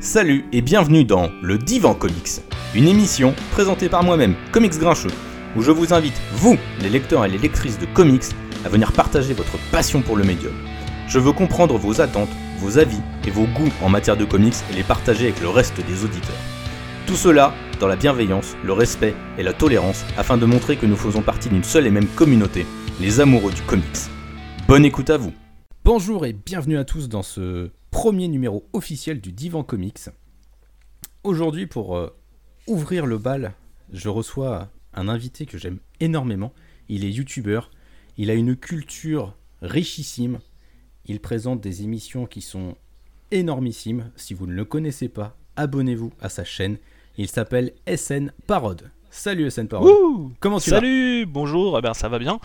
[0.00, 2.40] Salut et bienvenue dans Le Divan Comics,
[2.72, 5.10] une émission présentée par moi-même, Comics Grincheux,
[5.56, 8.22] où je vous invite, vous, les lecteurs et les lectrices de comics,
[8.64, 10.52] à venir partager votre passion pour le médium.
[11.08, 12.28] Je veux comprendre vos attentes,
[12.60, 15.84] vos avis et vos goûts en matière de comics et les partager avec le reste
[15.84, 16.30] des auditeurs.
[17.08, 20.96] Tout cela dans la bienveillance, le respect et la tolérance afin de montrer que nous
[20.96, 22.66] faisons partie d'une seule et même communauté,
[23.00, 23.84] les amoureux du comics.
[24.68, 25.32] Bonne écoute à vous
[25.84, 30.10] Bonjour et bienvenue à tous dans ce premier numéro officiel du Divan Comics.
[31.24, 32.14] Aujourd'hui, pour euh,
[32.66, 33.54] ouvrir le bal,
[33.92, 36.52] je reçois un invité que j'aime énormément.
[36.88, 37.70] Il est youtubeur,
[38.16, 40.40] il a une culture richissime,
[41.06, 42.76] il présente des émissions qui sont
[43.30, 44.10] énormissimes.
[44.16, 46.78] Si vous ne le connaissez pas, abonnez-vous à sa chaîne.
[47.16, 48.90] Il s'appelle SN Parode.
[49.10, 49.88] Salut SN Parode.
[49.88, 52.38] Wouh Comment tu vas Salut, bonjour, eh ben, ça va bien.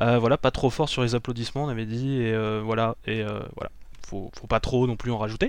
[0.00, 3.22] Euh, voilà, pas trop fort sur les applaudissements, on avait dit, et euh, voilà, et
[3.22, 3.70] euh, voilà,
[4.14, 5.48] faut, faut pas trop non plus en rajouter.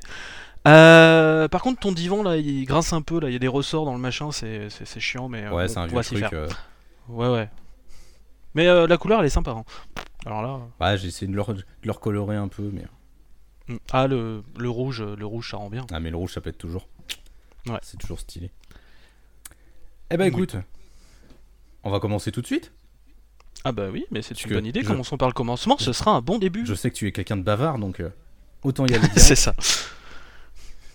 [0.67, 3.47] Euh, par contre, ton divan là, il grince un peu, là, il y a des
[3.47, 6.01] ressorts dans le machin, c'est c'est- c'est chiant, mais euh, Ouais, bon, c'est un vieux
[6.01, 6.25] truc.
[6.33, 6.49] euh.
[7.09, 7.49] Ouais, ouais.
[8.55, 9.51] Mais euh, la couleur, elle est sympa.
[9.51, 9.63] hein.
[10.25, 12.85] Alors là, Ouais, j'ai essayé de leur, de leur colorer un peu, mais.
[13.67, 13.77] hmm.
[13.91, 15.85] ah le, le rouge, le rouge, ça rend bien.
[15.91, 16.87] Ah, mais le rouge, ça pète toujours.
[17.67, 17.77] Ouais.
[17.83, 18.49] C'est toujours stylé.
[20.09, 20.29] Eh ben Oui.
[20.29, 20.55] écoute,
[21.83, 22.71] on va commencer tout de suite.
[23.63, 24.81] Ah bah oui, mais c'est Parce une bonne idée.
[24.81, 26.65] je- Commençons par le commencement, ce sera un bon début.
[26.65, 28.09] Je sais que tu es quelqu'un de bavard, donc euh,
[28.65, 29.53] autant y aller c'est ça,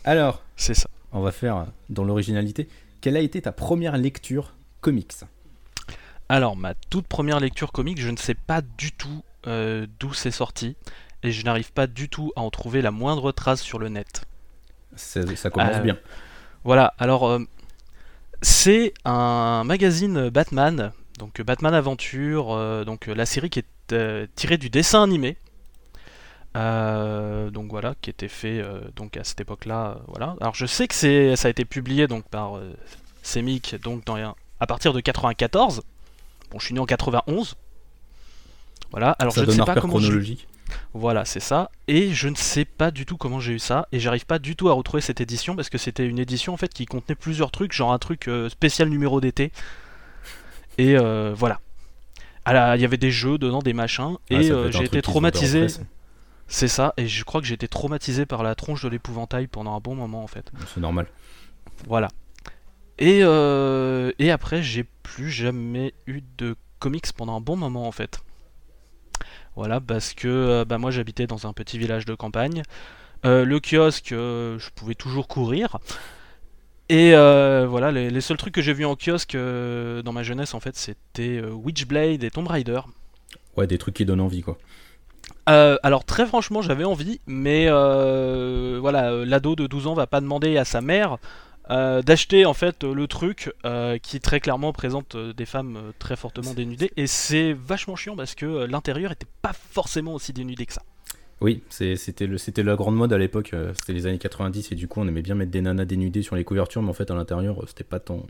[0.05, 0.89] Alors, c'est ça.
[1.13, 2.69] on va faire dans l'originalité.
[3.01, 5.15] Quelle a été ta première lecture comics?
[6.29, 10.31] Alors, ma toute première lecture comique, je ne sais pas du tout euh, d'où c'est
[10.31, 10.77] sorti,
[11.23, 14.23] et je n'arrive pas du tout à en trouver la moindre trace sur le net.
[14.97, 15.99] Ça commence Euh, bien.
[16.65, 17.39] Voilà, alors euh,
[18.43, 25.03] c'est un magazine Batman, donc Batman Aventure, donc la série qui est tirée du dessin
[25.03, 25.37] animé.
[26.57, 29.91] Euh, donc voilà, qui était fait euh, donc à cette époque-là.
[29.91, 30.37] euh, voilà.
[30.41, 32.55] Alors je sais que c'est ça a été publié donc par
[33.23, 34.17] Semic donc dans,
[34.59, 35.83] à partir de 94.
[36.51, 37.55] Bon, je suis né en 91.
[38.91, 39.13] Voilà.
[39.21, 40.49] Alors ça je ne sais pas comment je- chronologique.
[40.93, 41.71] voilà, c'est ça.
[41.87, 43.87] Et je ne sais pas du tout comment j'ai eu ça.
[43.93, 46.57] Et j'arrive pas du tout à retrouver cette édition parce que c'était une édition en
[46.57, 49.53] fait qui contenait plusieurs trucs, genre un truc spécial numéro d'été.
[50.79, 51.61] Et euh, voilà.
[52.47, 54.17] Là, Il y avait des jeux dedans, des machins.
[54.31, 55.67] Ah, et j'ai été traumatisé.
[56.53, 56.93] C'est ça.
[56.97, 59.95] Et je crois que j'ai été traumatisé par la tronche de l'épouvantail pendant un bon
[59.95, 60.51] moment en fait.
[60.75, 61.07] C'est normal.
[61.87, 62.09] Voilà.
[62.99, 67.93] Et, euh, et après, j'ai plus jamais eu de comics pendant un bon moment en
[67.93, 68.21] fait.
[69.55, 72.63] Voilà, parce que euh, bah, moi j'habitais dans un petit village de campagne.
[73.25, 75.79] Euh, le kiosque, euh, je pouvais toujours courir.
[76.89, 80.55] Et euh, voilà, les, les seuls trucs que j'ai vus en kiosque dans ma jeunesse
[80.55, 82.81] en fait, c'était Witchblade et Tomb Raider.
[83.57, 84.59] Ouais, des trucs qui donnent envie, quoi.
[85.49, 90.07] Euh, alors très franchement j'avais envie, mais euh, voilà, euh, l'ado de 12 ans va
[90.07, 91.19] pas demander à sa mère
[91.71, 93.53] euh, d'acheter en fait le truc
[94.03, 98.65] qui très clairement présente des femmes très fortement dénudées et c'est vachement chiant parce que
[98.65, 100.83] l'intérieur était pas forcément aussi dénudé que ça.
[101.41, 102.27] Oui, c'était
[102.63, 103.55] la grande mode à l'époque.
[103.75, 106.37] C'était les années 90 et du coup, on aimait bien mettre des nanas dénudées sur
[106.37, 108.27] les couvertures, mais en fait, à l'intérieur, c'était pas tant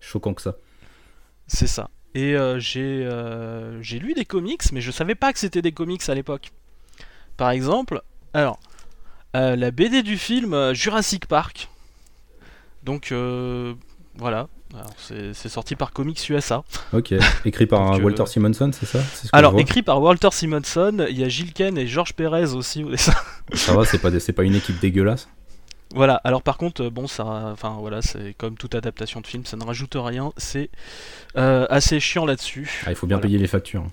[0.00, 0.56] choquant que ça.
[1.46, 1.90] C'est ça.
[2.14, 5.72] Et euh, j'ai euh, j'ai lu des comics, mais je savais pas que c'était des
[5.72, 6.50] comics à l'époque.
[7.36, 8.02] Par exemple,
[8.34, 8.58] alors
[9.36, 11.68] euh, la BD du film Jurassic Park.
[12.82, 13.74] Donc euh,
[14.16, 16.64] voilà, Alors, c'est c'est sorti par Comics USA.
[16.92, 20.02] Ok, écrit par Donc, euh, Walter Simonson, c'est ça C'est ce que Alors écrit par
[20.02, 23.14] Walter Simonson, il y a Gilles Ken et Georges Pérez aussi au dessin.
[23.52, 25.28] Ça va, c'est pas, des- c'est pas une équipe dégueulasse?
[25.94, 29.44] Voilà, alors par contre, euh, bon, ça, enfin voilà, c'est comme toute adaptation de film,
[29.44, 30.70] ça ne rajoute rien, c'est
[31.36, 32.82] euh, assez chiant là-dessus.
[32.86, 33.26] Ah, il faut bien Voilà.
[33.26, 33.84] payer les factures.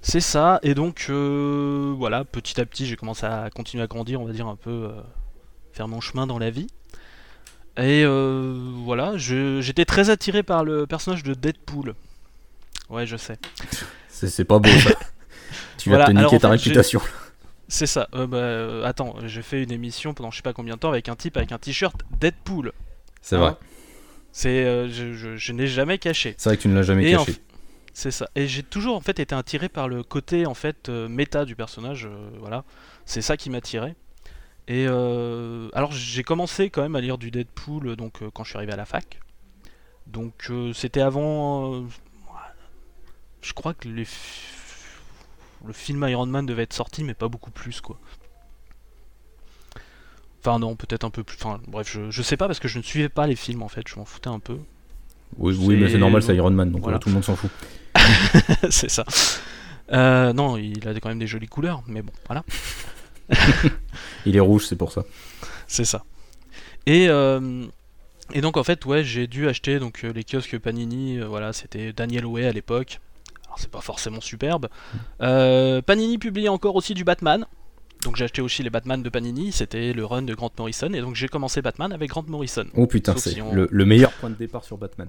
[0.00, 4.20] C'est ça, et donc euh, voilà, petit à petit, j'ai commencé à continuer à grandir,
[4.20, 5.00] on va dire un peu, euh,
[5.72, 6.68] faire mon chemin dans la vie.
[7.78, 11.94] Et voilà, j'étais très attiré par le personnage de Deadpool.
[12.88, 13.36] Ouais, je sais.
[14.08, 14.90] C'est pas beau, ça.
[15.76, 17.00] tu vas Voilà, te niquer alors, en ta fait, réputation.
[17.68, 18.08] C'est ça.
[18.14, 20.88] Euh, bah, euh, attends, j'ai fait une émission pendant je sais pas combien de temps
[20.88, 22.72] avec un type avec un t-shirt Deadpool.
[23.22, 23.54] C'est vrai.
[24.32, 26.34] C'est, euh, je, je- je n'ai jamais caché.
[26.38, 27.34] C'est vrai que tu ne l'as jamais Et caché.
[27.92, 28.28] C'est ça.
[28.36, 32.08] Et j'ai toujours en fait été attiré par le côté en fait méta du personnage.
[32.38, 32.64] voilà,
[33.06, 33.96] c'est ça qui m'attirait.
[34.68, 38.72] Et alors j'ai commencé quand même à lire du Deadpool donc quand je suis arrivé
[38.74, 39.18] à la fac.
[40.06, 41.84] Donc c'était avant.
[43.40, 44.06] je crois que les
[45.64, 47.98] le film Iron Man devait être sorti, mais pas beaucoup plus quoi.
[50.40, 51.36] Enfin non, peut-être un peu plus.
[51.40, 53.68] Enfin bref, je, je sais pas parce que je ne suivais pas les films en
[53.68, 54.58] fait, je m'en foutais un peu.
[55.38, 56.96] Oui, oui, mais c'est normal, c'est Iron Man, donc voilà.
[56.96, 57.50] euh, tout le monde s'en fout.
[58.70, 59.04] c'est ça.
[59.92, 62.44] Euh, non, il a quand même des jolies couleurs, mais bon, voilà,
[64.24, 65.04] Il est rouge, c'est pour ça.
[65.66, 66.04] c'est ça.
[66.86, 67.64] Et, euh,
[68.32, 71.18] et donc en fait, ouais, j'ai dû acheter donc les kiosques Panini.
[71.18, 73.00] euh, voilà, c'était Daniel Way à l'époque.
[73.56, 74.68] Alors c'est pas forcément superbe.
[75.22, 77.46] Euh, Panini publiait encore aussi du Batman.
[78.04, 79.50] Donc j'ai acheté aussi les Batman de Panini.
[79.50, 80.92] C'était le run de Grant Morrison.
[80.92, 82.66] Et donc j'ai commencé Batman avec Grant Morrison.
[82.74, 85.08] Oh putain, c'est si on- le, le meilleur point de départ sur Batman.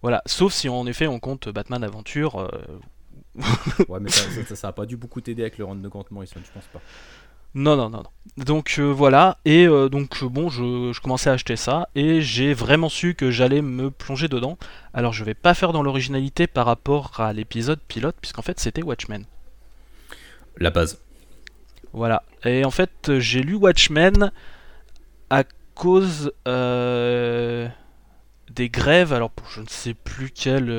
[0.00, 2.38] Voilà, sauf si en effet on compte Batman Aventure.
[2.38, 2.48] euh,
[3.88, 6.04] Ouais, mais ça, ça, ça a pas dû beaucoup t'aider avec le run de Grant
[6.10, 6.80] Morrison, je pense pas.
[7.54, 8.10] Non, non, non, non.
[8.38, 12.22] Donc euh, voilà, et euh, donc euh, bon, je, je commençais à acheter ça, et
[12.22, 14.56] j'ai vraiment su que j'allais me plonger dedans.
[14.94, 18.82] Alors je vais pas faire dans l'originalité par rapport à l'épisode pilote, puisqu'en fait c'était
[18.82, 19.26] Watchmen.
[20.56, 20.98] La base.
[21.92, 24.32] Voilà, et en fait j'ai lu Watchmen
[25.28, 25.44] à
[25.74, 27.68] cause euh,
[28.50, 30.70] des grèves, alors je ne sais plus quelle...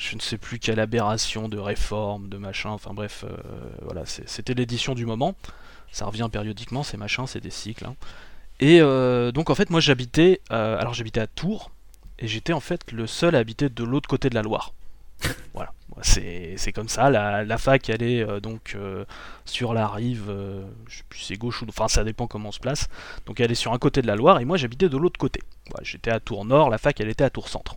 [0.00, 3.36] je ne sais plus quelle aberration de réforme, de machin, enfin bref, euh,
[3.82, 5.34] voilà, c'était l'édition du moment.
[5.92, 7.84] Ça revient périodiquement, ces machins, c'est des cycles.
[7.84, 7.94] hein.
[8.60, 11.70] Et euh, donc en fait, moi j'habitais, euh, alors j'habitais à Tours,
[12.18, 14.72] et j'étais en fait le seul à habiter de l'autre côté de la Loire.
[15.54, 17.10] voilà, c'est comme ça.
[17.10, 18.78] La, fac, elle est donc
[19.44, 20.32] sur la rive,
[20.88, 22.88] je sais plus c'est gauche ou enfin ça dépend comment on se place.
[23.26, 25.42] Donc elle est sur un côté de la Loire, et moi j'habitais de l'autre côté.
[25.82, 27.76] J'étais à Tours Nord, la fac elle était à Tours Centre.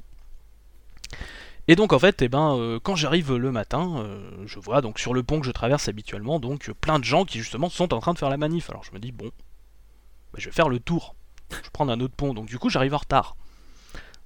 [1.67, 4.99] Et donc en fait, eh ben, euh, quand j'arrive le matin, euh, je vois donc
[4.99, 7.93] sur le pont que je traverse habituellement, donc euh, plein de gens qui justement sont
[7.93, 8.69] en train de faire la manif.
[8.69, 9.31] Alors je me dis bon,
[10.33, 11.15] bah, je vais faire le tour.
[11.51, 12.33] Je vais prendre un autre pont.
[12.33, 13.37] Donc du coup, j'arrive en retard.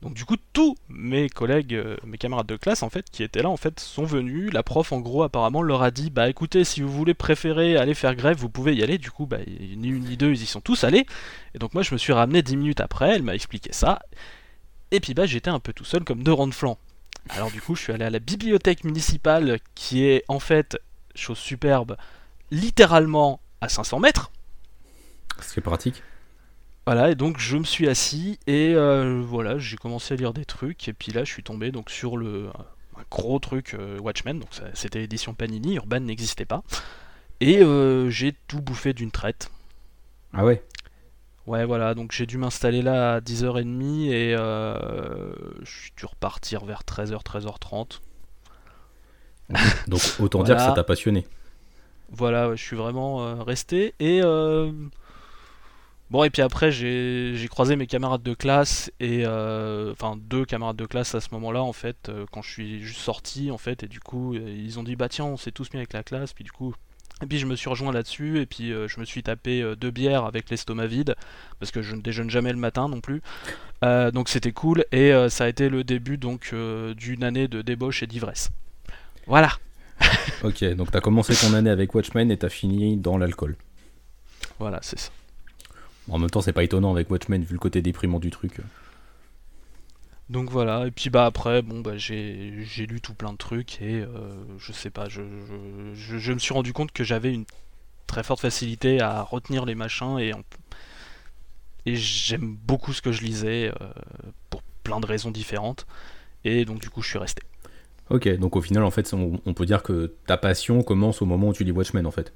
[0.02, 3.50] Donc du coup, tous mes collègues, mes camarades de classe en fait, qui étaient là
[3.50, 4.52] en fait, sont venus.
[4.54, 7.94] La prof en gros apparemment leur a dit bah écoutez, si vous voulez préférer aller
[7.94, 8.98] faire grève, vous pouvez y aller.
[8.98, 11.06] Du coup, bah ni une ni deux, ils y sont tous allés.
[11.54, 13.16] Et donc moi, je me suis ramené 10 minutes après.
[13.16, 14.00] Elle m'a expliqué ça.
[14.90, 16.78] Et puis bah j'étais un peu tout seul comme deux ronds de flanc.
[17.30, 20.78] Alors du coup, je suis allé à la bibliothèque municipale, qui est en fait,
[21.16, 21.98] chose superbe,
[22.52, 24.32] littéralement à 500 mètres.
[25.42, 26.04] C'est pratique.
[26.86, 30.46] Voilà, et donc je me suis assis et euh, voilà, j'ai commencé à lire des
[30.46, 32.48] trucs et puis là je suis tombé donc sur le
[32.98, 36.64] un gros truc euh, Watchmen, donc c'était l'édition Panini, Urban n'existait pas.
[37.42, 39.52] Et euh, j'ai tout bouffé d'une traite.
[40.34, 40.64] Ah ouais
[41.48, 45.32] Ouais, voilà, donc j'ai dû m'installer là à 10h30 et euh,
[45.64, 48.02] je suis dû repartir vers 13h, 13h30.
[49.88, 51.26] Donc autant dire que ça t'a passionné.
[52.10, 53.94] Voilà, ouais, je suis vraiment euh, resté.
[54.00, 54.72] Et euh,
[56.10, 60.46] bon, et puis après, j'ai j'ai croisé mes camarades de classe et euh, enfin deux
[60.46, 63.84] camarades de classe à ce moment-là, en fait, quand je suis juste sorti, en fait,
[63.84, 66.34] et du coup, ils ont dit bah tiens, on s'est tous mis avec la classe,
[66.34, 66.76] puis du coup.
[67.24, 69.76] Et puis je me suis rejoint là-dessus, et puis euh, je me suis tapé euh,
[69.76, 71.16] deux bières avec l'estomac vide,
[71.60, 73.22] parce que je ne déjeune jamais le matin non plus.
[73.84, 76.54] Euh, donc c'était cool, et ça a été le début donc
[76.96, 78.50] d'une année de débauche et d'ivresse.
[79.26, 79.52] Voilà.
[80.44, 83.56] Ok, donc t'as commencé ton année avec Watchmen et t'as fini dans l'alcool.
[84.60, 85.10] Voilà, c'est ça.
[86.12, 88.60] En même temps, c'est pas étonnant avec Watchmen vu le côté déprimant du truc.
[90.30, 93.82] Donc voilà, et puis bah après, bon bah j'ai j'ai lu tout plein de trucs
[93.82, 97.46] et euh, je sais pas, je, me suis rendu compte que j'avais une
[98.08, 100.34] très forte facilité à retenir les machins et,
[101.86, 103.88] et j'aime beaucoup ce que je lisais euh,
[104.50, 105.88] pour plein de raisons différentes
[106.44, 107.44] et donc du coup je suis resté.
[108.10, 111.26] Ok, donc au final, en fait, on, on peut dire que ta passion commence au
[111.26, 112.34] moment où tu lis Watchmen, en fait.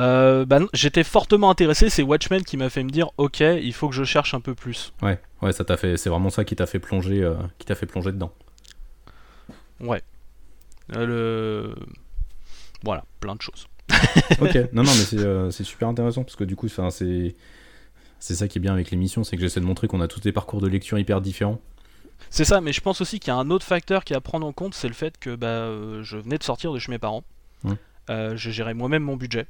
[0.00, 3.72] Euh, bah non, j'étais fortement intéressé, c'est Watchmen qui m'a fait me dire ok, il
[3.72, 4.92] faut que je cherche un peu plus.
[5.02, 7.74] Ouais, ouais, ça t'a fait, c'est vraiment ça qui t'a fait plonger, euh, qui t'a
[7.74, 8.32] fait plonger dedans.
[9.80, 10.02] Ouais.
[10.94, 11.74] Euh, le...
[12.82, 13.68] Voilà, plein de choses.
[14.40, 17.34] Ok, non, non, mais c'est, euh, c'est super intéressant parce que du coup, c'est,
[18.18, 20.20] c'est ça qui est bien avec l'émission, c'est que j'essaie de montrer qu'on a tous
[20.20, 21.60] des parcours de lecture hyper différents.
[22.30, 24.20] C'est ça, mais je pense aussi qu'il y a un autre facteur qui est à
[24.20, 26.98] prendre en compte, c'est le fait que bah, je venais de sortir de chez mes
[26.98, 27.24] parents.
[28.10, 29.46] Euh, je gérais moi-même mon budget.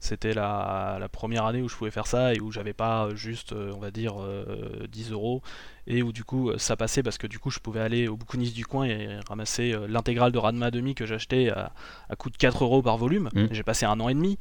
[0.00, 3.16] C'était la, la première année où je pouvais faire ça et où j'avais pas euh,
[3.16, 5.42] juste, euh, on va dire, euh, 10 euros.
[5.86, 8.16] Et où du coup euh, ça passait parce que du coup je pouvais aller au
[8.16, 11.72] bouquiniste du coin et ramasser euh, l'intégrale de Ranma demi que j'achetais à,
[12.10, 13.30] à coût de 4 euros par volume.
[13.32, 13.46] Mm.
[13.50, 14.38] J'ai passé un an et demi,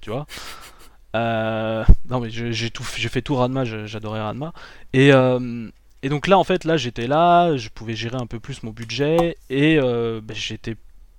[0.00, 0.26] tu vois.
[1.14, 4.52] Euh, non mais j'ai tout, j'ai fait tout Ranma, j'adorais Ranma.
[4.92, 5.70] Et, euh,
[6.02, 8.70] et donc là, en fait, là, j'étais là, je pouvais gérer un peu plus mon
[8.70, 10.76] budget et euh, ben, j'étais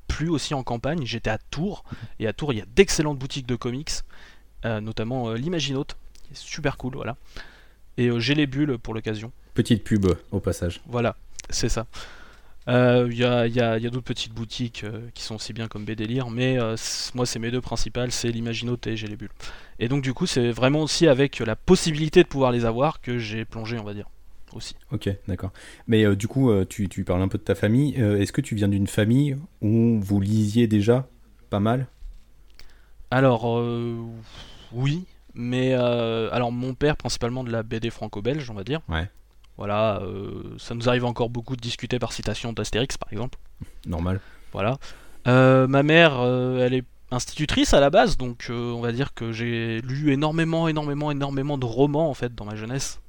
[0.08, 1.84] plus aussi en campagne, j'étais à Tours.
[2.20, 3.92] Et à Tours, il y a d'excellentes boutiques de comics,
[4.66, 7.16] euh, notamment euh, l'Imaginote, qui est super cool, voilà.
[7.98, 9.32] Et euh, j'ai les bulles pour l'occasion.
[9.54, 10.82] Petite pub au passage.
[10.88, 11.16] Voilà,
[11.50, 11.88] c'est ça.
[12.68, 15.54] Euh, Il y a, y a- il y a d'autres petites boutiques qui sont aussi
[15.54, 16.58] bien comme B-Délire, mais
[17.16, 19.32] moi, c'est mes deux principales, c'est l'Imaginote et j'ai les bulles.
[19.80, 23.18] Et donc, du coup, c'est vraiment aussi avec la possibilité de pouvoir les avoir que
[23.20, 24.08] j'ai plongé, on va dire,
[24.54, 24.75] aussi.
[24.92, 25.51] Ok, d'accord.
[25.88, 27.96] Mais euh, du coup, euh, tu, tu parles un peu de ta famille.
[28.00, 31.08] Euh, est-ce que tu viens d'une famille où vous lisiez déjà
[31.50, 31.88] pas mal?
[33.10, 33.46] Alors,
[34.74, 38.82] oui, Mais alors mon père principalement de la BD franco-belge, on va dire.
[38.89, 39.10] Ouais.
[39.56, 40.01] Voilà,
[40.58, 43.39] ça nous arrive encore beaucoup de discuter par citation d'Astérix par exemple.
[43.86, 44.20] Normal.
[44.51, 44.77] Voilà.
[45.25, 49.82] Ma mère, elle est institutrice à la base, donc euh, on va dire que j'ai
[49.82, 53.00] lu énormément, énormément, énormément de romans en fait dans ma jeunesse.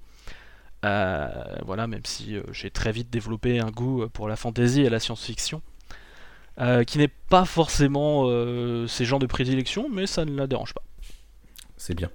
[0.84, 1.28] Euh,
[1.64, 5.00] voilà, même si euh, j'ai très vite développé un goût pour la fantasy et la
[5.00, 5.60] science-fiction,
[6.60, 10.74] euh, qui n'est pas forcément euh, ces genres de prédilection, mais ça ne la dérange
[10.74, 10.82] pas.
[11.76, 12.10] C'est bien.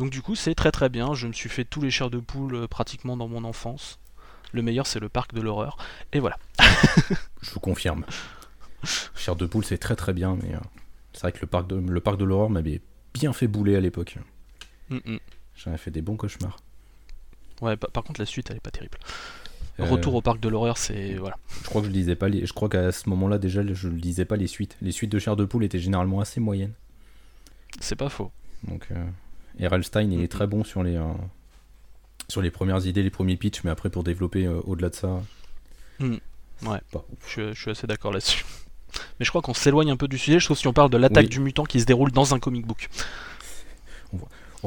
[0.00, 1.12] Donc du coup, c'est très très bien.
[1.12, 3.98] Je me suis fait tous les chairs de poule euh, pratiquement dans mon enfance.
[4.50, 5.76] Le meilleur, c'est le parc de l'horreur.
[6.14, 6.38] Et voilà.
[7.42, 8.06] Je vous confirme.
[9.14, 10.60] Chair de poule, c'est très très bien, mais euh,
[11.12, 12.80] c'est vrai que le parc de, le parc de l'horreur m'avait
[13.12, 14.16] bien fait bouler à l'époque.
[14.88, 15.18] Mm, mm.
[15.64, 16.58] J'en ai fait des bons cauchemars.
[17.60, 18.98] Ouais, pa- par contre, la suite, elle est pas terrible.
[19.78, 21.36] Euh, Retour au parc de l'horreur, c'est voilà.
[21.62, 22.46] Je crois que je lisais pas les.
[22.46, 24.76] Je crois qu'à ce moment-là déjà, je ne lisais pas les suites.
[24.82, 26.72] Les suites de Chair de poule étaient généralement assez moyennes.
[27.80, 28.30] C'est pas faux.
[28.64, 29.84] Donc, euh, R.L.
[29.84, 31.12] Stein, il est très bon sur les euh,
[32.28, 35.22] sur les premières idées, les premiers pitchs, mais après pour développer euh, au-delà de ça.
[35.98, 36.16] Hmm.
[36.66, 36.80] Ouais.
[36.92, 38.44] Pas Je, suis- je suis assez d'accord là-dessus.
[39.20, 41.24] Mais je crois qu'on s'éloigne un peu du sujet, sauf si on parle de l'attaque
[41.24, 41.28] Oui.
[41.30, 42.88] du mutant qui se déroule dans un comic book.
[44.12, 44.18] On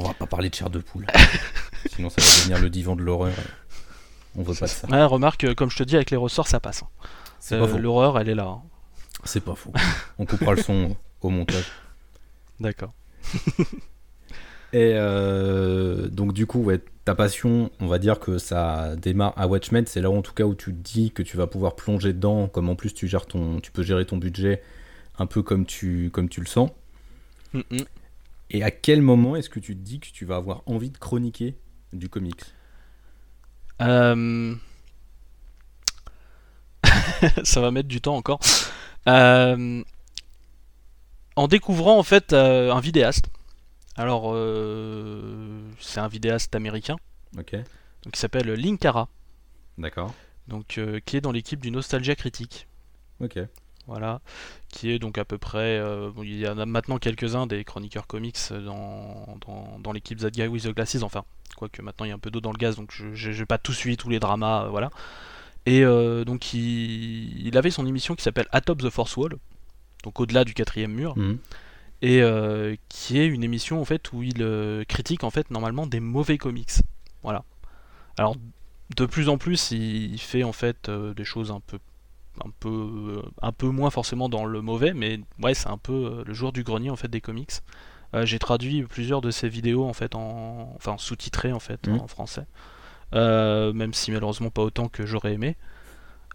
[0.01, 1.05] va pas parler de Chair de poule.
[1.95, 3.33] Sinon, ça va devenir le divan de l'horreur.
[4.35, 4.88] On veut pas de ça.
[4.88, 6.83] Ouais, remarque, euh, comme je te dis, avec les ressorts, ça passe.
[6.83, 6.88] hein.
[7.39, 7.77] C'est Euh.
[7.77, 8.45] L'horreur, elle est là.
[8.47, 8.62] hein.
[9.25, 9.71] C'est pas faux.
[10.17, 11.65] On coupera le son au montage.
[12.59, 12.93] D'accord.
[14.73, 19.45] Et euh, donc du coup, ouais, ta passion, on va dire que ça démarre à
[19.47, 19.85] Watchmen.
[19.85, 22.47] C'est là en tout cas où tu te dis que tu vas pouvoir plonger dedans,
[22.47, 24.63] comme en plus tu gères ton, tu peux gérer ton budget
[25.19, 26.71] un peu comme tu, comme tu le sens.
[27.53, 27.77] Mm, mm.
[28.53, 30.98] Et à quel moment est-ce que tu te dis que tu vas avoir envie de
[30.98, 31.57] chroniquer
[31.91, 32.43] du comics?
[33.81, 34.55] Euh,
[37.43, 38.39] ça va mettre du temps encore.
[39.07, 39.83] Euh,
[41.36, 43.25] En découvrant en fait euh, un vidéaste.
[43.95, 44.33] Alors,
[45.79, 46.95] c'est un vidéaste américain
[47.38, 47.53] Ok,
[48.03, 49.07] donc, qui s'appelle Linkara,
[49.77, 50.15] d'accord.
[50.48, 52.67] donc qui est dans l'équipe du Nostalgia Critique.
[53.19, 53.38] Ok,
[53.86, 54.22] Voilà,
[54.70, 55.78] qui est donc à peu près.
[55.78, 60.18] euh, bon, il y en a maintenant quelques-uns des chroniqueurs comics dans, dans, dans l'équipe
[60.20, 61.25] That Guy with the Glasses, enfin,
[61.58, 63.58] quoique maintenant il y a un peu d'eau dans le gaz, donc je n'ai pas
[63.58, 64.90] tout suivi, tous les dramas, euh, voilà.
[65.66, 69.36] Et euh, donc il, il avait son émission qui s'appelle Atop the Force Wall,
[70.04, 71.38] donc au-delà du quatrième mur, Mhm.
[72.02, 72.22] et
[72.90, 76.72] qui est une émission en fait où il critique en fait normalement des mauvais comics.
[77.22, 77.44] Voilà.
[78.18, 78.36] Alors
[78.96, 81.80] de plus en plus, il, fait en fait des choses un peu
[82.44, 85.94] un peu euh, un peu moins forcément dans le mauvais, mais ouais, c'est un peu
[85.94, 87.52] euh, le jour du grenier en fait des comics.
[88.16, 92.00] Euh, J'ai traduit plusieurs de ses vidéos en fait en enfin sous-titrées en fait Mhm.
[92.00, 92.46] en français.
[93.13, 95.56] Euh, même si malheureusement pas autant que j'aurais aimé.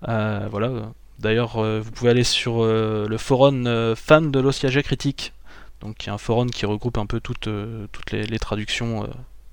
[0.08, 0.92] Euh, voilà.
[1.18, 5.32] D'ailleurs, vous pouvez aller sur le forum fan de l'Osciaga Critique,
[5.80, 7.48] donc qui est un forum qui regroupe un peu toutes,
[7.90, 9.08] toutes les, les traductions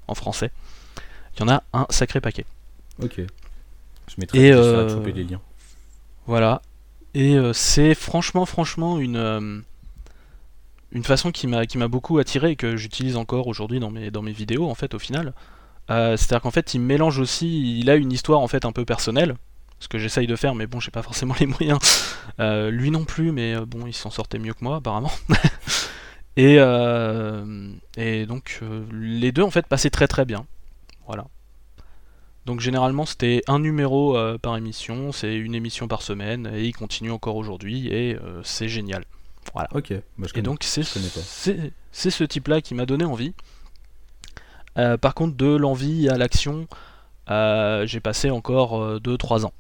[0.08, 0.52] en français.
[1.36, 2.46] Il y en a un sacré paquet.
[3.02, 3.22] ok.
[4.08, 5.42] Je mettrai Et, choper les liens.
[6.27, 6.62] Voilà.
[7.13, 9.60] Et euh, c'est franchement, franchement une, euh,
[10.91, 14.34] une façon qui m'a beaucoup attiré et que j'utilise encore aujourd'hui dans mes, dans mes
[14.34, 15.34] vidéos en fait au final.
[15.89, 18.86] Euh, C'est-à-dire qu'en fait il mélange aussi, il a une histoire en fait un peu
[18.86, 19.36] personnelle,
[19.79, 21.79] ce que j'essaye de faire mais bon j'ai pas forcément les moyens.
[22.39, 25.12] Lui non plus mais bon il s'en sortait mieux que moi apparemment.
[26.38, 26.55] et,
[27.98, 30.46] et donc les deux en fait passaient très très bien.
[31.08, 31.27] Voilà.
[32.46, 36.74] Donc généralement c'était un numéro euh, par émission, c'est une émission par semaine, et il
[36.74, 39.04] continue encore aujourd'hui, et euh, c'est génial.
[39.74, 43.34] Ok, bah, je Et donc c'est ce type-là qui m'a donné envie.
[44.78, 46.68] Euh, par contre de l'envie à l'action,
[47.28, 49.54] j'ai passé encore 2-3 ans.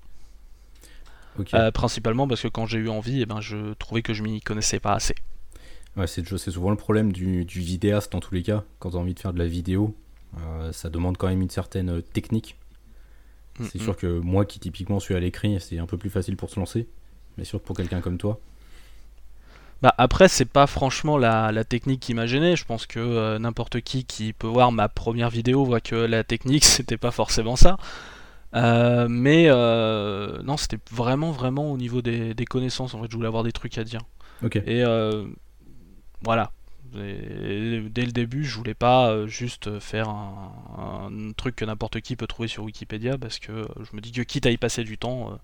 [1.39, 1.55] Ok.
[1.73, 4.79] Principalement parce que quand j'ai eu envie, eh ben, je trouvais que je m'y connaissais
[4.79, 5.15] pas assez.
[5.97, 8.63] Ouais, c'est c'est souvent le problème du, du vidéaste dans tous les cas.
[8.79, 9.95] Quand tu as envie de faire de la vidéo,
[10.71, 12.01] ça demande quand même une certaine euh,
[13.59, 13.69] technique.
[13.71, 16.37] C'est Mm, sûr que moi qui typiquement suis à l'écrit, c'est un peu plus facile
[16.37, 16.87] pour se lancer.
[17.37, 18.39] Mais sûr que pour quelqu'un comme toi.
[19.81, 23.39] Bah après c'est pas franchement la, la technique qui m'a gêné, je pense que euh,
[23.39, 27.55] n'importe qui qui peut voir ma première vidéo voit que la technique c'était pas forcément
[27.55, 27.77] ça.
[28.55, 33.15] Euh, mais euh, non c'était vraiment vraiment au niveau des, des connaissances en fait je
[33.17, 34.01] voulais avoir des trucs à dire.
[34.65, 34.83] Et
[36.23, 36.51] voilà.
[36.97, 41.99] Et dès le début je voulais pas euh, juste faire un, un truc que n'importe
[42.01, 44.57] qui peut trouver sur Wikipédia parce que euh, je me dis que quitte à y
[44.57, 45.35] passer du temps, euh,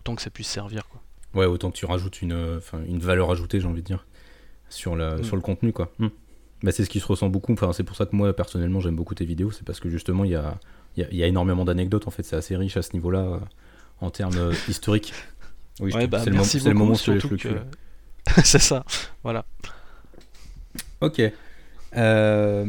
[0.00, 1.00] autant que ça puisse servir quoi.
[1.34, 4.06] Ouais, autant que tu rajoutes une, enfin, une valeur ajoutée, j'ai envie de dire,
[4.70, 5.24] sur, la, Mm.
[5.24, 5.92] sur le contenu, quoi.
[5.98, 6.06] Mm.
[6.62, 7.52] Bah, c'est ce qui se ressent beaucoup.
[7.52, 9.50] Enfin, c'est pour ça que moi, personnellement, j'aime beaucoup tes vidéos.
[9.50, 10.58] C'est parce que justement, il y a,
[10.96, 12.08] il y, a, il y a énormément d'anecdotes.
[12.08, 13.40] En fait, c'est assez riche à ce niveau-là,
[14.00, 15.12] en termes historiques.
[15.80, 17.60] Oui, Ouais, bah, c'est le, moment surtout le que-
[18.42, 18.84] c'est ça,
[19.22, 19.44] voilà.
[21.00, 21.22] Ok.
[21.96, 22.66] Euh,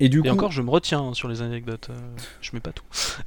[0.00, 1.88] Et du Et coup, encore, je me retiens hein, sur les anecdotes.
[1.90, 1.98] euh,
[2.40, 2.84] je mets pas tout.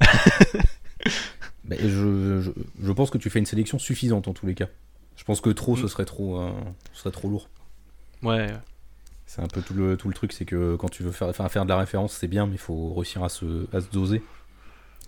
[1.64, 2.50] bah, je, je,
[2.82, 4.68] je pense que tu fais une sélection suffisante en tous les cas.
[5.16, 5.88] Je pense que trop, ce Mm.
[5.88, 6.50] serait trop, euh,
[6.92, 7.48] ce serait trop lourd.
[8.22, 8.48] Ouais.
[9.26, 11.64] C'est un peu tout le, tout le truc, c'est que quand tu veux faire, faire
[11.64, 14.22] de la référence, c'est bien, mais il faut réussir à se, à se doser.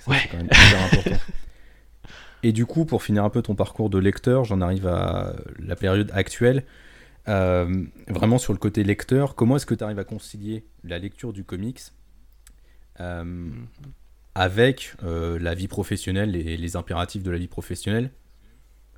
[0.00, 0.18] Ça, Ouais.
[0.22, 1.16] C'est quand même hyper important.
[2.42, 5.76] Et du coup, pour finir un peu ton parcours de lecteur, j'en arrive à la
[5.76, 6.64] période actuelle.
[7.28, 11.32] Euh, vraiment sur le côté lecteur, comment est-ce que tu arrives à concilier la lecture
[11.32, 11.80] du comics
[13.00, 13.66] euh, Mhm.
[14.34, 18.10] avec euh, la vie professionnelle et les impératifs de la vie professionnelle?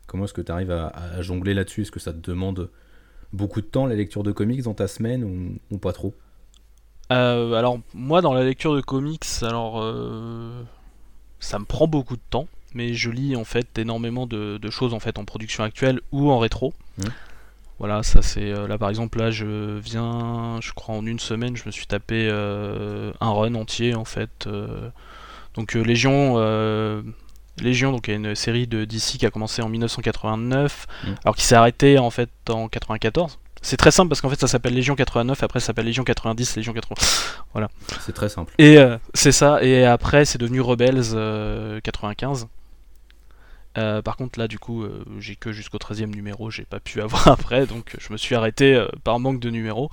[0.06, 1.82] Comment est-ce que tu arrives à, à jongler là-dessus?
[1.82, 2.70] Est-ce que ça te demande
[3.32, 6.14] beaucoup de temps la lecture de comics dans ta semaine ou, ou pas trop?
[7.08, 9.82] Alors moi dans la lecture de comics, alors
[11.40, 14.94] ça me prend beaucoup de temps, mais je lis en fait énormément de, de choses
[14.94, 16.72] en fait en production actuelle ou en rétro.
[16.98, 17.10] Mhm.
[17.80, 21.56] Voilà, ça c'est euh, là par exemple là je viens, je crois en une semaine,
[21.56, 24.46] je me suis tapé euh, un run entier en fait.
[24.46, 24.90] euh,
[25.54, 26.36] donc euh, Légion,
[27.60, 31.14] Légion, donc il y a une série de DC qui a commencé en 1989, Mhm.
[31.24, 33.38] alors qui s'est arrêtée en fait en 94.
[33.62, 36.56] C'est très simple parce qu'en fait ça s'appelle Légion 89, après ça s'appelle Légion 90,
[36.56, 37.68] Légion 80.
[38.00, 38.54] C'est très simple.
[38.58, 38.78] Et
[39.14, 42.46] c'est ça, et après c'est devenu Rebels euh, 95.
[43.78, 47.00] Euh, par contre là du coup euh, j'ai que jusqu'au 13e numéro, j'ai pas pu
[47.02, 49.90] avoir après, donc je me suis arrêté euh, par manque de numéros.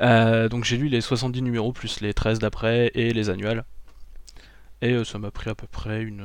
[0.00, 3.64] Euh, donc j'ai lu les 70 numéros plus les 13 d'après et les annuels.
[4.82, 6.20] Et ça m'a pris à peu près une,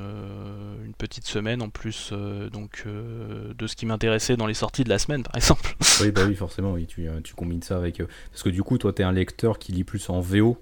[0.83, 2.11] une petite semaine en plus
[2.51, 5.73] donc euh, de ce qui m'intéressait dans les sorties de la semaine par exemple.
[6.01, 8.01] Oui, bah oui, forcément, oui, tu, tu combines ça avec.
[8.01, 10.61] euh, Parce que du coup, toi, t'es un lecteur qui lit plus en VO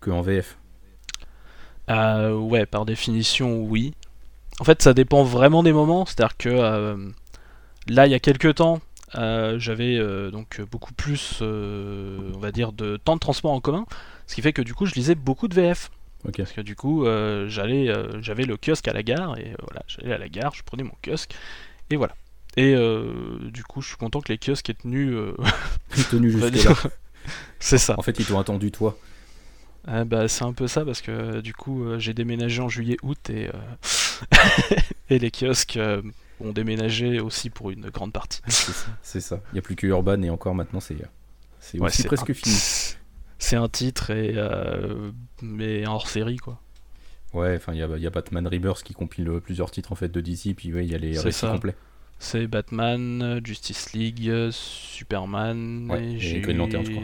[0.00, 0.56] que en VF.
[1.90, 3.92] Euh, ouais, par définition, oui.
[4.60, 6.06] En fait, ça dépend vraiment des moments.
[6.06, 6.96] C'est-à-dire que euh,
[7.88, 8.80] là, il y a quelques temps,
[9.16, 13.84] euh, j'avais euh, donc beaucoup plus, on va dire, de temps de transport en commun,
[14.26, 15.90] ce qui fait que du coup, je lisais beaucoup de VF.
[16.26, 16.38] Ok.
[16.38, 17.04] Parce que du coup,
[17.48, 20.82] j'allais, j'avais le kiosque à la gare et voilà, j'allais à la gare, je prenais
[20.82, 21.34] mon kiosque
[21.90, 22.14] et voilà.
[22.56, 22.74] Et
[23.52, 25.14] du coup, je suis content que les kiosques aient tenu.
[26.10, 26.72] Tenu on va jusque là.
[26.72, 26.86] dire-
[27.60, 27.94] C'est ça.
[27.98, 28.96] En fait, ils t'ont attendu, toi.
[29.86, 33.48] Ah bah, c'est un peu ça parce que du coup j'ai déménagé en juillet-août et,
[35.10, 36.02] et les kiosques euh,
[36.40, 38.40] ont déménagé aussi pour une grande partie.
[39.02, 39.40] C'est ça.
[39.52, 40.96] Il n'y a plus que Urban et encore maintenant, c'est
[41.74, 42.54] Ouais, presque un- fini.
[43.38, 45.10] C'est un titre et euh,
[45.42, 46.58] mais hors série quoi.
[47.34, 49.92] Ouais, enfin, il y a, il y a Batman Rebirth qui compile euh, plusieurs titres
[49.92, 51.50] en fait de DC, puis ouais, il y a les récits ça.
[51.50, 51.74] complets.
[52.18, 57.02] C'est Batman, Justice League, Superman Ouais, et Green Lantern, je crois.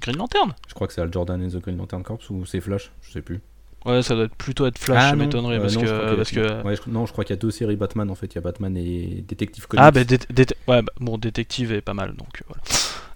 [0.00, 0.54] Green Lantern?
[0.68, 3.10] Je crois que c'est Al Jordan et The Green Lantern Corps ou c'est Flash, je
[3.12, 3.40] sais plus.
[3.84, 6.14] Ouais, ça doit être plutôt être Flash, ça non, m'étonnerait euh, parce, non, je que,
[6.14, 6.32] parce
[6.64, 8.26] Ouais, je- non, je crois qu'il y a deux séries Batman en fait.
[8.26, 9.82] Il y a Batman et Détective Comics.
[9.84, 12.62] Ah, bah, dé- dé- ouais, bah, bon, Détective est pas mal, donc euh, voilà.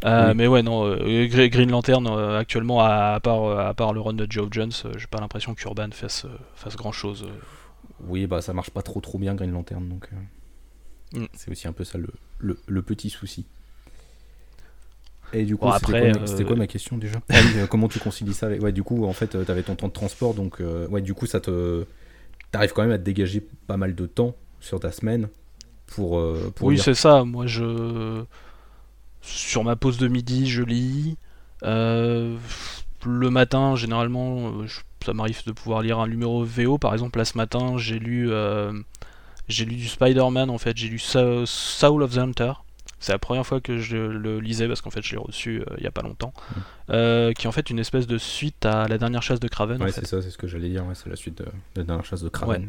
[0.05, 0.35] Euh, Oui.
[0.37, 4.15] Mais ouais, non, euh, Gre- Green Lantern, actuellement, à, à part, à part le run
[4.15, 7.27] de Joe Jones, j'ai pas l'impression qu'Urban fasse, fasse grand chose.
[8.07, 10.09] Oui, bah ça marche pas trop trop bien Green Lantern, donc
[11.15, 11.27] Mm.
[11.35, 13.47] c'est aussi un peu ça le, le, le petit souci.
[15.33, 17.99] Et du coup, Bon, c'était quoi, euh, quoi ma question déjà oui, euh, Comment tu
[17.99, 18.63] concilies ça avec...
[18.63, 20.61] Ouais, du coup, en fait, euh, t'avais ton temps de transport, donc
[20.91, 21.85] ouais, du coup, ça te,
[22.53, 25.29] t'arrives quand même à te dégager pas mal de temps sur ta semaine
[25.87, 26.21] pour
[26.55, 28.25] pour oui, c'est ça, moi je.
[29.23, 31.17] Sur ma pause de midi, je lis.
[31.65, 32.37] Euh,
[33.05, 36.79] Le matin, généralement, je- ça m'arrive de pouvoir lire un numéro VO.
[36.79, 38.73] Par exemple, là ce matin, j'ai lu, euh,
[39.49, 40.51] j'ai lu du Spider-Man.
[40.51, 42.53] En fait, j'ai lu Soul of the Hunter.
[42.99, 45.65] C'est la première fois que je le lisais parce qu'en fait, je l'ai reçu euh,
[45.79, 46.33] il y a pas longtemps.
[46.37, 46.61] Mm.
[46.91, 49.81] Euh, qui est en fait une espèce de suite à la dernière chasse de Kraven.
[49.83, 50.01] en Ouais, fait.
[50.01, 50.85] c'est ça, c'est ce que j'allais dire.
[50.87, 52.69] Ouais, c'est la suite de, de la dernière chasse de Kraven.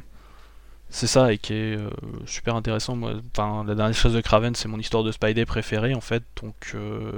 [0.90, 1.90] C'est ça, et qui est euh,
[2.26, 2.96] super intéressant.
[2.96, 6.24] Moi, enfin, la dernière chose de Kraven, c'est mon histoire de Spidey préférée, en fait.
[6.42, 7.12] Donc, euh,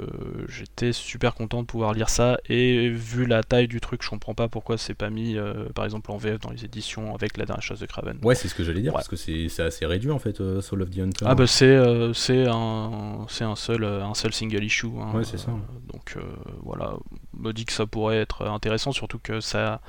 [0.48, 2.38] j'étais super content de pouvoir lire ça.
[2.48, 5.84] Et vu la taille du truc, je comprends pas pourquoi c'est pas mis, euh, par
[5.84, 8.18] exemple, en VF dans les éditions avec la dernière chose de Kraven.
[8.24, 8.96] Ouais, c'est ce que j'allais dire Ouais.
[8.98, 11.24] parce que c'est assez réduit en fait, Soul of the Hunter.
[11.28, 11.78] Ah bah c'est
[12.12, 14.88] c'est un c'est un seul un seul single issue.
[15.00, 15.12] hein.
[15.16, 15.52] Ouais, c'est ça.
[15.92, 16.16] Donc
[16.64, 16.94] voilà,
[17.38, 19.80] me dit que ça pourrait être intéressant, surtout que ça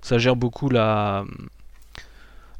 [0.00, 1.24] ça gère beaucoup la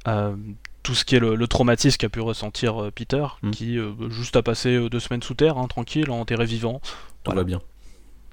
[0.07, 0.35] euh,
[0.83, 3.51] tout ce qui est le, le traumatisme qu'a pu ressentir euh, Peter, Mm.
[3.51, 6.81] qui euh, juste a passé deux semaines sous terre, hein, tranquille, enterré vivant.
[6.81, 6.91] Tout
[7.27, 7.41] voilà.
[7.41, 7.61] va bien.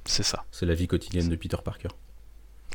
[0.06, 1.90] C'est ça, C'est la vie quotidienne de Peter Parker.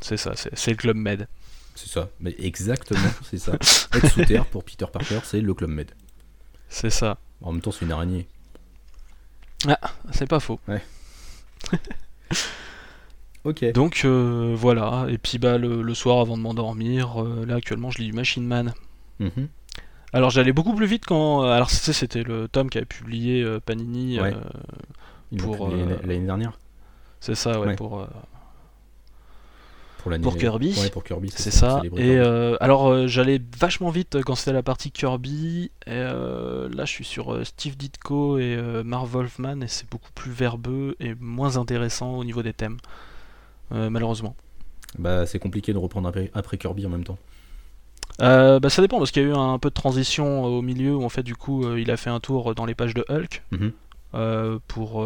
[0.00, 1.28] c'est ça, c'est le club Med.
[1.76, 2.08] C'est ça.
[2.18, 3.52] Mais exactement, c'est ça.
[3.54, 5.92] Être sous terre pour Peter Parker, c'est le Club Med.
[6.68, 7.18] C'est ça.
[7.40, 8.26] En même temps, c'est une araignée.
[10.12, 10.58] C'est pas faux.
[13.44, 13.64] Ok.
[13.72, 17.90] Donc euh, voilà, et puis bah le, le soir avant de m'endormir, euh, là actuellement
[17.90, 18.74] je lis du Machine Man.
[19.18, 19.48] Mhm.
[20.12, 21.42] Alors j'allais beaucoup plus vite quand.
[21.42, 24.20] Alors tu sais, c'était le tome qui avait publié euh, Panini.
[24.20, 24.34] Ouais.
[24.34, 26.58] euh, pour, l'année euh, l'année dernière.
[27.20, 27.76] C'est ça, ouais, Ouais.
[27.76, 28.06] pour, euh,
[29.98, 30.74] Pour, l'année- pour Kirby.
[30.80, 31.30] Ouais, pour Kirby.
[31.34, 31.76] c'est ça.
[31.78, 32.18] célébrer Et Kirby.
[32.28, 35.70] euh, alors, euh, j'allais vachement vite euh, quand c'était la partie Kirby.
[35.86, 39.88] Et euh, là, je suis sur euh, Steve Ditko et euh, Marv Wolfman, et c'est
[39.90, 42.78] beaucoup plus verbeux et moins intéressant au niveau des thèmes.
[43.72, 44.34] Euh, malheureusement.
[44.98, 47.18] Bah, c'est compliqué de reprendre après, après Kirby en même temps.
[48.20, 50.62] Euh, bah, ça dépend parce qu'il y a eu un peu de transition euh, au
[50.62, 52.92] milieu où en fait du coup euh, il a fait un tour dans les pages
[52.94, 53.72] de Hulk Mhm.
[54.14, 55.04] euh, pour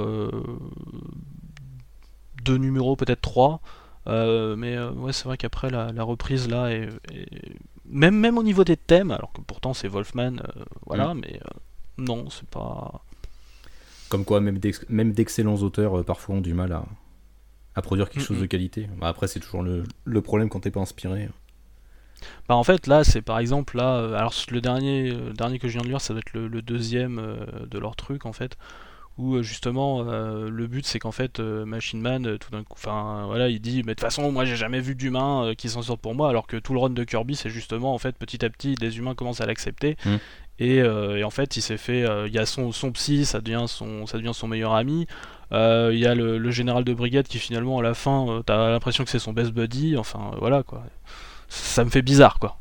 [2.44, 3.60] deux numéros peut-être trois
[4.06, 8.64] mais ouais c'est vrai qu'après la, la reprise là est, est- même même au niveau
[8.64, 10.36] des thèmes alors que pourtant c'est Wolfman
[10.86, 11.58] voilà mais euh,
[11.98, 13.02] non c'est pas
[14.08, 16.84] Comme quoi, même d'ex- même d'excellents auteurs parfois ont du mal à,
[17.74, 18.88] à produire quelque chose de qualité.
[19.00, 21.28] Bah, après, c'est toujours le, le problème quand t'es pas inspiré.
[22.48, 25.68] Bah, en fait là c'est par exemple là euh, alors le dernier le dernier que
[25.68, 27.36] je viens de lire ça doit être le, le deuxième euh,
[27.70, 28.56] de leur truc en fait
[29.18, 32.72] où euh, justement euh, le but c'est qu'en fait euh, Machine Man tout d'un coup
[32.74, 35.68] enfin voilà il dit mais de toute façon moi j'ai jamais vu d'humains euh, qui
[35.68, 38.16] s'en sortent pour moi alors que tout le run de Kirby c'est justement en fait
[38.16, 40.16] petit à petit les humains commencent à l'accepter Mm.
[40.60, 43.64] et, et en fait il s'est fait il y a son, son psy ça devient
[43.66, 45.06] son ça devient son meilleur ami
[45.52, 48.70] il y a le, le général de brigade qui finalement à la fin euh, t'as
[48.70, 50.82] l'impression que c'est son best buddy enfin euh, voilà quoi
[51.48, 52.56] ça me fait bizarre quoi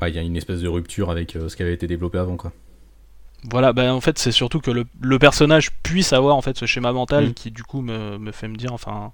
[0.00, 2.16] Ouais, il y a une espèce de rupture avec euh, ce qui avait été développé
[2.16, 2.52] avant, quoi.
[3.50, 6.66] Voilà, ben en fait c'est surtout que le, le personnage puisse avoir en fait ce
[6.66, 7.34] schéma mental Mm.
[7.34, 9.12] qui du coup me, me fait me dire enfin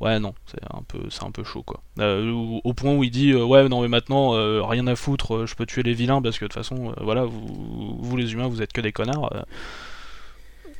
[0.00, 1.80] ouais non c'est un peu c'est un peu chaud quoi.
[1.98, 4.94] Euh, au, au point où il dit euh, ouais non mais maintenant euh, rien à
[4.94, 7.96] foutre euh, je peux tuer les vilains parce que de toute façon euh, voilà vous,
[8.00, 9.32] vous les humains vous êtes que des connards.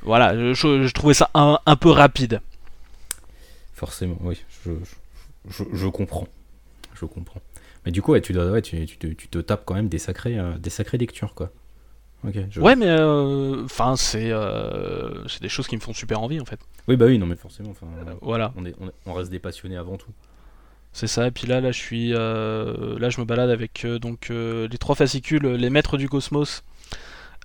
[0.03, 2.41] Voilà je, trouvais ça un, un peu rapide.
[3.75, 4.71] Forcément, oui, je,
[5.49, 6.27] je, je- je comprends.
[6.95, 7.41] Je comprends.
[7.85, 9.89] Mais du coup, ouais, tu, dois, ouais, tu, tu te, tu te tapes quand même
[9.89, 11.51] des sacrées, euh, des sacrées lectures, quoi.
[12.51, 16.41] Je- Ouais mais euh, enfin c'est euh, c'est des choses qui me font super envie
[16.41, 16.59] en fait.
[16.89, 17.87] Oui, bah oui, non, mais forcément, enfin,
[18.21, 18.53] Voilà.
[18.57, 20.11] on, est, on, est- on reste des passionnés avant tout.
[20.93, 24.79] C'est ça, et puis là, là, je suis, là, je me balade avec donc les
[24.79, 26.65] trois fascicules, les maîtres du cosmos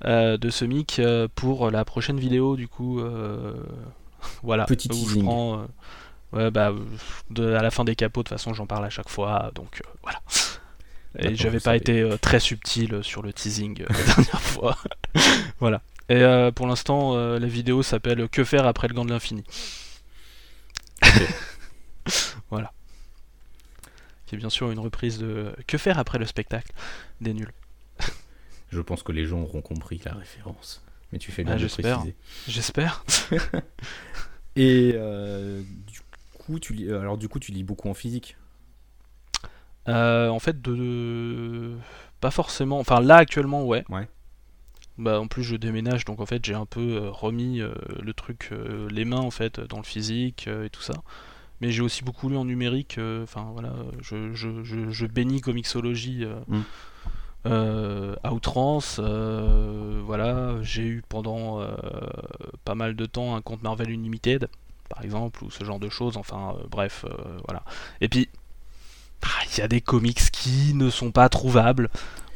[0.05, 3.53] de ce mic euh, pour la prochaine vidéo, du coup, euh,
[4.43, 4.65] voilà.
[4.65, 5.23] Petit où je teasing.
[5.23, 5.65] prends, euh,
[6.45, 6.79] ouais, bah, euh,
[7.29, 9.81] de- à la fin des capots, de toute façon, j'en parle à chaque fois, donc
[9.85, 10.19] euh, voilà.
[11.19, 11.77] Et j'avais pas savez.
[11.77, 14.77] été euh, très subtil sur le teasing euh, la dernière fois.
[15.59, 15.81] voilà.
[16.09, 19.43] Et euh, pour l'instant, euh, la vidéo s'appelle Que faire après le gant de l'infini.
[22.49, 22.71] voilà.
[24.25, 26.71] Qui est bien sûr une reprise de Que faire après le spectacle
[27.19, 27.51] des nuls.
[28.71, 30.83] Je pense que les gens auront compris la référence.
[31.11, 32.15] Mais tu fais bien Ah, de préciser.
[32.47, 33.03] J'espère.
[34.55, 35.99] Et euh, du
[36.37, 38.37] coup, tu lis, euh, alors du coup, tu lis beaucoup en physique?
[39.87, 41.77] Euh, en fait, de, de-
[42.19, 42.79] pas forcément.
[42.79, 43.83] Enfin, là actuellement, ouais.
[43.89, 44.07] Ouais.
[44.97, 48.51] Bah, en plus, je déménage, donc en fait, j'ai un peu euh, remis le truc,
[48.89, 50.93] les mains en fait, dans le physique et tout ça.
[51.61, 52.99] Mais j'ai aussi beaucoup lu en numérique.
[53.23, 56.61] Enfin, voilà, je, je, je, je bénis comicsologie Mm.
[57.45, 58.99] Euh, à outrance.
[58.99, 61.71] euh, voilà, j'ai eu pendant euh,
[62.65, 64.49] pas mal de temps un compte Marvel Unlimited,
[64.89, 66.17] par exemple, ou ce genre de choses.
[66.17, 67.05] Enfin, euh, bref,
[67.47, 67.63] voilà.
[68.01, 68.29] Et puis,
[69.23, 71.89] ah, il y a des comics qui ne sont pas trouvables.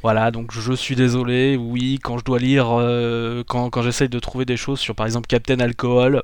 [0.04, 2.68] Voilà, donc je suis désolé, oui, quand je dois lire,
[3.48, 6.22] quand, quand j'essaye de trouver des choses sur par exemple Captain Alcohol,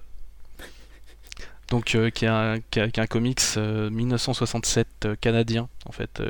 [1.72, 6.22] donc qui, est un, comics euh, 1967 euh, canadien, en fait,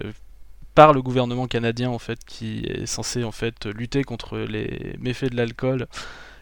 [0.75, 5.31] par le gouvernement canadien, en fait, qui est censé en fait lutter contre les méfaits
[5.31, 5.87] de l'alcool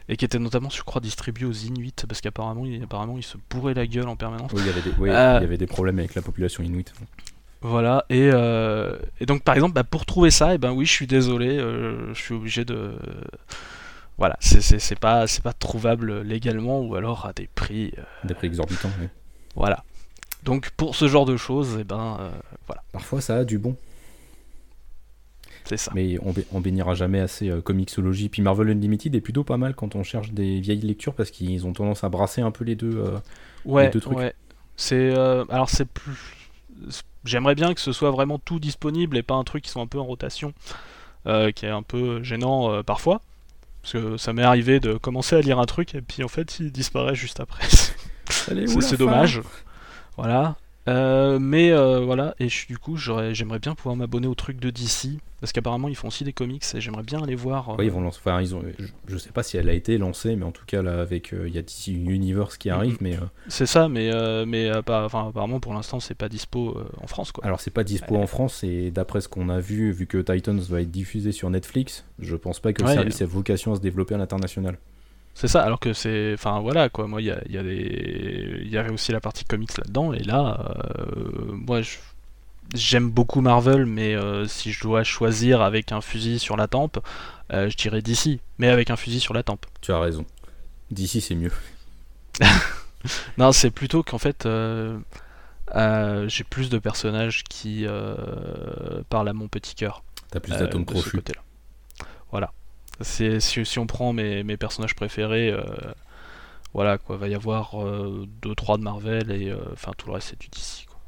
[0.08, 3.38] et qui était notamment, je crois, distribué aux Inuits parce qu'apparemment, il, apparemment, il se
[3.50, 4.52] bourrait la gueule en permanence.
[4.54, 5.38] Oui, il y avait des, oui, Euh.
[5.39, 6.94] il y avait des problèmes avec la population inuite.
[7.62, 10.94] Voilà, et, euh, et donc par exemple, bah, pour trouver ça, et ben oui, je
[10.94, 12.94] suis désolé, euh, je suis obligé de.
[14.18, 17.94] Voilà, c'est- pas, pas trouvable légalement ou alors à des prix.
[18.24, 18.92] Des prix exorbitants.
[19.02, 19.08] oui.
[19.56, 19.84] voilà.
[20.44, 22.30] Donc pour ce genre de choses, et ben euh,
[22.65, 23.76] voilà, Parfois, ça a du bon.
[25.70, 25.92] C'est ça.
[25.96, 28.30] Mais on, bé- on bénira jamais assez euh, Comixology.
[28.30, 31.66] Puis Marvel Unlimited est plutôt pas mal quand on cherche des vieilles lectures parce qu'ils
[31.66, 32.98] ont tendance à brasser un peu les deux.
[32.98, 33.18] euh,
[33.66, 34.18] Ouais, deux trucs.
[34.18, 34.34] ouais.
[34.76, 36.14] C'est euh, alors c'est plus.
[37.26, 39.88] J'aimerais bien que ce soit vraiment tout disponible et pas un truc qui soit un
[39.88, 40.54] peu en rotation,
[41.28, 43.22] euh, qui est un peu gênant parfois.
[43.82, 46.60] Parce que ça m'est arrivé de commencer à lire un truc et puis en fait
[46.60, 47.64] il disparaît juste après.
[48.30, 49.42] C'est dommage.
[50.18, 50.56] Voilà.
[50.88, 54.70] Euh, mais euh, voilà, et je, du coup, j'aimerais bien pouvoir m'abonner au truc de
[54.72, 57.78] DC, parce qu'apparemment ils font aussi des comics et j'aimerais bien aller voir.
[57.80, 58.20] euh, ils vont lancer.
[58.24, 58.63] Enfin, ils ont.
[58.80, 61.32] Je, je sais pas si elle a été lancée, mais en tout cas là, avec
[61.46, 63.18] il y a DC Universe qui arrive, mais
[63.50, 64.10] C'est ça, mais,
[64.48, 67.46] mais apparemment pour l'instant c'est pas dispo en France quoi.
[67.46, 70.60] alors c'est pas dispo en France et d'après ce qu'on a vu, vu que Titans
[70.60, 72.94] va être diffusé sur Netflix, je pense pas que le Ouais.
[72.96, 74.78] service ait vocation à se développer à l'international.
[75.39, 76.34] C'est ça, alors que c'est.
[76.34, 78.62] Enfin voilà quoi, moi il y, a, y, a des...
[78.65, 80.75] y avait aussi la partie comics là-dedans, et là,
[81.08, 81.95] euh, moi je-
[82.75, 86.99] j'aime beaucoup Marvel, mais euh, si je dois choisir avec un fusil sur la tempe,
[87.54, 89.65] euh, je dirais DC, mais avec un fusil sur la tempe.
[89.80, 90.25] Tu as raison.
[90.91, 91.54] D'ici, c'est mieux.
[93.38, 94.99] Non, c'est plutôt qu'en fait, euh,
[96.28, 97.86] j'ai plus de personnages qui
[99.08, 100.04] parlent à mon petit cœur.
[100.32, 101.21] T'as plus d'atomes crochus.
[102.32, 102.52] Voilà.
[103.02, 105.62] C'est, si, si on prend mes, mes personnages préférés, euh,
[106.74, 110.40] voilà quoi, va y avoir 2-3 de Marvel et euh, enfin tout le reste c'est
[110.40, 110.86] du DC.
[110.88, 111.00] Quoi.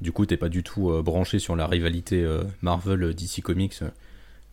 [0.00, 3.90] Du coup, t'es pas du tout euh, branché sur la rivalité euh, Marvel-DC Comics euh,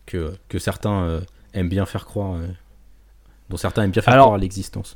[0.06, 1.20] que, que certains euh,
[1.54, 2.46] aiment bien faire croire, euh,
[3.48, 4.94] dont certains aiment bien faire Alors- croire à l'existence.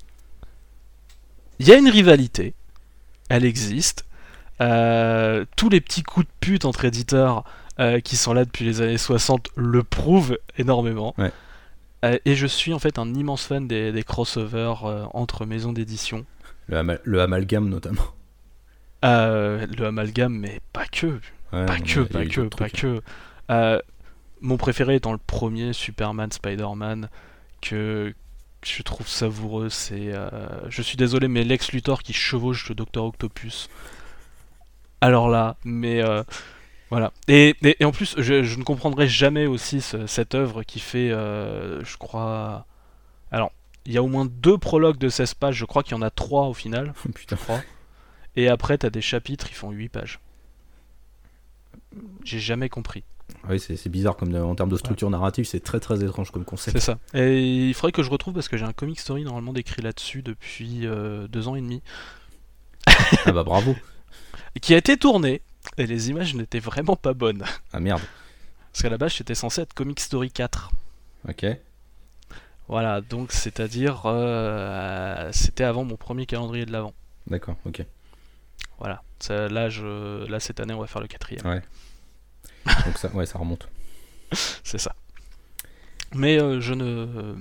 [1.61, 2.55] Il y a une rivalité,
[3.29, 4.05] elle existe.
[4.61, 7.45] Euh, tous les petits coups de pute entre éditeurs
[7.81, 11.15] euh, qui sont là depuis les années 60 le prouvent énormément.
[11.19, 11.33] Ouais.
[12.05, 15.73] Euh, et je suis en fait un immense fan des, des crossovers euh, entre maisons
[15.73, 16.27] d'édition.
[16.69, 18.03] Le, ama- le amalgame, notamment.
[19.05, 21.07] Euh, le amalgame, mais pas que.
[21.53, 23.01] Ouais, Pas que, pas que, pas que.
[23.51, 23.79] Euh,
[24.41, 27.09] mon préféré étant le premier Superman Spider-Man
[27.61, 28.15] que
[28.65, 30.13] je trouve savoureux, c'est.
[30.15, 30.29] euh,
[30.69, 33.69] je suis désolé, mais Lex Luthor qui chevauche le Docteur Octopus.
[35.01, 36.23] Alors là, mais euh,
[36.91, 37.13] voilà.
[37.29, 40.81] Et, et- et en plus, je, je ne comprendrai jamais aussi ce- cette œuvre qui
[40.81, 42.67] fait, euh, je crois.
[43.31, 43.53] Alors,
[43.87, 46.03] il y a au moins deux prologues de 16 pages, je crois qu'il y en
[46.03, 47.37] a trois au final, Putain.
[47.37, 47.61] je crois.
[48.37, 50.21] Et après, t'as des chapitres, ils font 8 pages.
[52.25, 53.05] J'ai jamais compris.
[53.49, 56.45] Oui, c'est bizarre comme de- en termes de structure narrative, c'est très très étrange comme
[56.45, 56.79] concept.
[56.79, 56.99] C'est ça.
[57.15, 60.23] Et il faudrait que je retrouve parce que j'ai un comic story normalement décrit là-dessus
[60.23, 61.83] depuis euh, deux ans et demi.
[63.27, 63.75] Ah bah bravo.
[64.61, 65.43] Qui a été tourné.
[65.79, 67.45] Et les images n'étaient vraiment pas bonnes.
[67.73, 68.03] Ah merde.
[68.73, 70.71] Parce qu'à la base, c'était censé être Comic Story 4.
[71.29, 71.47] Ok.
[72.69, 74.03] Voilà, donc c'est-à-dire.
[74.07, 76.95] euh, c'était avant mon premier calendrier de l'avant.
[77.27, 77.85] D'accord, ok.
[78.79, 79.03] Voilà.
[79.21, 81.47] Ça, là, je, là, cette année, on va faire le quatrième.
[81.47, 81.63] Ouais.
[82.87, 83.69] Donc ça, ouais, ça remonte.
[84.65, 84.95] C'est ça.
[86.15, 87.35] Mais euh, je ne.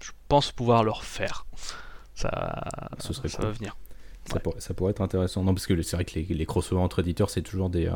[0.00, 1.46] je pense pouvoir le refaire.
[2.14, 2.64] Ça,
[2.98, 3.46] Ce serait ça cool.
[3.46, 3.76] va venir.
[4.28, 4.40] Ça, Ouais.
[4.40, 5.42] pourrait, ça pourrait être intéressant.
[5.42, 7.92] Non, parce que c'est vrai que les, les crossovers entre éditeurs, c'est toujours des, euh,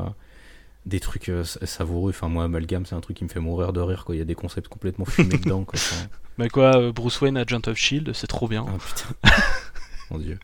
[0.86, 2.10] des trucs euh, sa- savoureux.
[2.10, 4.04] Enfin, moi, Amalgam, c'est un truc qui me fait mourir de rire.
[4.04, 4.14] Quoi.
[4.14, 5.64] Il y a des concepts complètement fumés dedans.
[5.64, 5.74] Quoi.
[5.78, 6.06] Enfin,
[6.38, 8.64] Mais quoi, euh, Bruce Wayne, Agent of Shield, c'est trop bien.
[8.68, 9.30] ah putain.
[10.10, 10.38] Mon dieu.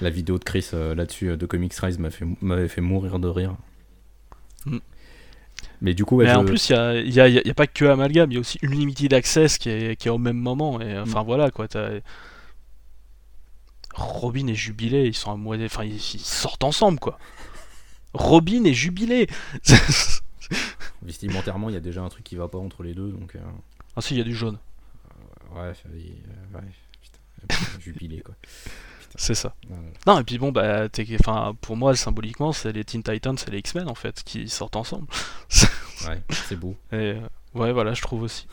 [0.00, 3.56] La vidéo de Chris euh, là-dessus de Comics Rise fait, m'avait fait mourir de rire.
[4.66, 4.78] Mm.
[5.80, 8.30] Mais du coup, ouais, Mais en plus, il n'y a, a- a pas que Amalgam,
[8.30, 10.80] il y a aussi Unlimited Access qui est, qui est au même moment.
[10.80, 11.02] Et Mm.
[11.02, 11.68] enfin voilà quoi.
[11.68, 12.00] t'as-
[13.94, 15.66] Robin et Jubilé, ils sont à moitié.
[15.66, 17.18] Enfin, ils, ils sortent ensemble quoi.
[18.14, 19.28] Robin et Jubilé
[21.02, 23.10] vestimentairement, il y a déjà un truc qui va pas entre les deux.
[23.10, 23.40] Donc, euh,
[23.96, 24.58] Ah si, il y a du jaune,
[25.54, 26.62] ouais, euh, ouais,
[27.00, 28.34] putain, jubilé quoi.
[29.16, 29.54] c'est ça.
[30.06, 30.88] Non, et puis bon, bah,
[31.20, 34.76] enfin, pour moi, symboliquement, c'est les Teen Titans et les X-Men en fait qui sortent
[34.76, 35.06] ensemble.
[36.08, 36.76] Ouais, c'est beau.
[36.92, 37.20] Et euh,
[37.54, 38.46] ouais, voilà, je trouve aussi.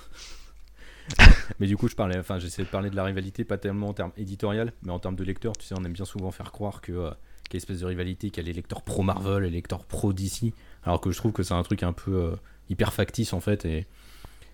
[1.59, 3.93] Mais du coup, je parlais, enfin, j'essaie de parler de la rivalité, pas tellement en
[3.93, 5.57] termes éditorial, mais en termes de lecteurs.
[5.57, 7.09] Tu sais, on aime bien souvent faire croire que euh,
[7.49, 9.49] qu'il y a une espèce de rivalité, qu'il y a les lecteurs pro Marvel et
[9.49, 12.31] les lecteurs pro DC, alors que je trouve que c'est un truc un peu euh,
[12.69, 13.65] hyper factice en fait.
[13.65, 13.87] Et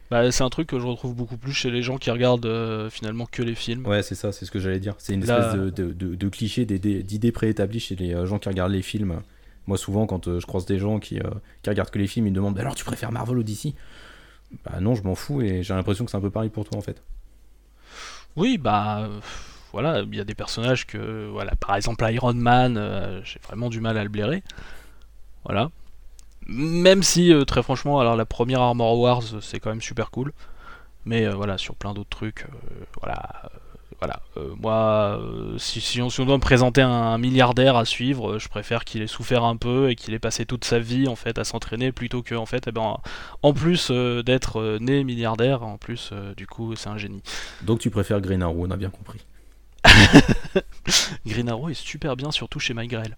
[0.09, 2.89] Bah, c'est un truc que je retrouve beaucoup plus chez les gens qui regardent euh,
[2.89, 3.85] finalement que les films.
[3.85, 4.95] ouais, c'est ça, c'est ce que j'allais dire.
[4.97, 8.47] C'est une Là- espèce de, de, de- de cliché, d'idées préétablies chez les gens qui
[8.49, 9.21] regardent les films.
[9.67, 11.19] Moi, souvent, quand je croise des gens qui,
[11.63, 13.73] qui regardent que les films, ils me demandent Bah alors tu préfères Marvel ou DC
[14.63, 16.77] Bah non, je m'en fous et j'ai l'impression que c'est un peu pareil pour toi
[16.77, 17.01] en fait.
[18.35, 19.09] Oui, bah
[19.75, 23.69] voilà, il y a des personnages que, voilà, par exemple Iron Man, euh, j'ai vraiment
[23.69, 24.41] du mal à le blairer.
[25.43, 25.69] Voilà.
[26.47, 30.11] Même si, euh, très franchement, alors la première Armor Wars, euh, c'est quand même super
[30.11, 30.31] cool.
[31.03, 32.47] Mais voilà, sur plein d'autres trucs,
[33.01, 33.51] voilà.
[34.05, 34.21] Voilà.
[34.37, 37.85] Euh, moi, euh, si, si on, si on doit me présenter un, un milliardaire à
[37.85, 40.79] suivre, euh, je préfère qu'il ait souffert un peu et qu'il ait passé toute sa
[40.79, 42.97] vie en fait à s'entraîner plutôt que en fait, eh ben,
[43.41, 47.23] en plus d'être né milliardaire, en plus, du coup, c'est un génie.
[47.63, 49.19] Donc tu préfères Green Arrow, on a bien compris.
[51.25, 53.15] Green Arrow est super bien, surtout chez Mike Grell.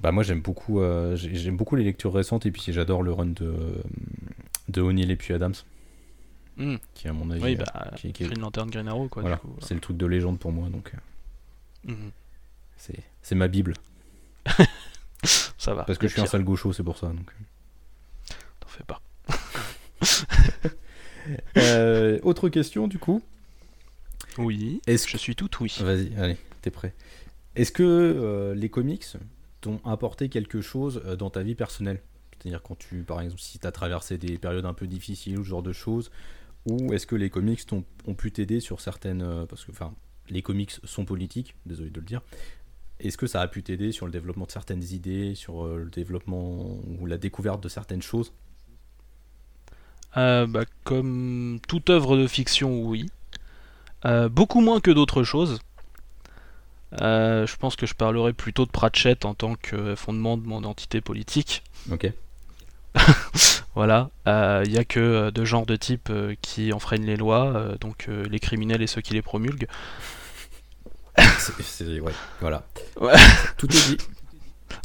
[0.00, 0.80] Bah moi j'aime beaucoup
[1.14, 3.54] j'ai- j'aime beaucoup les lectures récentes et puis j'adore le run de
[4.68, 5.54] de O'Neill et puis Adams
[6.58, 6.76] Hmm.
[6.94, 9.40] qui à mon avis Oui, euh, bah, qui- qui- Green Lantern, Green Arrow, quoi, voilà
[9.60, 12.10] c'est le truc de légende pour moi donc euh, Mhm.
[12.78, 13.74] c'est c'est ma bible
[15.58, 15.84] Ça va.
[15.84, 17.30] parce que je suis un sale gaucho c'est pour ça donc.
[18.60, 19.00] T'en fais pas.
[21.56, 23.20] Euh, autre question du coup
[24.38, 25.76] Oui, est-ce je suis tout oui.
[25.80, 26.94] vas-y allez t'es prêt
[27.56, 29.04] est-ce que euh, les comics
[29.60, 32.00] t'ont apporté quelque chose euh, dans ta vie personnelle?
[32.38, 35.48] C'est-à-dire quand tu par exemple si t'as traversé des périodes un peu difficiles ou ce
[35.48, 36.12] genre de choses
[36.66, 39.22] Ou est-ce que les comics ont, ont pu t'aider sur certaines.
[39.22, 39.94] euh, parce que, enfin,
[40.28, 42.22] les comics sont politiques, désolé de le dire.
[42.98, 45.90] Est-ce que ça a pu t'aider sur le développement de certaines idées, sur euh, le
[45.90, 48.32] développement ou la découverte de certaines choses?
[50.16, 53.06] Euh, bah, comme toute œuvre de fiction, oui.
[54.04, 55.60] Euh, beaucoup moins que d'autres choses.
[57.00, 60.60] Euh, je pense que je parlerai plutôt de Pratchett en tant que fondement de mon
[60.60, 61.62] identité politique.
[61.90, 62.10] Ok.
[63.74, 67.52] Voilà, il n'y a que euh, deux genres de types euh, qui enfreignent les lois,
[67.54, 69.68] euh, donc euh, les criminels et ceux qui les promulguent.
[71.62, 72.62] C'est- ouais, voilà.
[73.00, 73.12] Ouais.
[73.58, 73.96] Tout est dit,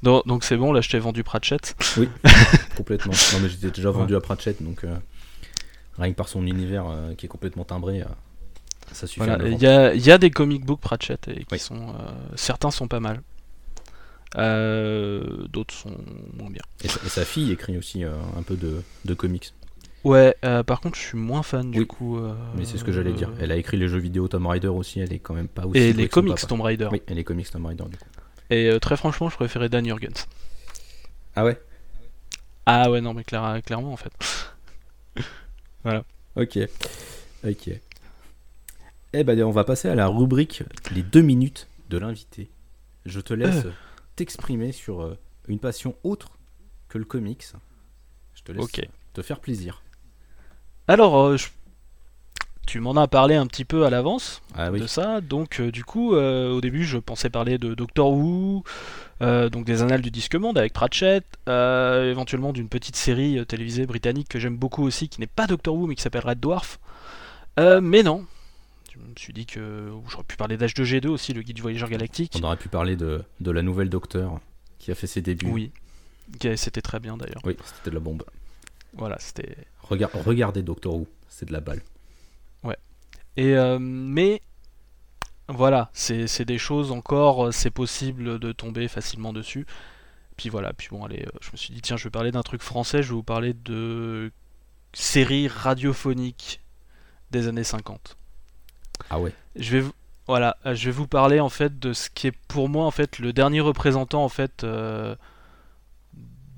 [0.03, 1.75] Donc donc c'est bon, là je t'ai vendu Pratchett.
[2.77, 3.13] complètement.
[3.33, 4.93] Non, mais j'étais déjà vendu à Pratchett, donc euh,
[5.97, 8.05] rien que par son univers euh, qui est complètement timbré, euh,
[8.91, 9.19] ça suffit.
[9.25, 9.93] Voilà, il vendre.
[9.95, 11.59] y y a des comic books Pratchett et qui Oui.
[11.59, 13.21] sont euh, certains sont pas mal.
[14.37, 15.95] Euh, D'autres sont
[16.37, 16.61] moins bien.
[16.83, 19.53] Et, sa- et sa fille écrit aussi euh, un peu de, de comics.
[20.03, 22.17] Ouais, euh, par contre je suis moins fan du coup.
[22.17, 23.29] euh, Mais c'est ce que j'allais dire.
[23.39, 25.79] Elle a écrit les jeux vidéo Tomb Raider aussi, elle est quand même pas aussi.
[25.79, 26.35] Et les comics.
[26.47, 26.89] Tomb Raider.
[26.91, 28.05] Oui, et les comics Tomb Raider du coup.
[28.49, 30.27] Et euh, très franchement, je préférais Dan Jurgens.
[31.35, 31.61] Ah ouais?
[32.65, 34.11] Ah ouais, non, mais clair- clairement en fait.
[36.35, 36.59] Ok.
[37.45, 37.69] Ok.
[39.13, 40.63] Eh ben, on va passer à la rubrique
[40.95, 42.49] les deux minutes de l'invité.
[43.05, 43.65] Je te laisse
[44.21, 46.37] t'exprimer sur euh, une passion autre
[46.89, 47.43] que le comics.
[48.35, 48.87] Je te laisse Ok.
[49.13, 49.81] te faire plaisir.
[50.87, 51.47] Alors, euh, je-
[52.67, 54.79] tu m'en as parlé un petit peu à l'avance Ah oui.
[54.79, 58.63] de ça, donc euh, du coup, euh, au début, je pensais parler de Doctor Who,
[59.23, 64.29] euh, donc des Annales du Disque Monde avec Pratchett, éventuellement d'une petite série télévisée britannique
[64.29, 66.79] que j'aime beaucoup aussi, qui n'est pas Doctor Who mais qui s'appelle Red Dwarf.
[67.57, 68.25] Mais non,
[69.01, 72.33] me suis dit que j'aurais pu parler d'H2G2 aussi, le guide du voyageur galactique.
[72.39, 74.39] On aurait pu parler de, de la nouvelle Docteur
[74.79, 75.47] qui a fait ses débuts.
[75.47, 75.71] Oui,
[76.55, 77.41] c'était très bien d'ailleurs.
[77.43, 78.23] Oui, c'était de la bombe.
[78.93, 81.81] Voilà, c'était Regar- regardez Doctor Who, c'est de la balle.
[83.37, 84.41] Et euh, mais
[85.47, 89.65] voilà, c'est c'est des choses encore, euh, c'est possible de tomber facilement dessus.
[90.35, 92.41] Puis voilà, puis bon, allez, euh, je me suis dit, tiens, je vais parler d'un
[92.41, 94.33] truc français, je vais vous parler de
[94.91, 96.59] séries radiophoniques
[97.31, 98.17] des années 50.
[99.09, 99.17] Ah.
[99.55, 99.85] Je vais
[100.27, 102.91] voilà, euh, je vais vous parler en fait de ce qui est pour moi en
[102.91, 105.15] fait le dernier représentant en fait euh,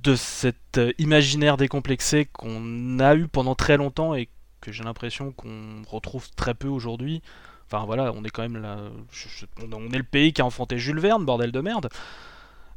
[0.04, 4.30] de cet euh, imaginaire décomplexé qu'on a eu pendant très longtemps et
[4.62, 7.22] que j'ai l'impression qu'on retrouve très peu aujourd'hui.
[7.66, 8.78] Enfin voilà, on est quand même là,
[9.62, 11.90] on est le pays qui a enfanté Jules Verne, bordel de merde.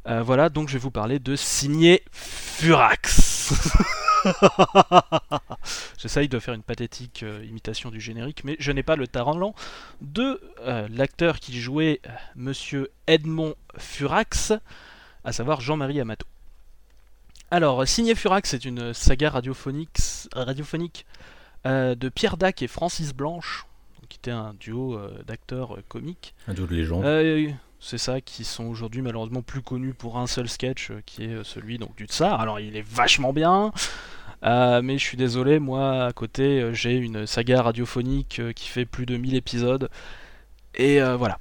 [0.05, 3.53] Voilà, donc je vais vous parler de Signé Furax.
[5.97, 9.27] J'essaye de faire une pathétique euh, imitation du générique, mais je n'ai pas le talent
[10.01, 14.53] de euh, l'acteur qui jouait euh, Monsieur Edmond Furax,
[15.23, 16.25] à savoir Jean-Marie Amato.
[17.51, 19.97] Alors, Signé Furax est une saga radiophonique,
[20.33, 21.05] radiophonique
[21.65, 23.65] euh, de Pierre Dac et Francis Blanche,
[24.09, 26.33] qui était un duo d'acteurs comiques.
[26.47, 27.55] Un duo de légende.
[27.79, 31.77] C'est ça, qui sont aujourd'hui malheureusement plus connus pour un seul sketch, qui est celui
[31.77, 32.41] donc, du Tsar.
[32.41, 33.71] Alors il est vachement bien,
[34.45, 38.69] euh, mais je suis désolé, moi à côté euh, j'ai une saga radiophonique euh, qui
[38.69, 39.89] fait plus de 1000 épisodes.
[40.75, 41.39] Et voilà.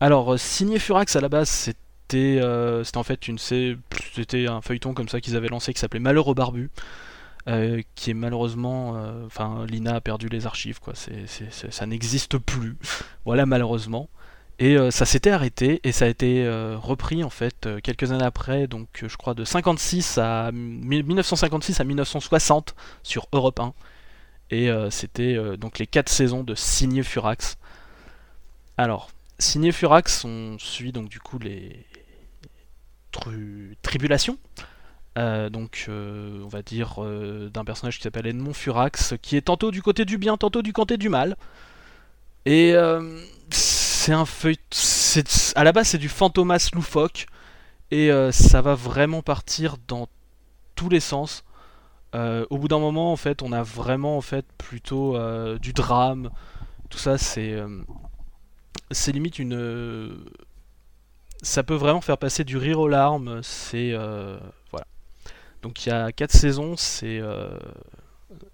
[0.00, 5.08] Alors, Signé Furax à la base, c'était euh, en fait une, c'était un feuilleton comme
[5.08, 6.70] ça qu'ils avaient lancé qui s'appelait Malheur au barbu.
[7.94, 10.94] qui est malheureusement, enfin, Lina a perdu les archives, quoi.
[10.96, 12.76] Ça n'existe plus.
[13.24, 14.08] voilà, malheureusement.
[14.58, 18.10] Et euh, ça s'était arrêté et ça a été euh, repris en fait euh, quelques
[18.12, 23.74] années après, donc je crois de 56 à 1956 à 1960 sur Europe 1.
[24.50, 27.56] Et c'était donc les quatre saisons de Signé Furax.
[28.78, 31.84] Alors, Signé Furax, on suit donc du coup les
[33.10, 34.38] tru- tribulations.
[35.16, 37.00] donc, on va dire
[37.52, 40.72] d'un personnage qui s'appelle Edmond Furax, qui est tantôt du côté du bien, tantôt du
[40.72, 41.36] côté du mal.
[42.44, 42.72] Et
[44.06, 44.58] c'est un feuille.
[45.56, 47.26] À la base, c'est du fantomas loufoque.
[47.90, 50.06] Et euh, ça va vraiment partir dans
[50.76, 51.42] tous les sens.
[52.14, 55.72] Euh, au bout d'un moment, en fait, on a vraiment en fait plutôt euh, du
[55.72, 56.30] drame.
[56.88, 57.56] Tout ça, c'est
[58.92, 60.24] c'est limite une.
[61.42, 63.40] ça peut vraiment faire passer du rire aux larmes.
[63.42, 63.90] C'est
[64.70, 64.86] voilà.
[65.62, 66.76] Donc il y a quatre saisons.
[66.76, 67.20] C'est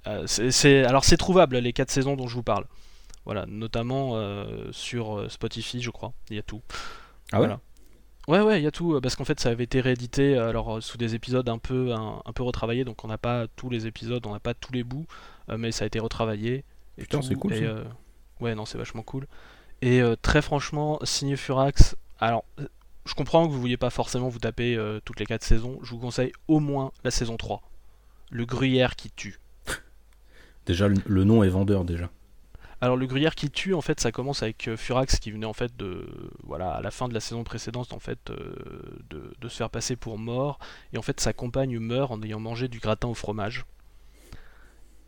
[0.06, 2.64] alors c'est trouvable les quatre saisons dont je vous parle.
[3.24, 6.12] Voilà, notamment euh, sur euh, Spotify, je crois.
[6.30, 6.62] Il y a tout.
[7.30, 7.46] Ah ouais?
[7.46, 7.60] Voilà.
[8.28, 10.80] Ouais, ouais, il y a tout, euh, parce qu'en fait ça avait été réédité alors,
[10.80, 13.88] sous des épisodes un peu, un, un peu retravaillés, donc on n'a pas tous les
[13.88, 15.06] épisodes, on n'a pas tous les bouts,
[15.48, 16.64] euh, mais ça a été retravaillé.
[16.98, 17.64] Et Putain, c'est cool, et, ça.
[17.64, 17.84] euh,
[18.40, 19.26] ouais, non, c'est vachement cool.
[19.80, 22.44] Et euh, très franchement, signé Furax, alors
[23.06, 25.98] je comprends que vous vouliez pas forcément vous taper toutes les 4 saisons, je vous
[25.98, 27.60] conseille au moins la saison 3.
[28.30, 29.40] Le gruyère qui tue.
[30.66, 32.08] Déjà, le, le nom est vendeur déjà.
[32.82, 35.52] Alors le gruyère qui tue, en fait, ça commence avec euh, Furax qui venait en
[35.52, 36.04] fait de,
[36.42, 38.56] voilà, à la fin de la saison précédente, en fait, euh,
[39.08, 40.58] de, se faire passer pour mort,
[40.92, 43.66] et en fait sa compagne meurt en ayant mangé du gratin au fromage.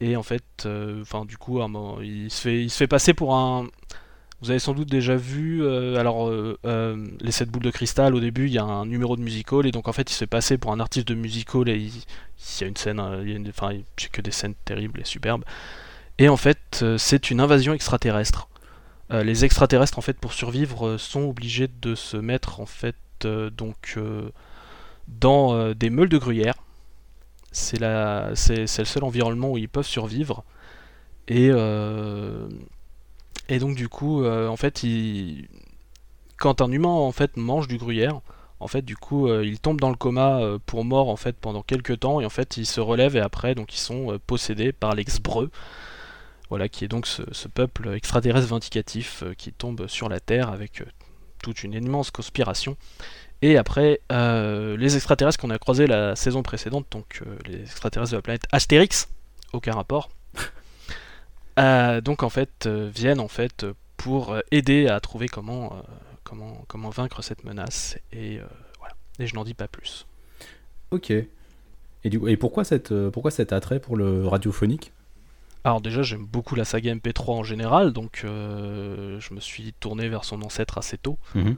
[0.01, 1.61] Et en fait, euh, enfin du coup,
[2.01, 3.67] il se fait, il se fait passer pour un.
[4.41, 5.67] Vous avez sans doute déjà vu,
[5.97, 8.15] alors les 7 boules de cristal.
[8.15, 10.19] Au début, il y a un numéro de musical et donc en fait, il se
[10.19, 11.93] fait passer pour un artiste de musical et il,
[12.61, 13.81] y a une scène, il y a enfin,
[14.13, 15.45] que des scènes terribles et superbes.
[16.19, 18.49] Et en fait, euh, c'est une invasion extraterrestre.
[19.13, 22.97] Euh, les extraterrestres, en fait, pour survivre, euh, sont obligés de se mettre en fait
[23.57, 23.99] donc
[25.09, 26.57] dans des meules de gruyère.
[27.53, 30.45] C'est la, c'est, c'est le seul environnement où ils peuvent survivre.
[31.29, 32.47] Et euh,
[33.49, 34.85] et donc du coup, en fait,
[36.37, 38.21] quand un humain en fait mange du gruyère,
[38.61, 42.01] en fait, du coup, il tombe dans le coma pour mort en fait pendant quelques
[42.01, 45.51] temps et en fait, il se relève et après, donc, ils sont possédés par l'exbreu.
[46.51, 50.51] Voilà, qui est donc ce, ce peuple extraterrestre vindicatif euh, qui tombe sur la Terre
[50.51, 50.85] avec euh,
[51.43, 52.77] toute une immense conspiration.
[53.43, 58.13] Et après, euh, les extraterrestres qu'on a croisés la saison précédente, donc euh, les extraterrestres
[58.13, 59.09] de la planète Astérix,
[59.53, 60.09] aucun rapport,
[61.59, 63.67] euh, donc en fait viennent en fait
[64.05, 65.77] pour aider à trouver comment, euh,
[66.25, 67.99] comment, comment vaincre cette menace.
[68.13, 68.45] Et euh,
[68.79, 68.95] voilà.
[69.19, 70.07] Et je n'en dis pas plus.
[70.91, 71.11] Ok.
[71.11, 71.29] Et,
[72.05, 74.93] du, et pourquoi, cette, pourquoi cet attrait pour le radiophonique?
[75.65, 80.09] Alors déjà j'aime beaucoup la saga MP3 en général, donc euh, je me suis tourné
[80.09, 81.19] vers son ancêtre assez tôt.
[81.35, 81.57] Mhm.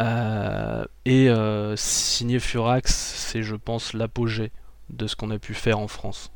[0.00, 4.52] Euh, et euh, signer Furax, c'est je pense l'apogée
[4.90, 6.30] de ce qu'on a pu faire en France.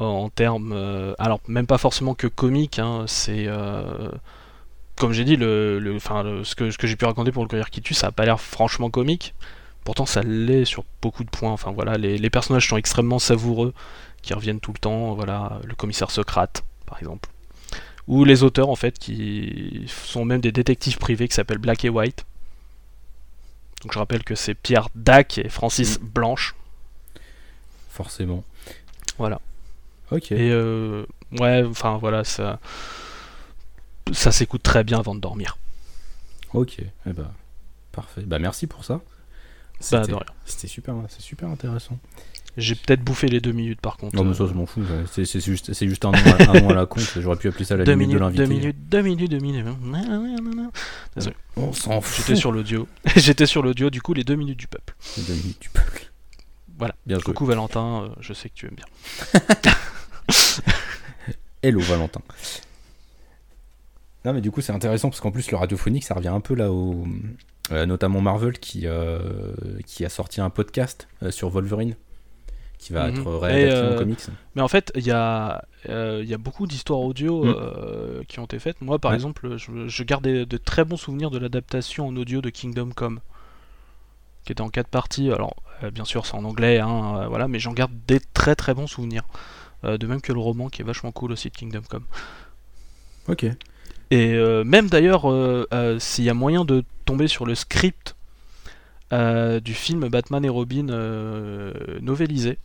[0.00, 0.72] En, termes,
[1.18, 3.46] alors même pas forcément que comique, hein, c'est
[4.96, 7.42] comme j'ai dit, le, le- enfin, le- ce que, ce que j'ai pu raconter pour
[7.42, 9.34] le gruyère qui tue, ça a pas l'air franchement comique.
[9.84, 11.52] Pourtant, ça l'est sur beaucoup de points.
[11.52, 13.74] Enfin voilà, les, les personnages sont extrêmement savoureux,
[14.24, 15.14] qui reviennent tout le temps.
[15.14, 17.28] Voilà, le commissaire Socrate, par exemple
[18.06, 21.88] ou les auteurs en fait qui sont même des détectives privés qui s'appellent Black et
[21.88, 22.26] White.
[23.82, 26.54] Donc je rappelle que c'est Pierre Dac et Francis Blanche.
[27.90, 28.44] Forcément.
[29.18, 29.40] Voilà.
[30.10, 30.32] Ok.
[30.32, 32.58] Et euh, ouais, enfin voilà, ça,
[34.12, 35.58] ça s'écoute très bien avant de dormir.
[36.52, 36.78] Ok.
[36.80, 37.30] Eh ben,
[37.92, 38.22] parfait.
[38.22, 39.00] Bah merci pour ça.
[39.90, 40.02] Bah.
[40.46, 41.98] C'était super, c'est super intéressant.
[42.56, 44.14] J'ai peut-être bouffé les deux minutes par contre.
[44.14, 44.82] Non, mais ça, je m'en fous.
[45.10, 47.00] C'est c'est juste, c'est juste un, nom à, un nom à la con.
[47.16, 48.46] J'aurais pu appeler ça la deux limite minutes, de deux l'invité.
[48.46, 49.66] minutes, deux minutes, deux minutes.
[51.16, 51.36] Désolé.
[51.56, 52.24] On s'en fout.
[52.26, 52.86] J'étais sur l'audio.
[53.16, 54.94] J'étais sur l'audio, du coup les deux minutes du peuple.
[55.16, 56.10] Les deux minutes du peuple.
[56.78, 56.94] Voilà.
[57.06, 57.24] Bien joué.
[57.26, 59.72] Coucou Valentin, euh, je sais que tu aimes bien.
[61.62, 62.20] Hello Valentin.
[64.24, 66.54] Non mais du coup c'est intéressant parce qu'en plus le radiophonique ça revient un peu
[66.54, 67.06] là au...
[67.72, 69.52] euh, notamment Marvel qui, euh,
[69.86, 71.94] qui a sorti un podcast euh, sur Wolverine
[72.78, 73.14] qui va Mhm.
[73.20, 74.20] être Et, réadapté euh, en comics.
[74.54, 77.54] Mais en fait, il y a, euh, il y a beaucoup d'histoires audio Mm.
[77.56, 78.80] euh, qui ont été faites.
[78.82, 79.16] Moi, par Ouais.
[79.16, 82.90] exemple, je, je garde des- de très bons souvenirs de l'adaptation en audio de Kingdom
[82.94, 83.20] Come,
[84.44, 85.30] qui était en quatre parties.
[85.32, 88.74] Alors, euh, bien sûr, c'est en anglais, hein, voilà, mais j'en garde des très très
[88.74, 89.24] bons souvenirs.
[89.82, 92.04] De même que le roman qui est vachement cool aussi de Kingdom Come.
[93.28, 93.44] Ok.
[94.10, 95.26] Et même d'ailleurs,
[95.98, 98.16] s'il y a moyen de tomber sur le script
[99.10, 102.58] du film Batman et Robin euh, novélisé,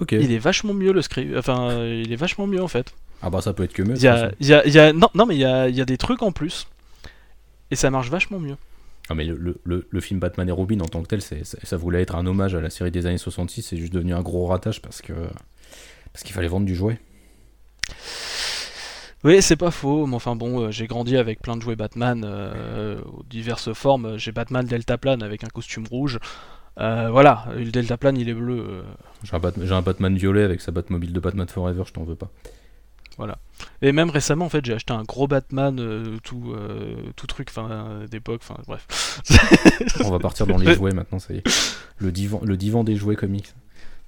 [0.00, 0.12] Ok.
[0.12, 1.34] il est vachement mieux le script.
[1.36, 2.94] Enfin, euh, il est vachement mieux en fait.
[3.22, 3.96] Ah bah ça peut être que mieux.
[3.98, 5.80] y a, y a- il y a- non, non, mais il y a, il y
[5.80, 6.66] a des trucs en plus.
[7.70, 8.56] Et ça marche vachement mieux.
[9.10, 11.44] Ah mais le, le- le- le film Batman et Robin en tant que tel c'est-
[11.44, 14.22] ça voulait être un hommage à la série des années 66 c'est juste devenu un
[14.22, 15.12] gros ratage parce que
[16.12, 16.98] parce qu'il fallait vendre du jouet.
[19.22, 22.22] Oui, c'est pas faux, mais enfin bon, euh, j'ai grandi avec plein de jouets Batman
[22.24, 24.16] euh, aux diverses formes.
[24.16, 26.18] J'ai Batman Deltaplane avec un costume rouge.
[26.78, 28.64] Euh, voilà, le Deltaplane il est bleu.
[28.66, 28.82] euh,
[29.24, 32.04] J'ai un, Bat- j'ai un Batman violet avec sa Batmobile de Batman Forever, je t'en
[32.04, 32.30] veux pas.
[33.82, 37.50] Et même récemment, en fait, j'ai acheté un gros Batman, euh, tout, euh, tout truc,
[37.58, 39.20] euh, d'époque, enfin, bref.
[40.02, 41.42] On va partir dans les jouets maintenant, ça y est.
[41.98, 43.52] Le divan, le divan des jouets comics.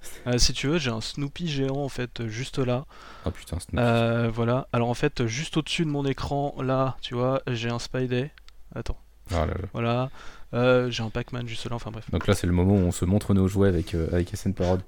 [0.27, 2.85] Euh, si tu veux, j'ai un Snoopy géant, en fait, juste là.
[3.27, 4.69] Ah putain, c'est Euh, voilà.
[4.73, 8.31] Alors, en fait, juste au-dessus de mon écran, là, tu vois, j'ai un Spidey.
[8.75, 8.99] Attends,
[9.33, 9.69] Ah là là.
[9.73, 10.11] voilà.
[10.55, 12.05] Euh, j'ai un Pac-Man juste là, enfin, bref.
[12.13, 14.81] Donc là, c'est le moment où on se montre nos jouets avec, avec SN Parod.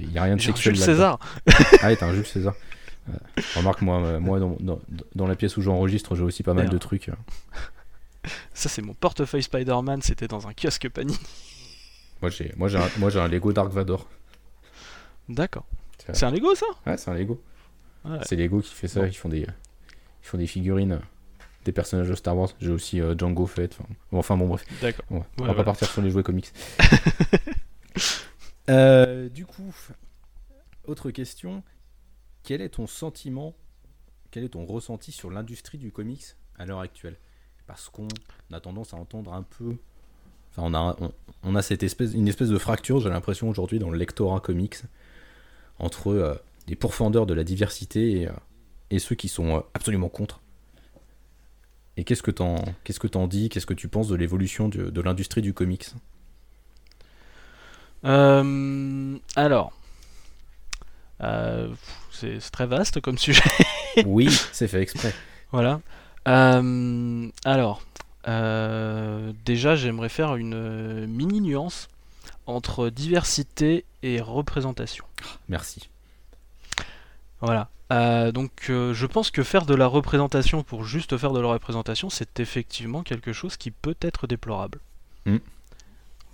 [0.00, 0.84] Il n'y a rien de J'ai un sexuel Jules.
[0.84, 1.18] César.
[1.82, 2.54] Ah t'as un Jules César.
[3.56, 4.78] Remarque, moi, moi dans, dans,
[5.14, 6.74] dans la pièce où j'enregistre, j'ai aussi pas mal Merde.
[6.74, 7.10] de trucs.
[8.54, 11.18] Ça, c'est mon portefeuille Spider-Man, c'était dans un kiosque Panini.
[12.20, 14.06] Moi, j'ai moi, j'ai un, moi, j'ai un Lego Dark Vador.
[15.28, 15.66] D'accord.
[16.12, 16.66] C'est- un Lego, ça?
[16.86, 17.40] Ouais, c'est un Lego.
[18.04, 18.18] Ouais.
[18.22, 19.00] C'est Lego qui fait ça.
[19.00, 19.06] Bon.
[19.06, 21.00] Ils, font des, ils font des figurines
[21.64, 22.50] des personnages de Star Wars.
[22.60, 23.76] J'ai aussi euh, Django Fett.
[23.78, 24.64] Enfin, bon, enfin, bon, bref.
[24.80, 25.04] D'accord.
[25.10, 26.52] On va, on pas partir sur les jouets comics.
[28.70, 29.74] Euh, du coup,
[30.84, 31.64] autre question.
[32.44, 33.56] Quel est ton sentiment,
[34.30, 36.24] quel est ton ressenti sur l'industrie du comics
[36.56, 37.16] à l'heure actuelle?
[37.66, 38.06] Parce qu'on
[38.52, 39.76] a tendance à entendre un peu.
[40.50, 40.96] Enfin, on a,
[41.42, 44.76] on, a cette espèce, une espèce de fracture, j'ai l'impression aujourd'hui, dans le lectorat comics,
[45.78, 46.34] entre euh,
[46.68, 48.32] les pourfendeurs de la diversité et, euh,
[48.90, 50.40] et ceux qui sont euh, absolument contre.
[51.96, 54.90] Et qu'est-ce que t'en qu'est-ce que t'en dis Qu'est-ce que tu penses de l'évolution de,
[54.90, 55.86] de l'industrie du comics?
[58.04, 59.72] Euh, alors,
[61.22, 61.68] euh,
[62.10, 63.42] c'est très vaste comme sujet.
[64.06, 65.12] Oui, c'est fait exprès.
[65.50, 65.82] Voilà.
[66.26, 67.82] Euh, alors,
[68.26, 71.88] euh, déjà, j'aimerais faire une euh, mini nuance
[72.46, 75.04] entre diversité et représentation.
[75.48, 75.88] Merci.
[77.40, 77.68] Voilà.
[77.92, 81.48] Euh, donc, euh, je pense que faire de la représentation pour juste faire de la
[81.48, 84.78] représentation, c'est effectivement quelque chose qui peut être déplorable.
[85.26, 85.36] Mm.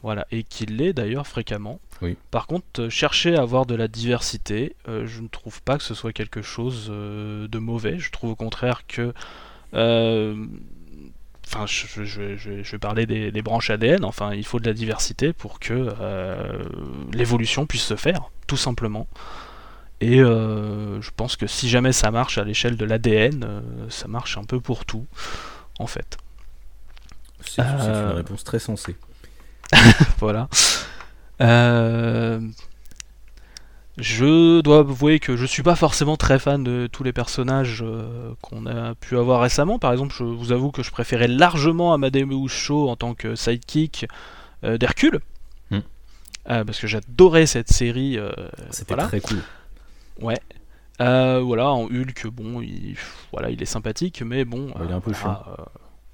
[0.02, 1.80] Voilà, et qui l'est d'ailleurs fréquemment.
[2.02, 2.16] Oui.
[2.30, 5.94] Par contre, euh, chercher à avoir de la diversité, je ne trouve pas que ce
[5.94, 7.98] soit quelque chose de mauvais.
[7.98, 9.12] Je trouve au contraire que.
[11.50, 14.04] Enfin, je, je- je- je- parler des, des branches ADN.
[14.04, 16.64] Enfin, il faut de la diversité pour que euh,
[17.12, 19.06] l'évolution puisse se faire, tout simplement.
[20.00, 24.08] Et euh, je pense que si jamais ça marche à l'échelle de l'ADN, euh, ça
[24.08, 25.06] marche un peu pour tout,
[25.78, 26.18] en fait.
[27.40, 28.96] C'est une réponse très sensée.
[30.18, 30.48] voilà.
[33.98, 38.32] Je dois avouer que je suis pas forcément très fan de tous les personnages euh,
[38.42, 39.80] qu'on a pu avoir récemment.
[39.80, 44.06] Par exemple, je vous avoue que je préférais largement Amadeus Cho en tant que sidekick
[44.62, 45.18] euh, d'Hercule.
[45.72, 45.80] Hmm.
[46.48, 48.18] Euh, parce que j'adorais cette série.
[48.70, 49.08] C'était voilà.
[49.08, 49.38] très cool.
[50.20, 50.38] Ouais.
[51.00, 52.96] Voilà, en Hulk, bon, il,
[53.32, 54.72] voilà, il est sympathique, mais bon.
[54.80, 55.42] Il est un peu chiant.
[55.48, 55.64] euh,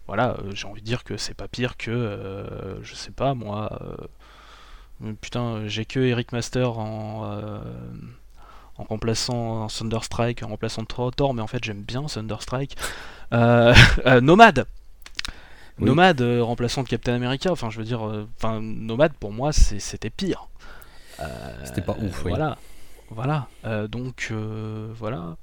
[0.06, 3.78] voilà, j'ai envie de dire que c'est pas pire que, je sais pas, moi.
[5.02, 7.58] Euh, putain, j'ai que Eric Master en, euh,
[8.78, 12.76] en remplaçant Thunderstrike, en remplaçant Thor, mais en fait j'aime bien Thunderstrike.
[13.32, 13.74] Euh,
[14.06, 14.66] euh, Nomade.
[15.78, 15.86] Oui.
[15.86, 19.80] Nomade euh, remplaçant Captain America, enfin je veux dire, euh, enfin Nomade pour moi c'est-
[19.80, 20.48] c'était pire.
[21.64, 22.30] C'était pas ouf, oui.
[22.30, 22.58] Voilà,
[23.10, 23.48] voilà.
[23.88, 25.36] Donc euh, voilà.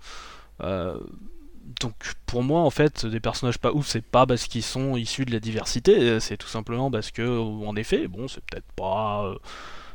[1.61, 1.93] Euh, donc
[2.25, 5.31] pour moi en fait des personnages pas ouf c'est pas parce qu'ils sont issus de
[5.31, 9.35] la diversité, euh, c'est tout simplement parce que en effet bon c'est peut-être pas euh,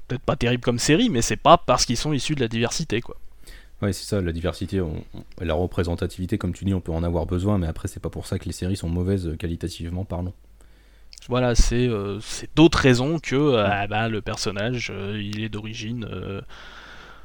[0.08, 3.00] peut-être pas terrible comme série mais c'est pas parce qu'ils sont issus de la diversité
[3.00, 3.16] quoi.
[3.82, 7.02] Ouais, c'est ça, la diversité, on- on- la représentativité, comme tu dis, on peut en
[7.02, 10.04] avoir besoin, mais après, c'est pas pour ça que les séries sont mauvaises euh, qualitativement
[10.06, 10.32] parlant.
[11.28, 15.48] Voilà, c'est euh, c'est d'autres raisons que euh, ah bah, le personnage, euh, il est
[15.48, 16.04] d'origine.
[16.10, 16.40] euh,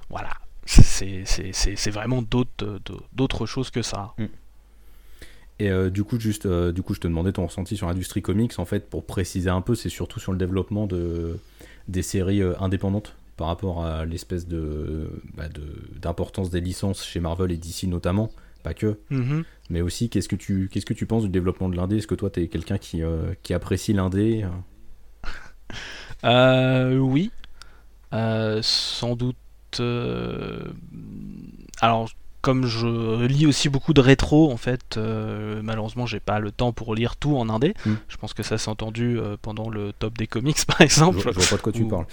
[0.09, 0.29] voilà.
[0.73, 2.79] C'est vraiment d'autres euh,
[3.13, 4.13] d'autres choses que ça.
[5.59, 8.21] Et euh, du coup, juste, euh, du coup, je te demandais ton ressenti sur l'industrie
[8.21, 8.57] comics.
[8.57, 11.37] En fait, pour préciser un peu, c'est surtout sur le développement de,
[11.87, 17.51] des séries indépendantes par rapport à l'espèce de bah, de- d'importance des licences chez Marvel
[17.51, 18.31] et DC notamment,
[18.63, 19.43] pas que, Mhm.
[19.69, 21.97] mais aussi qu'est-ce que tu qu'est-ce que tu penses du développement de l'indé?
[21.97, 24.45] Est-ce que toi, t'es quelqu'un qui, euh, qui apprécie l'indé?
[26.23, 27.31] Oui.
[28.61, 29.35] Sans doute.
[29.79, 30.63] Euh,
[31.79, 32.09] Alors,
[32.41, 36.73] comme je lis aussi beaucoup de rétro, en fait, euh, malheureusement, j'ai pas le temps
[36.73, 37.75] pour lire tout en indé.
[37.85, 37.93] Mm.
[38.07, 41.19] Je pense que ça s'est entendu euh, pendant le top des comics, par exemple.
[41.19, 42.07] je vois pas de quoi tu parles.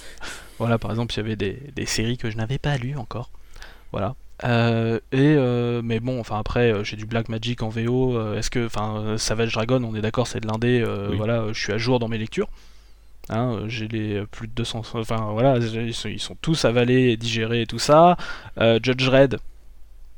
[0.59, 3.31] Voilà, par exemple, il y avait des, des séries que je n'avais pas lues encore.
[3.91, 4.15] Voilà.
[4.45, 5.37] Euh, et
[5.83, 8.35] mais bon, enfin après, j'ai du Black Magic en VO.
[8.35, 10.85] Est-ce que, enfin, Savage Dragon, on est d'accord, c'est de l'indé.
[11.11, 11.17] Oui.
[11.17, 12.49] Voilà, je suis à jour dans mes lectures.
[13.31, 14.83] Hein, j'ai les euh, plus de 200.
[14.95, 18.17] Enfin voilà, ils sont, ils sont tous avalés, et digérés et tout ça.
[18.59, 19.39] Euh, Judge Red.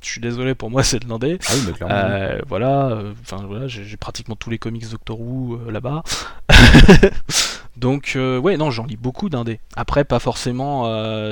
[0.02, 1.38] Je suis désolé, pour moi c'est de l'indé.
[1.46, 1.94] Ah oui, mais clairement.
[1.94, 6.02] Euh, voilà, euh, enfin voilà, j'ai pratiquement tous les comics Doctor Who là-bas.
[7.76, 9.60] Donc ouais, non, j'en lis beaucoup d'indés.
[9.74, 10.84] Après, pas forcément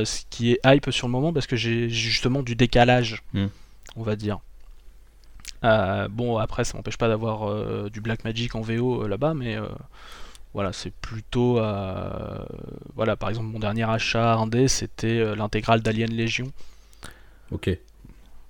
[0.05, 3.47] ce qui est hype sur le moment parce que j'ai justement du décalage, Hmm.
[3.97, 4.39] on va dire.
[5.63, 9.57] Bon, après, ça m'empêche pas d'avoir du Black Magic en VO là-bas, mais
[10.55, 11.59] voilà, c'est plutôt.
[11.59, 12.39] euh,
[12.95, 16.51] voilà, par exemple, mon dernier achat indé, c'était euh, l'intégrale d'Alien Légion.
[17.51, 17.71] Ok.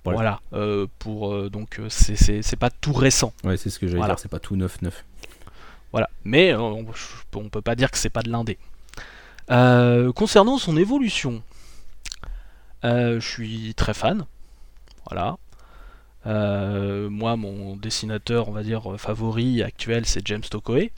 [0.05, 0.17] Voilà.
[0.17, 3.33] Voilà, euh, pour donc c'est- c'est c'est pas tout récent.
[3.43, 4.13] Ouais, c'est ce que j'allais Voilà.
[4.15, 4.19] dire.
[4.19, 5.03] C'est pas tout neuf neuf.
[5.91, 6.09] Voilà.
[6.23, 6.85] Mais on,
[7.35, 8.57] on peut pas dire que c'est pas de l'indé.
[9.51, 11.43] Euh, concernant son évolution,
[12.85, 14.25] euh, je suis très fan.
[15.09, 15.37] Voilà.
[16.27, 20.91] Euh, moi, mon dessinateur, on va dire, favori actuel, c'est James Tokoe.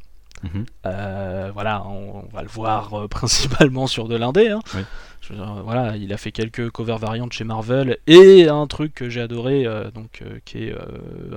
[0.44, 0.66] Mhm.
[0.88, 4.50] Euh, voilà, on, on va le voir euh, principalement sur de l'indé.
[4.50, 4.60] hein.
[4.76, 4.82] Oui.
[5.22, 9.08] Je euh, voilà, il a fait quelques covers variantes chez Marvel et un truc que
[9.08, 10.76] j'ai adoré, euh, donc qui est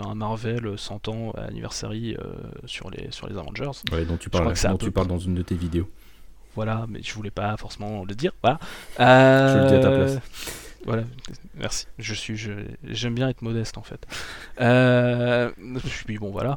[0.02, 2.16] un Marvel 100 ans anniversary
[2.64, 3.70] sur les sur les Avengers.
[3.92, 5.88] Ouais, dont tu parles, dont tu parles dans une de tes vidéos.
[6.54, 8.32] Voilà, mais je voulais pas forcément le dire.
[8.42, 8.58] Voilà.
[8.98, 10.18] Je le dis à ta place.
[10.86, 11.02] Voilà,
[11.56, 11.86] merci.
[11.98, 12.36] Je suis,
[12.84, 14.06] j'aime bien être modeste en fait.
[14.60, 15.50] Euh,
[16.06, 16.56] puis bon, voilà.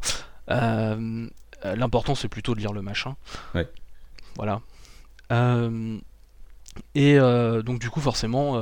[0.52, 1.28] Euh,
[1.64, 3.16] l'important c'est plutôt de lire le machin.
[3.56, 3.68] Ouais.
[4.36, 4.62] Voilà.
[5.32, 5.98] Euh,
[6.96, 8.62] et donc du coup forcément,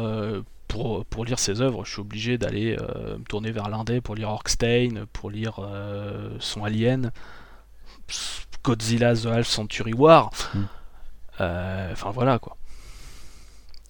[0.68, 4.30] pour, pour lire ses œuvres, je suis obligé d'aller me tourner vers l'indé pour lire
[4.30, 5.60] Orkstein, pour lire
[6.40, 7.12] son Alien,
[8.64, 10.32] Godzilla The Half Century War.
[10.54, 10.64] Mm.
[11.40, 12.58] Enfin voilà quoi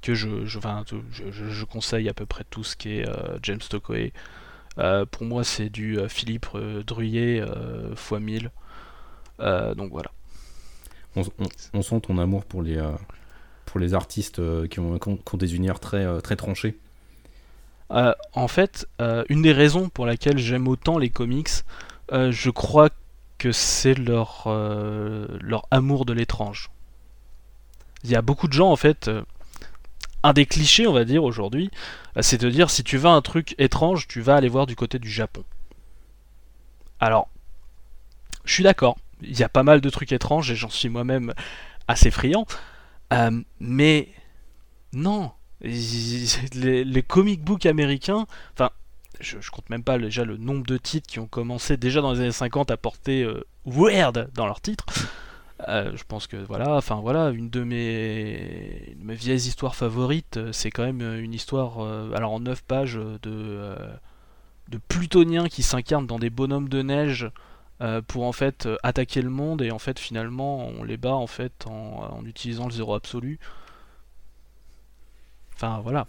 [0.05, 0.59] que je, je,
[1.49, 4.13] je, conseille à peu près tout ce qui est euh, James Stokely.
[4.77, 6.47] Euh, pour moi, c'est du euh, Philippe
[6.85, 7.43] Druyer
[7.91, 8.51] x 1000.
[9.39, 10.11] Donc voilà.
[11.73, 12.81] On, sent ton amour pour les,
[13.65, 16.77] pour les artistes qui ont, qui, des univers très, très tranchés.
[17.89, 18.87] en fait,
[19.29, 21.49] une des raisons pour laquelle j'aime autant les comics,
[22.11, 22.89] je crois
[23.37, 26.69] que c'est leur, leur amour de l'étrange.
[28.03, 29.09] Il y a beaucoup de gens, en fait,
[30.25, 31.69] un des clichés, on va dire, aujourd'hui,
[32.17, 34.75] euh, c'est de dire si tu veux un truc étrange, tu vas aller voir du
[34.75, 35.43] côté du Japon.
[36.99, 37.29] Alors,
[38.43, 41.33] je suis d'accord, il y a pas mal de trucs étranges et j'en suis moi-même
[41.87, 42.45] assez friand,
[43.13, 44.09] euh, mais
[44.93, 48.71] non, les, comic books américains, enfin,
[49.19, 52.19] je, compte même pas déjà le nombre de titres qui ont commencé déjà dans les
[52.21, 54.85] années 50 à porter euh, weird dans leurs titres.
[55.69, 60.83] Euh, je pense que voilà, enfin voilà, une de mes, vieilles histoires favorites, c'est quand
[60.83, 61.79] même une histoire,
[62.13, 63.75] alors en 9 pages, de,
[64.67, 67.31] de plutoniens qui s'incarnent dans des bonhommes de neige
[68.07, 71.65] pour en fait attaquer le monde et en fait finalement on les bat en fait
[71.67, 73.39] en, utilisant le zéro absolu.
[75.55, 76.07] Enfin voilà.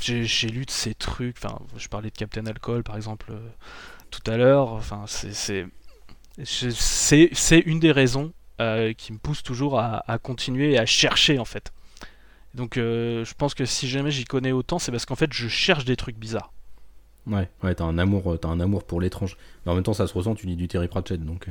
[0.00, 3.32] j'ai lu de ces trucs, enfin je parlais de Captain Alcohol par exemple
[4.10, 5.66] tout à l'heure, enfin c'est
[7.66, 11.72] une des raisons euh, qui me pousse toujours à, continuer et à chercher en fait.
[12.54, 15.48] Donc euh, je pense que si jamais j'y connais autant, c'est parce qu'en fait je
[15.48, 16.52] cherche des trucs bizarres.
[17.26, 19.36] Ouais, ouais, t'as un amour, as un amour pour l'étrange.
[19.64, 20.34] Mais en même temps, ça se ressent.
[20.34, 21.46] Tu lis du Terry Pratchett, donc.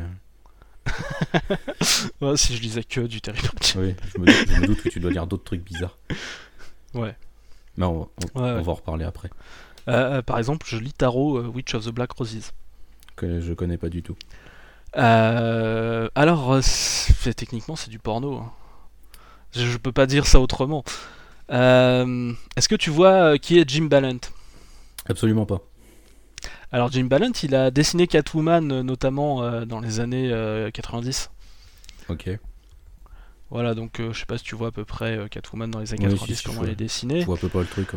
[2.22, 3.76] ouais, si je lisais que du Terry Pratchett.
[3.78, 5.98] Oui, je me, doute, que tu dois lire d'autres trucs bizarres.
[6.94, 7.16] Ouais.
[7.78, 9.30] Mais on, va en reparler après.
[9.88, 12.52] Euh, par exemple, je lis Tarot Witch of the Black Roses.
[13.16, 14.16] Que je connais pas du tout.
[14.98, 16.62] Euh, alors, euh,
[17.36, 18.38] techniquement, c'est du porno.
[18.38, 18.52] Hein.
[19.54, 20.84] Je, peux pas dire ça autrement.
[21.52, 24.20] Euh, est-ce que tu vois qui est Jim Ballant?
[25.10, 25.62] Absolument pas.
[26.72, 30.32] Alors, Jim Ballant, il a dessiné Catwoman notamment dans les années
[30.72, 31.32] 90.
[32.10, 32.30] Ok.
[33.50, 36.04] Voilà, donc je sais pas si tu vois à peu près Catwoman dans les années
[36.04, 37.22] 90, comment elle est dessinée.
[37.22, 37.90] Je vois à peu près le truc,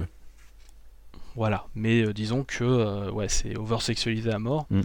[1.37, 4.67] Voilà, mais disons que ouais, c'est over-sexualisé à mort.
[4.71, 4.81] Mm.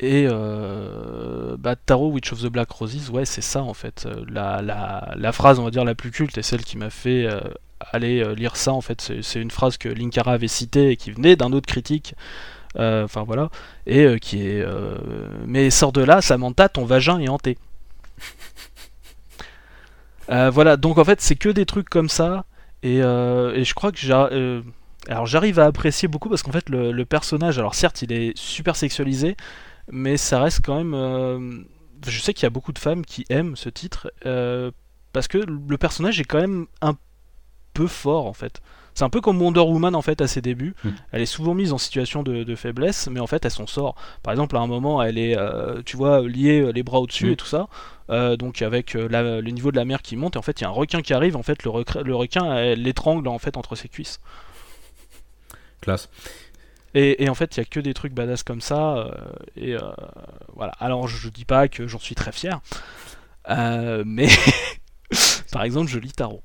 [0.00, 4.06] Et euh, bah, Tarot Witch of the Black Roses, ouais, c'est ça en fait.
[4.06, 6.88] Euh, la, la, la, phrase, on va dire, la plus culte et celle qui m'a
[6.88, 7.28] fait
[7.80, 9.12] euh, aller euh, lire ça en fait.
[9.22, 12.14] C'est une phrase que Linkara avait citée et qui venait d'un autre critique.
[12.76, 13.50] Enfin voilà.
[13.86, 14.64] Et qui est.
[15.46, 17.58] Mais sors de là, Samantha, ton vagin est hanté.
[20.28, 22.44] voilà, donc en fait, c'est que des trucs comme ça.
[22.82, 24.62] Et, je crois que
[25.08, 28.76] alors j'arrive à apprécier beaucoup parce qu'en fait, le, personnage, alors certes, il est super
[28.76, 29.36] sexualisé
[29.90, 30.94] mais ça reste quand même.
[30.94, 31.62] Euh,
[32.06, 34.70] je sais qu'il y a beaucoup de femmes qui aiment ce titre euh,
[35.12, 36.94] parce que le personnage est quand même un
[37.80, 38.60] peu fort en fait.
[38.94, 40.74] C'est un peu comme Wonder Woman en fait à ses débuts.
[40.84, 40.90] Hmm.
[41.12, 43.94] Elle est souvent mise en situation de, faiblesse, mais en fait elle s'en sort.
[44.22, 47.32] Par exemple, à un moment, elle est, euh, tu vois, liée les bras au-dessus hmm.
[47.32, 47.68] et tout ça.
[48.36, 50.68] donc avec le niveau de la mer qui monte, et en fait il y a
[50.68, 51.36] un requin qui arrive.
[51.36, 51.70] En fait, le,
[52.02, 54.20] le requin l'étrangle en fait entre ses cuisses.
[55.80, 56.08] Classe.
[56.94, 58.96] Et, en fait, il y a que des trucs badass comme ça.
[58.96, 59.12] Euh,
[59.56, 59.80] et euh,
[60.54, 60.72] voilà.
[60.80, 62.60] Alors, je, dis pas que j'en suis très fier,
[63.48, 64.28] euh, mais
[65.52, 66.42] par exemple, je lis Tarot.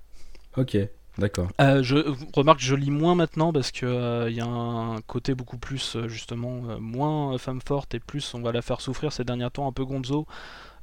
[0.56, 0.78] Ok,
[1.18, 1.50] d'accord.
[1.60, 1.96] je
[2.34, 6.80] remarque, je lis moins maintenant parce que il y a un côté beaucoup plus justement
[6.80, 9.86] moins femme forte et plus on va la faire souffrir ces derniers temps, un peu
[9.86, 10.26] Gonzo,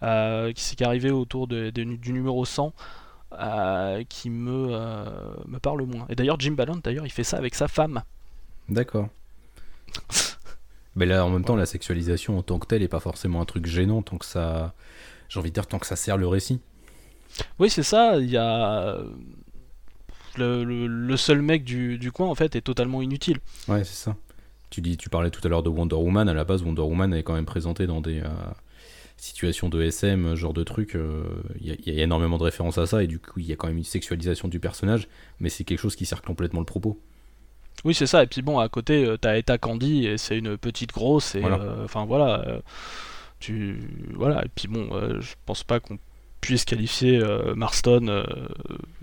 [0.00, 2.72] qui s'est arrivé autour de, du numéro 100.
[4.08, 4.68] qui me,
[5.46, 6.06] me parle moins.
[6.08, 8.02] Et d'ailleurs, Jim Ballant, d'ailleurs, il fait ça avec sa femme.
[8.68, 9.08] D'accord.
[10.94, 13.44] Mais là, en même temps, la sexualisation en tant que telle est pas forcément un
[13.44, 14.74] truc gênant tant que ça.
[15.28, 16.60] J'ai envie de dire tant que ça sert le récit.
[17.58, 18.18] Oui, c'est ça.
[18.18, 18.98] Il y a.
[20.36, 23.38] Le, seul mec du, coin, en fait, est totalement inutile.
[23.68, 24.16] Ouais, c'est ça.
[24.70, 26.28] Tu, dis, tu parlais tout à l'heure de Wonder Woman.
[26.28, 28.28] À la base, Wonder Woman est quand même présenté dans des euh,
[29.18, 30.96] situations de SM, genre de trucs.
[30.96, 31.24] Euh,
[31.60, 33.66] il y, a énormément de références à ça, et du coup, il y a quand
[33.66, 35.08] même une sexualisation du personnage,
[35.40, 36.98] mais c'est quelque chose qui sert complètement le propos.
[37.84, 38.22] Oui, c'est ça.
[38.22, 41.34] Et puis bon, à côté, euh, t'as Eta Candy et c'est une petite grosse.
[41.34, 42.60] Et euh, enfin voilà, euh,
[43.40, 43.80] tu
[44.14, 44.44] voilà.
[44.44, 44.88] Et puis bon,
[45.20, 45.98] je pense pas qu'on
[46.42, 47.22] puisse qualifier
[47.56, 48.24] Marston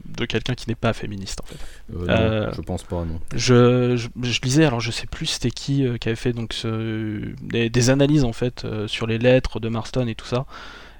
[0.06, 1.58] de quelqu'un qui n'est pas féministe en fait.
[1.96, 3.20] Euh, non, Euh, je pense pas, non.
[3.34, 6.54] Je, je, je lisais, alors je sais plus c'était qui euh, qui avait fait donc
[6.54, 10.46] ce- des, des analyses en fait euh, sur les lettres de Marston et tout ça,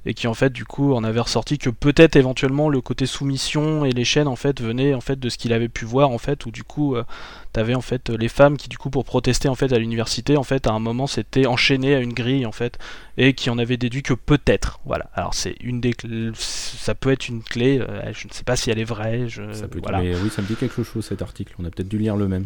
[0.06, 3.86] et qui en fait du coup en avait ressorti que peut-être éventuellement le côté soumission
[3.86, 6.18] et les chaînes en fait venaient en fait de ce qu'il avait pu voir en
[6.18, 7.04] fait, où du coup euh,
[7.54, 10.44] t'avais en fait les femmes qui du coup pour protester en fait à l'université en
[10.44, 12.78] fait à un moment s'étaient enchaînées à une grille en fait
[13.18, 17.12] et qui en avaient déduit que peut-être voilà alors c'est une des clés- ça peut
[17.12, 19.80] être une clé euh, je ne sais pas si elle est vraie je, Ça peut
[19.80, 21.54] être- voilà Mais oui, ça me dit quelque chose cet article.
[21.60, 22.46] On a peut-être dû lire le même.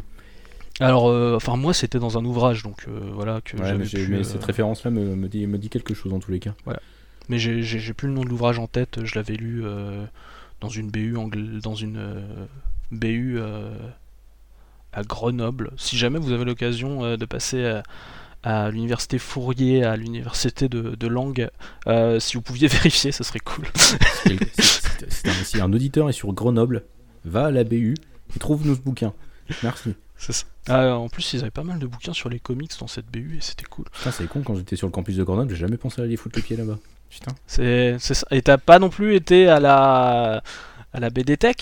[0.80, 3.86] Alors, euh, enfin, moi, c'était dans un ouvrage, donc euh, voilà que Ouais, j'avais mais,
[3.86, 6.32] j'ai- pu, mais euh, cette référence-là me, me dit, me dit quelque chose en tous
[6.32, 6.56] les cas.
[7.30, 9.04] Mais j'ai- plus le nom de l'ouvrage en tête.
[9.06, 10.06] Je l'avais lu euh,
[10.62, 11.16] dans une BU
[11.62, 12.46] dans une euh,
[12.92, 13.72] BU euh,
[14.92, 15.72] à Grenoble.
[15.78, 17.84] Si jamais vous avez l'occasion de passer à,
[18.44, 21.50] à l'université Fourier, à l'université de, de langue,
[21.88, 23.66] euh, si vous pouviez vérifier, ce serait cool.
[23.76, 26.84] Si- un- Si un auditeur est sur Grenoble,
[27.26, 27.96] va à la BU
[28.36, 29.14] et trouve nos bouquins.
[29.64, 29.96] Merci.
[30.18, 30.34] Ça.
[30.70, 33.38] Ah, en plus, ils avaient pas mal de bouquins sur les comics dans cette BU
[33.38, 33.86] et c'était cool.
[33.92, 36.16] Putain, c'est con, quand j'étais sur le campus de Grenoble, j'ai jamais pensé à aller
[36.16, 36.80] foutre le pied là-bas.
[37.14, 37.32] Putain.
[37.46, 38.26] C'est c'est ça.
[38.32, 40.42] Et t'as pas non plus été à la
[40.94, 41.56] à la BD Tech?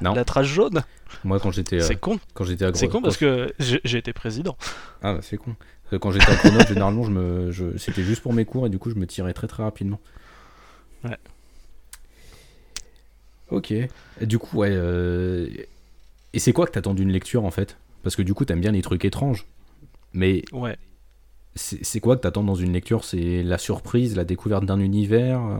[0.00, 0.14] Non.
[0.14, 0.82] La trace jaune?
[1.24, 2.20] Moi, quand j'étais euh, C'est con.
[2.34, 4.56] quand j'étais à C'est con parce que j'ai j'ai été président.
[5.02, 5.56] Ah, bah, c'est con.
[6.00, 7.76] Quand j'étais à Grenoble, généralement, je me, je...
[7.78, 10.00] c'était juste pour mes cours et du coup, je me tirais très très rapidement.
[11.04, 11.16] Ouais.
[13.50, 13.70] Ok.
[13.70, 13.88] Et
[14.22, 14.70] du coup, ouais.
[14.72, 15.48] euh,
[16.32, 17.76] Et c'est quoi que t'attends d'une lecture en fait?
[18.02, 19.46] Parce que du coup, t'aimes bien les trucs étranges.
[20.12, 20.76] Mais Ouais.
[21.56, 23.02] C'est quoi que t'attends dans une lecture?
[23.04, 25.58] C'est la surprise, la découverte d'un univers euh?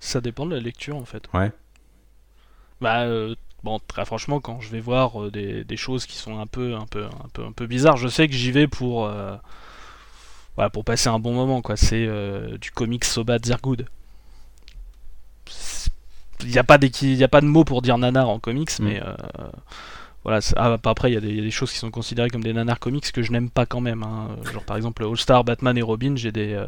[0.00, 1.24] Ça dépend de la lecture en fait.
[1.34, 1.50] Ouais.
[2.80, 6.38] Bah euh, bon très franchement quand je vais voir euh, des, des choses qui sont
[6.38, 9.06] un peu un peu un peu un peu bizarres, je sais que j'y vais pour
[9.06, 9.36] euh,
[10.56, 11.76] voilà, pour passer un bon moment quoi.
[11.76, 13.86] C'est euh, du comics Soba Zergood.
[16.44, 18.84] Il n'y a pas y a pas de mots pour dire nanar en comics, Mm.
[18.84, 19.00] mais
[20.24, 20.40] voilà.
[20.40, 22.30] c'est- ah, après il y, a des- il y a des choses qui sont considérées
[22.30, 24.02] comme des nanars comics que je n'aime pas quand même.
[24.02, 24.28] hein.
[24.52, 26.66] Genre par exemple All Star Batman et Robin, j'ai des euh,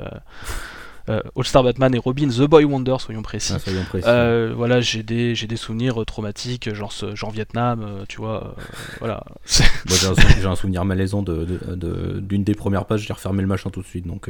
[1.11, 3.53] euh, All Star Batman et Robin, The Boy Wonder, soyons précis.
[3.55, 4.09] Ah, soyons précis.
[4.09, 8.55] Euh, voilà, j'ai des, j'ai des souvenirs traumatiques, genre, genre Vietnam, tu vois.
[9.01, 9.23] voilà.
[9.47, 13.13] J'ai un, sou- j'ai un souvenir malaisant de, de- de- d'une des premières pages, j'ai
[13.13, 14.29] refermé le machin tout de suite, donc.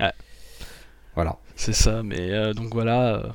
[0.00, 0.12] Ouais.
[1.14, 1.36] Voilà.
[1.56, 3.34] C'est ça, mais donc voilà.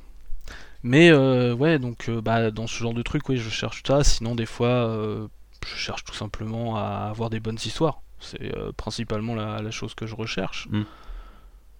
[0.87, 4.03] Mais euh, ouais, donc euh, bah, dans ce genre de truc, oui, je cherche ça.
[4.05, 5.27] Sinon, des fois, euh,
[5.65, 8.01] je cherche tout simplement à avoir des bonnes histoires.
[8.19, 10.67] C'est principalement la, la chose que je recherche.
[10.71, 10.83] Mm.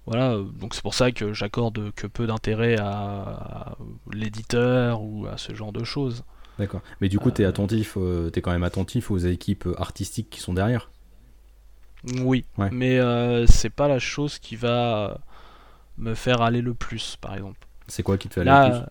[0.05, 3.77] Voilà, donc c'est pour ça que j'accorde que peu d'intérêt à, à
[4.13, 6.23] l'éditeur ou à ce genre de choses.
[6.59, 6.81] D'accord.
[7.01, 7.49] Mais du coup, t'es Euh.
[7.49, 10.89] attentif, euh, t'es quand même attentif aux équipes artistiques qui sont derrière.
[12.21, 12.69] Oui, Ouais.
[12.71, 15.19] mais euh, c'est pas la chose qui va
[15.97, 17.67] me faire aller le plus, par exemple.
[17.87, 18.89] C'est quoi qui te fait aller le plus?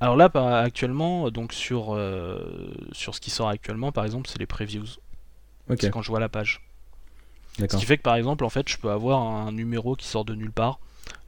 [0.00, 4.38] Alors là, par- actuellement, donc sur, euh, sur ce qui sort actuellement, par exemple, c'est
[4.38, 4.86] les previews.
[5.76, 6.60] C'est quand je vois la page.
[7.68, 10.24] Ce qui fait que par exemple, en fait, je peux avoir un numéro qui sort
[10.24, 10.78] de nulle part.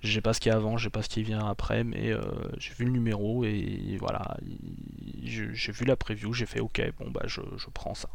[0.02, 2.20] J'ai pas ce qu'il y a avant, j'ai pas ce qui vient après, mais euh,
[2.58, 7.10] j'ai vu le numéro et voilà, il- j'ai vu la preview, j'ai fait ok, bon
[7.10, 8.08] bah je, je prends ça.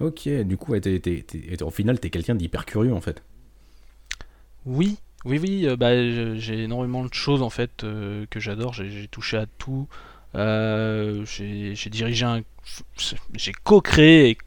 [0.00, 3.22] Ok, du coup, ouais, t'es- au final, t'es quelqu'un d'hyper curieux en fait.
[4.66, 5.94] Oui, oui, oui, euh, bah,
[6.36, 9.88] j'ai énormément de choses en fait euh, que j'adore, j'ai j'ai touché à tout.
[10.34, 12.42] Euh, j'ai j'ai dirigé un.
[13.34, 14.38] J'ai co-créé et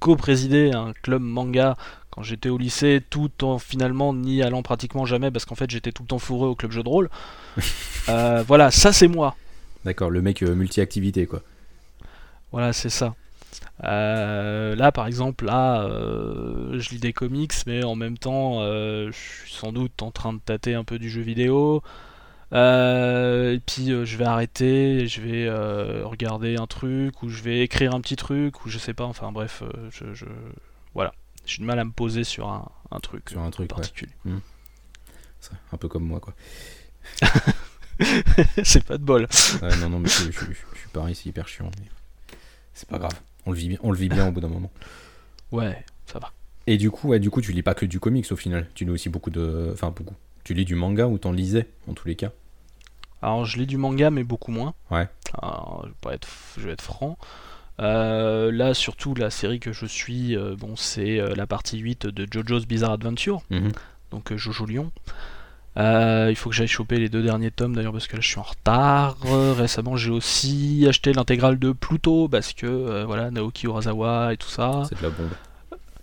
[0.00, 1.76] co-présidé un club manga
[2.10, 5.90] quand j'étais au lycée, tout en finalement n'y allant pratiquement jamais parce qu'en fait j'étais
[5.90, 7.10] tout le temps fourré au club jeu de rôle.
[8.10, 9.34] Euh, voilà, ça c'est moi.
[9.86, 11.40] D'accord, le mec euh, multi-activité quoi.
[12.52, 13.14] Voilà, c'est ça.
[13.84, 19.10] Euh, là, par exemple, là, euh, je lis des comics, mais en même temps, euh,
[19.10, 21.82] je suis sans doute en train de tâter un peu du jeu vidéo.
[22.52, 25.50] Et puis, je vais arrêter, je vais
[26.04, 29.04] regarder un truc, ou je vais écrire un petit truc, ou je sais pas.
[29.04, 30.24] Enfin, bref, je, je-
[30.94, 31.12] voilà,
[31.46, 33.76] j'ai du mal à me poser sur un, un truc Sur un truc, ouais.
[33.76, 34.12] particulier.
[35.40, 36.32] C'est un peu comme moi quoi.
[38.64, 39.26] c'est pas de bol.
[39.62, 41.70] Ouais, non, non, mais je, je- je- je suis pareil, c'est hyper chiant.
[41.80, 42.36] mais
[42.72, 43.12] C'est pas grave,
[43.46, 44.70] on le vit bien, on le vit bien au bout d'un moment.
[45.52, 46.30] Ouais, ça va.
[46.66, 48.66] Et du coup, ouais, du coup, tu lis pas que du comics au final.
[48.74, 50.14] Tu lis aussi beaucoup de, enfin beaucoup.
[50.44, 52.30] Tu lis du manga ou t'en lisais en tous les cas?
[53.22, 54.74] Alors, je lis du manga, mais beaucoup moins.
[54.90, 55.08] Ouais.
[55.40, 56.28] Alors, je, vais pas être,
[56.58, 57.16] je vais être franc.
[57.80, 62.06] Euh, là, surtout, la série que je suis, euh, bon, c'est euh, la partie 8
[62.06, 63.72] de JoJo's Bizarre Adventure, Mhm.
[64.10, 64.92] donc Jojo Lion.
[65.76, 68.28] Euh, il faut que j'aille choper les deux derniers tomes d'ailleurs parce que là je
[68.28, 69.16] suis en retard.
[69.56, 74.48] Récemment j'ai aussi acheté l'intégrale de Pluto parce que euh, voilà Naoki Urasawa et tout
[74.48, 74.82] ça.
[74.88, 75.30] C'est de la bombe.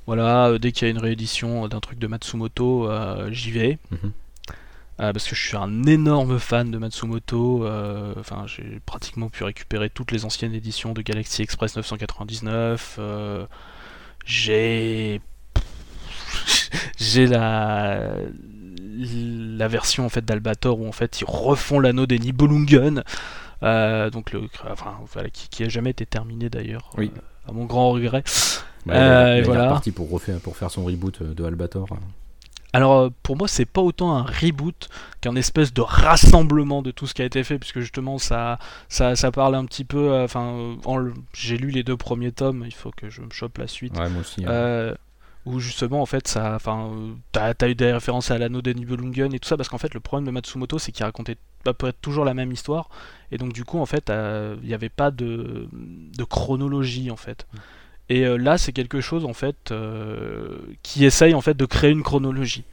[0.07, 3.77] Voilà, euh, dès qu'il y a une réédition d'un truc de Matsumoto, euh, j'y vais.
[3.91, 4.11] Mhm.
[4.97, 7.65] Parce que je suis un énorme fan de Matsumoto.
[8.19, 12.97] Enfin, j'ai pratiquement pu récupérer toutes les anciennes éditions de Galaxy Express 999.
[12.99, 13.45] euh,
[14.25, 15.19] j'ai
[16.99, 18.11] j'ai la
[18.83, 23.03] la version en fait d'Albator où en fait ils refont l'anneau des Nibelungen.
[23.63, 26.89] Euh, donc le enfin voilà qui, qui a jamais été terminé d'ailleurs.
[26.97, 27.11] Oui.
[27.15, 28.23] euh, à mon grand regret.
[28.85, 29.65] Bah, Euh, il est voilà.
[29.65, 31.87] reparti pour, refaire, pour faire son reboot de Albator.
[32.73, 34.87] Alors pour moi c'est pas autant un reboot
[35.19, 39.15] qu'un espèce de rassemblement de tout ce qui a été fait puisque justement ça ça,
[39.17, 40.75] ça parle un petit peu enfin
[41.33, 44.09] j'ai lu les deux premiers tomes il faut que je me chope la suite Ouais,
[44.09, 44.45] moi aussi.
[44.45, 44.93] hein.
[45.47, 48.61] Euh, où justement en fait ça enfin euh, t'as as eu des références à l'anneau
[48.61, 51.37] des Nibelungen et tout ça parce qu'en fait le problème de Matsumoto c'est qu'il racontait
[51.61, 52.89] à peu près toujours la même histoire.
[53.31, 57.15] Et donc du coup en fait euh, il n'y avait pas de, de chronologie en
[57.17, 57.47] fait.
[58.09, 61.91] Et euh, là c'est quelque chose en fait euh, qui essaye en fait de créer
[61.91, 62.63] une chronologie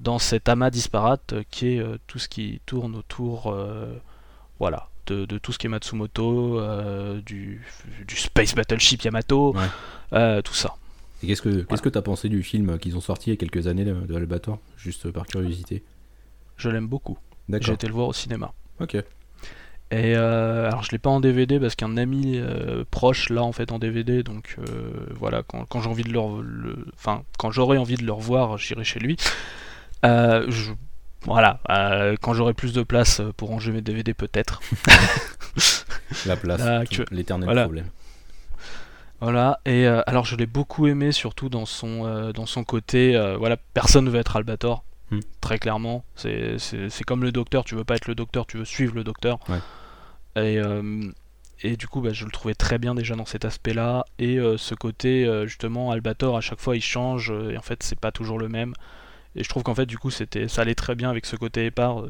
[0.00, 3.94] dans cet amas disparate euh, qui est euh, tout ce qui tourne autour euh,
[4.58, 7.62] voilà de, de tout ce qui est Matsumoto euh, du,
[8.06, 9.66] du Space Battleship Yamato Ouais.
[10.14, 10.74] euh, tout ça
[11.22, 13.36] Et qu'est-ce que qu'est-ce que t'as pensé du film qu'ils ont sorti il y a
[13.36, 15.82] quelques années de, Albator Juste par curiosité.
[16.56, 17.18] je l'aime beaucoup
[17.60, 18.94] j'ai été le voir au cinéma Ok.
[18.94, 19.04] Et
[20.16, 23.72] euh, alors je l'ai pas en DVD parce qu'un ami euh, proche l'a en fait
[23.72, 27.76] en DVD donc euh, voilà quand, quand j'ai envie de le, le- enfin quand j'aurai
[27.76, 29.16] envie de le revoir j'irai chez lui.
[30.04, 30.72] Je-
[31.26, 31.60] voilà
[32.22, 34.60] quand j'aurai plus de place pour ranger mes DVD peut-être.
[36.26, 36.60] La place.
[36.60, 37.62] Là, L'éternel voilà.
[37.64, 37.86] problème.
[39.20, 43.14] Voilà et euh, alors je l'ai beaucoup aimé surtout dans son euh, dans son côté
[43.16, 44.82] euh, voilà personne ne veut être Albator.
[45.10, 45.20] Hmm.
[45.40, 48.56] Très clairement, c'est c'est- c'est comme le docteur, tu veux pas être le docteur, tu
[48.58, 49.38] veux suivre le docteur.
[49.48, 49.58] Ouais.
[50.36, 50.58] Et,
[51.62, 54.04] et du coup, bah, je le trouvais très bien déjà dans cet aspect-là.
[54.20, 57.32] Et ce côté, justement, Albator, à chaque fois, il change.
[57.50, 58.72] et en fait, c'est pas toujours le même.
[59.34, 61.66] Et je trouve qu'en fait, du coup, c'était, ça allait très bien avec ce côté
[61.66, 62.04] épars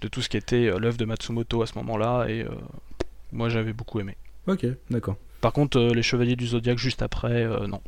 [0.00, 2.26] de tout ce qui était l'œuvre de Matsumoto à ce moment-là.
[2.28, 2.44] Et
[3.32, 4.16] moi, j'avais beaucoup aimé.
[4.48, 5.16] Ok, d'accord.
[5.40, 7.80] Par contre, euh, les Chevaliers du Zodiaque juste après, euh, non.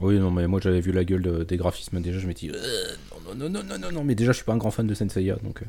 [0.00, 2.52] Oui, non, mais moi j'avais vu la gueule de- des graphismes déjà, je m'étais dit,
[2.54, 2.86] Euh,
[3.28, 4.94] non, non, non, non, non, non, mais déjà je suis pas un grand fan de
[4.94, 5.62] Senseiya, donc.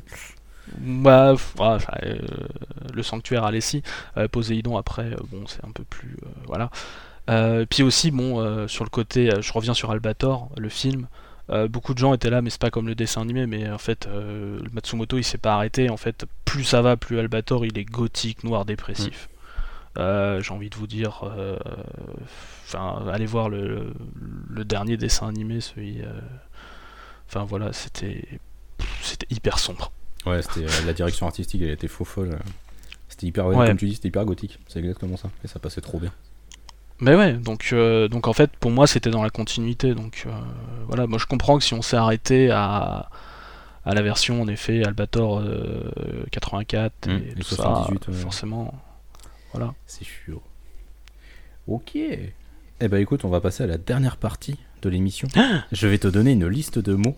[0.80, 2.18] Bah, enfin, euh,
[2.92, 3.82] le sanctuaire Alessi,
[4.16, 6.16] euh, Poséidon après, euh, bon, c'est un peu plus.
[6.24, 6.70] euh, voilà.
[7.70, 11.06] Puis aussi, bon, sur le côté, je reviens sur Albator, le film.
[11.70, 14.06] beaucoup de gens étaient là, mais c'est pas comme le dessin animé, mais en fait,
[14.06, 15.90] euh, Matsumoto il s'est pas arrêté.
[15.90, 19.28] En fait, plus ça va, plus Albator il est gothique, noir, dépressif.
[19.98, 21.56] Euh, J'ai envie de vous dire, euh,
[22.66, 23.92] enfin, allez voir le,
[24.48, 26.02] le dernier dessin animé, celui.
[26.02, 26.06] euh,
[27.28, 28.26] Enfin voilà, c'était
[29.02, 29.90] c'était hyper sombre.
[30.24, 32.38] Ouais, c'était la direction artistique, elle était faux folle.
[33.08, 34.58] C'était hyper, ouais, comme tu dis, c'était hyper gothique.
[34.68, 35.28] C'est exactement ça.
[35.44, 36.12] Et ça passait trop bien.
[37.00, 39.94] Mais ouais, donc, euh, donc en fait, pour moi, c'était dans la continuité.
[39.94, 40.30] Donc euh,
[40.86, 43.08] voilà, moi je comprends que si on s'est arrêté à,
[43.84, 45.90] à la version, en effet, Albator euh,
[46.32, 48.16] 84 et, Mm, et tout 78, ça, ouais.
[48.16, 48.74] forcément.
[49.52, 49.74] Voilà.
[49.86, 50.40] C'est sûr.
[51.66, 51.96] Ok.
[51.96, 55.28] Eh ben écoute, on va passer à la dernière partie de l'émission.
[55.72, 57.16] je vais te donner une liste de mots.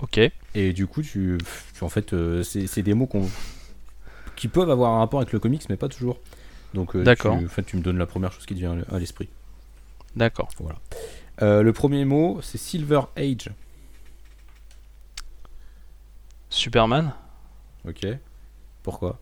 [0.00, 0.20] Ok.
[0.54, 1.38] Et du coup, tu,
[1.74, 3.30] tu- en fait, euh, c'est des mots qu'on-
[4.34, 6.18] qui peuvent avoir un rapport avec le comics, mais pas toujours.
[6.74, 7.38] Donc, euh, D'accord.
[7.38, 9.28] tu, en fait, tu me donnes la première chose qui te vient à l'esprit.
[10.16, 10.48] D'accord.
[11.42, 13.50] Euh, le premier mot, c'est Silver Age.
[16.50, 17.12] Superman
[17.86, 18.06] Ok.
[18.82, 19.18] Pourquoi?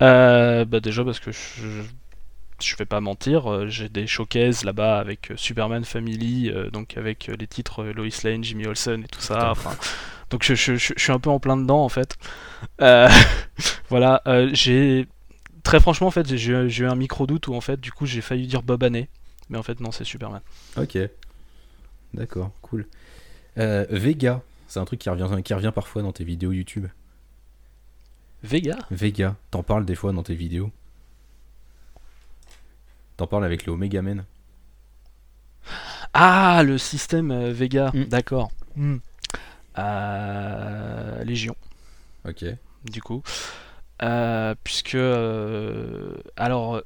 [0.00, 1.82] Bah déjà parce que je,
[2.60, 6.96] je vais pas mentir, euh, j'ai des showcases là-bas avec euh, Superman Family, euh, donc
[6.96, 9.50] avec euh, les titres euh, Lois Lane, Jimmy Olsen et tout ça.
[9.50, 9.76] Enfin,
[10.30, 12.16] donc je, je- je- suis un peu en plein dedans en fait.
[12.80, 13.08] Euh,
[13.88, 15.06] voilà, euh, j'ai
[15.62, 18.04] très franchement en fait j'ai j'ai eu un micro doute où en fait du coup
[18.06, 18.84] j'ai failli dire Bob
[19.48, 20.40] mais en fait non c'est Superman.
[20.76, 20.98] Ok.
[22.12, 22.86] D'accord, cool.
[23.58, 26.86] Euh, Vega, c'est un truc qui revient, qui revient parfois dans tes vidéos YouTube.
[28.44, 30.70] Vega Vega, t'en parles des fois dans tes vidéos.
[33.16, 34.24] T'en parles avec le Omega Man.
[36.12, 38.04] Ah le système euh, Vega, Mm.
[38.04, 38.50] d'accord.
[38.76, 38.96] Mm.
[39.78, 41.56] Euh, Légion.
[42.28, 42.44] Ok.
[42.90, 43.22] du coup.
[44.02, 44.94] Euh, puisque.
[44.94, 46.82] euh, alors.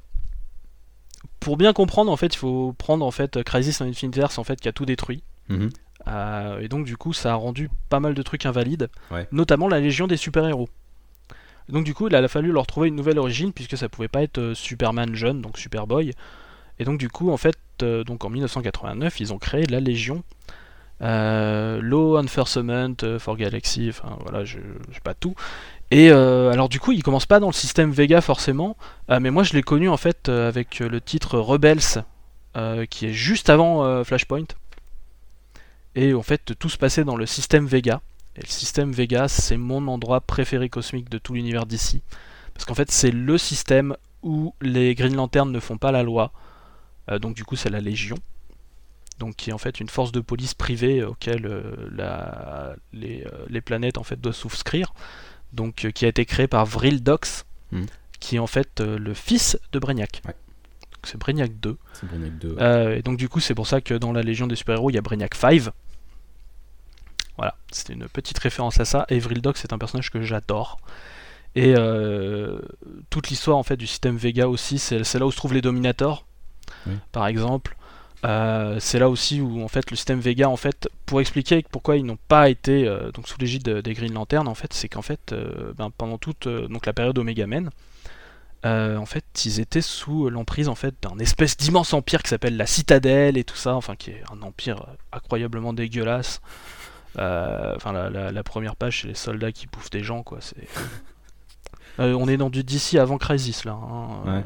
[1.41, 4.43] Pour bien comprendre, en fait, il faut prendre en fait Crisis on Infinite Earths, en
[4.43, 5.23] fait, qui a tout détruit.
[5.49, 5.69] Mhm.
[6.07, 9.27] Euh, et donc, du coup, ça a rendu pas mal de trucs invalides, Ouais.
[9.31, 10.69] notamment la Légion des super-héros.
[11.69, 14.23] Donc, du coup, il a fallu leur trouver une nouvelle origine, puisque ça pouvait pas
[14.23, 16.13] être euh, Superman jeune, donc Superboy.
[16.79, 20.23] Et donc, du coup, en fait, euh, donc en 1989, ils ont créé la Légion.
[21.01, 24.57] Euh, Law Enforcement for Galaxy, enfin voilà, je
[24.91, 25.33] sais pas tout.
[25.91, 28.75] Et alors du coup, il commence pas dans le système Vega forcément,
[29.07, 32.03] mais moi je l'ai connu en fait avec le titre Rebels,
[32.89, 34.43] qui est juste avant Flashpoint.
[35.95, 38.01] Et en fait, tout se passait dans le système Vega.
[38.39, 42.01] Et le système Vega, c'est mon endroit préféré cosmique de tout l'univers d'ici.
[42.53, 46.31] Parce qu'en fait, c'est le système où les Green Lanterns ne font pas la loi.
[47.11, 48.17] Euh, donc du coup, c'est la Légion.
[49.19, 53.45] Donc qui est en fait une force de police privée auquel euh, la- les, euh,
[53.49, 54.93] les planètes en fait doivent souscrire.
[55.53, 57.85] Donc euh, qui a été créé par Vril Dox, Hmm.
[58.19, 60.21] qui est en fait le fils de Brainiac.
[60.25, 60.33] Ouais.
[61.03, 61.77] C'est Brainiac 2.
[61.93, 62.49] C'est Brainiac 2.
[62.53, 62.61] ouais.
[62.61, 64.93] Euh, et donc du coup c'est pour ça que dans la Légion des super-héros il
[64.95, 65.69] y a Brainiac 5.
[67.39, 69.05] Voilà, c'était une petite référence à ça.
[69.09, 70.79] Et Vril Dox c'est un personnage que j'adore.
[71.55, 72.59] Et euh,
[73.09, 76.25] toute l'histoire en fait du système Vega aussi, c'est là où se trouvent les Dominators,
[76.85, 76.93] Oui.
[77.11, 77.75] par exemple.
[78.25, 81.95] Euh, c'est là aussi où en fait le système Vega en fait pour expliquer pourquoi
[81.95, 84.89] ils n'ont pas été euh, donc sous l'égide de- des Green Lantern en fait c'est
[84.89, 87.69] qu'en fait euh, ben, pendant toute donc la période Omega Men
[88.65, 92.65] en fait ils étaient sous l'emprise en fait d'un espèce d'immense empire qui s'appelle la
[92.65, 96.41] Citadelle et tout ça enfin qui est un empire incroyablement dégueulasse
[97.15, 100.55] enfin la, la- la première page c'est les soldats qui bouffent des gens quoi c'est
[101.99, 104.07] Euh, on est dans du DC avant Crisis là hein.
[104.25, 104.31] Ouais.
[104.37, 104.41] Euh,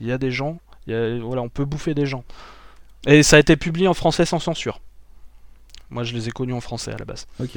[0.00, 2.22] il y a des gens il y a- voilà on peut bouffer des gens
[3.06, 4.80] et ça a été publié en français sans censure.
[5.90, 7.26] Moi, je les ai connus en français à la base.
[7.40, 7.56] Ok.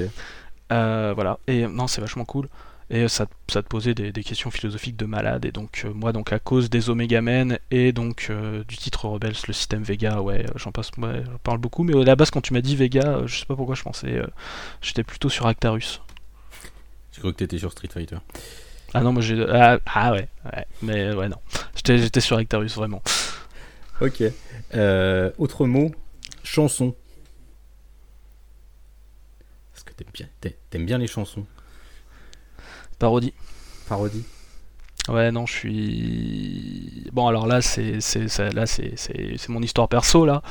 [0.72, 1.40] Euh, voilà.
[1.48, 2.48] Et non, c'est vachement cool.
[2.94, 5.46] Et ça, ça te posait des, des questions philosophiques de malade.
[5.46, 9.08] Et donc, euh, moi, donc à cause des Omega Men et donc euh, du titre
[9.08, 11.84] Rebels, le système Vega, ouais, euh, j'en passe, ouais, j'en parle beaucoup.
[11.84, 13.84] Mais à la base, quand tu m'as dit Vega, euh, je sais pas pourquoi je
[13.84, 14.28] pensais, euh,
[14.82, 16.02] j'étais plutôt sur Actarus.
[17.14, 18.18] J'ai cru que t'étais sur Street Fighter.
[18.94, 21.38] Ah non, moi j'ai, ah, ah ouais, ouais, mais ouais non,
[21.76, 23.02] j'étais, j'étais sur Actarus vraiment.
[24.02, 24.22] Ok.
[24.74, 25.92] Euh, autre mot,
[26.44, 26.94] chanson.
[29.74, 30.28] Est-ce que t'aimes bien,
[30.70, 31.46] t'aimes bien les chansons
[33.02, 33.34] Parodie.
[33.88, 34.24] Parodie
[35.10, 37.10] Ouais, non, je suis.
[37.12, 40.44] Bon, alors là, c'est c'est là c'est c'est c'est mon histoire perso là.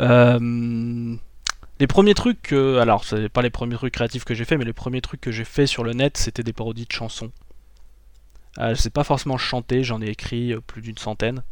[0.00, 1.16] Euh,
[1.80, 4.64] Les premiers trucs, que- alors c'est pas les premiers trucs créatifs que j'ai fait, mais
[4.64, 7.32] les premiers trucs que j'ai fait sur le net, c'était des parodies de chansons.
[8.58, 11.42] Euh, je sais pas forcément chanter, j'en ai écrit euh, plus d'une centaine.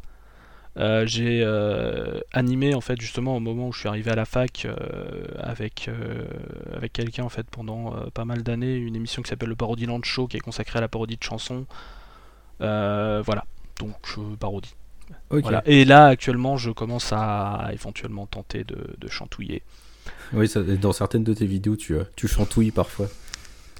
[0.78, 4.24] Euh, j'ai euh, animé en fait justement au moment où je suis arrivé à la
[4.24, 4.74] fac euh,
[5.38, 5.90] avec
[6.74, 10.28] avec quelqu'un en fait pendant pas mal d'années une émission qui s'appelle le Parodiland Show
[10.28, 11.66] qui est consacrée à la parodie de chansons.
[12.58, 13.44] Voilà,
[13.78, 13.96] donc
[14.38, 14.74] parodie.
[15.28, 15.62] Voilà.
[15.66, 19.62] Et là actuellement je commence à éventuellement tenter de, de chantouiller.
[20.32, 23.08] Oui, ça- dans certaines de tes vidéos, tu, tu chantouilles parfois.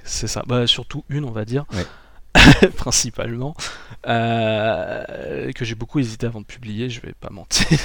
[0.05, 1.64] C'est ça, bah, surtout une on va dire.
[1.72, 1.86] Ouais.
[2.76, 3.55] principalement,
[4.07, 7.66] euh, que j'ai beaucoup hésité avant de publier, je vais pas mentir.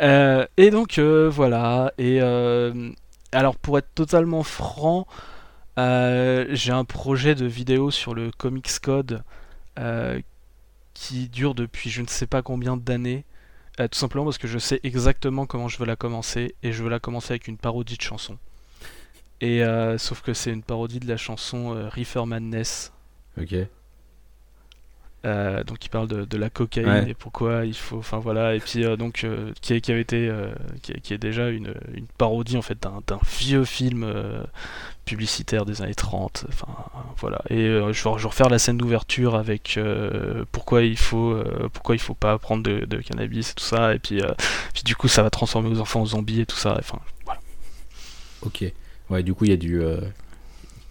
[0.00, 2.20] Euh, et donc euh, voilà, et
[3.32, 5.06] alors pour être totalement franc,
[5.76, 9.22] j'ai un projet de vidéo sur le Comics Code
[10.94, 13.24] qui dure depuis je ne sais pas combien d'années.
[13.76, 16.88] tout simplement parce que je sais exactement comment je veux la commencer et je veux
[16.90, 18.38] la commencer avec une parodie de chanson.
[19.42, 19.62] Et
[19.98, 22.90] sauf que c'est une parodie de la chanson Reefer Madness
[23.40, 23.54] Ok.
[25.26, 27.10] euh, donc qui parle de, de la cocaïne Ouais.
[27.10, 30.32] et pourquoi il faut enfin voilà et puis euh, donc euh, qui, avait été
[30.82, 33.02] qui, est- qui est déjà une, une parodie en fait d'un
[33.38, 34.10] vieux film
[35.04, 36.68] publicitaire des années 30 enfin
[37.18, 39.78] voilà et je vais je vais refaire la scène d'ouverture avec
[40.52, 41.36] pourquoi il faut
[41.74, 44.22] pourquoi il faut pas prendre de, de cannabis et tout ça et puis
[44.72, 47.40] puis du coup ça va transformer aux enfants en zombies et tout ça enfin voilà
[48.42, 48.64] Ok.
[49.10, 49.82] Ouais, du coup, il y a du.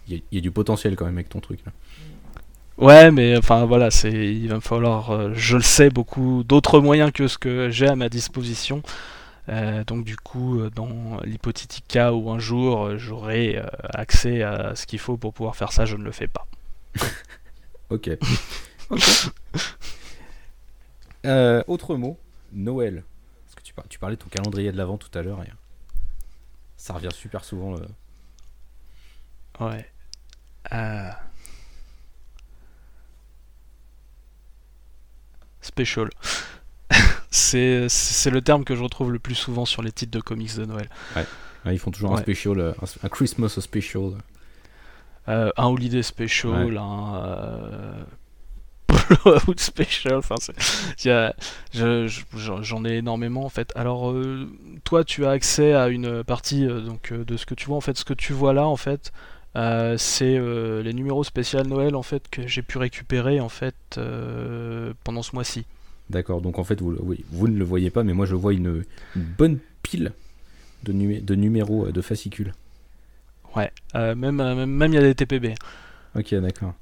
[0.06, 1.58] Il y, il y a du potentiel quand même avec ton truc.
[1.66, 1.72] Là.
[2.80, 6.80] Ouais, mais enfin voilà, c'est il va me falloir, euh, je le sais, beaucoup d'autres
[6.80, 8.82] moyens que ce que j'ai à ma disposition.
[9.50, 14.74] Euh, donc du coup, euh, dans l'hypothétique cas où un jour j'aurai euh, accès à
[14.76, 16.46] ce qu'il faut pour pouvoir faire ça, je ne le fais pas.
[17.90, 18.08] Ok.
[21.26, 22.18] Euh, autre mot,
[22.52, 23.04] Noël.
[23.44, 25.42] Parce que tu, par- tu parlais de ton calendrier de l'avant tout à l'heure.
[25.42, 25.48] et
[26.76, 27.76] Ça revient super souvent.
[29.60, 29.86] Ouais.
[30.72, 31.10] Euh,
[35.62, 36.08] Special.
[37.30, 40.56] c'est c'est le terme que je retrouve le plus souvent sur les titres de comics
[40.56, 40.88] de Noël.
[41.16, 44.12] Ouais, ils font toujours un special, euh, un, un Christmas special.
[45.28, 46.76] Euh, un holiday special, Ouais.
[46.78, 48.02] un euh,
[49.24, 50.14] blowout special.
[50.16, 50.36] Enfin,
[50.98, 51.32] je-
[52.08, 53.72] je- j'en ai énormément en fait.
[53.76, 54.48] Alors, euh,
[54.84, 57.76] toi, tu as accès à une partie donc de ce que tu vois.
[57.76, 59.12] En fait, ce que tu vois là, en fait,
[59.56, 63.74] euh, c'est euh, les numéros spécial Noël en fait que j'ai pu récupérer en fait
[63.98, 65.64] euh, pendant ce mois-ci.
[66.08, 68.52] D'accord, donc en fait, vous, oui, vous ne le voyez pas, mais moi je vois
[68.52, 68.84] une,
[69.16, 70.12] une bonne pile
[70.82, 72.52] de, numé- de numéros de fascicules.
[73.56, 73.70] Ouais.
[73.94, 75.54] Même même même il y a des TPB.
[76.16, 76.74] Ok, d'accord.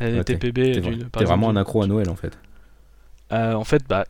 [0.00, 0.80] Il y a des Ouais, TPB.
[1.12, 2.38] T'es vraiment un accro à Noël en fait.
[3.30, 4.06] En fait, bah,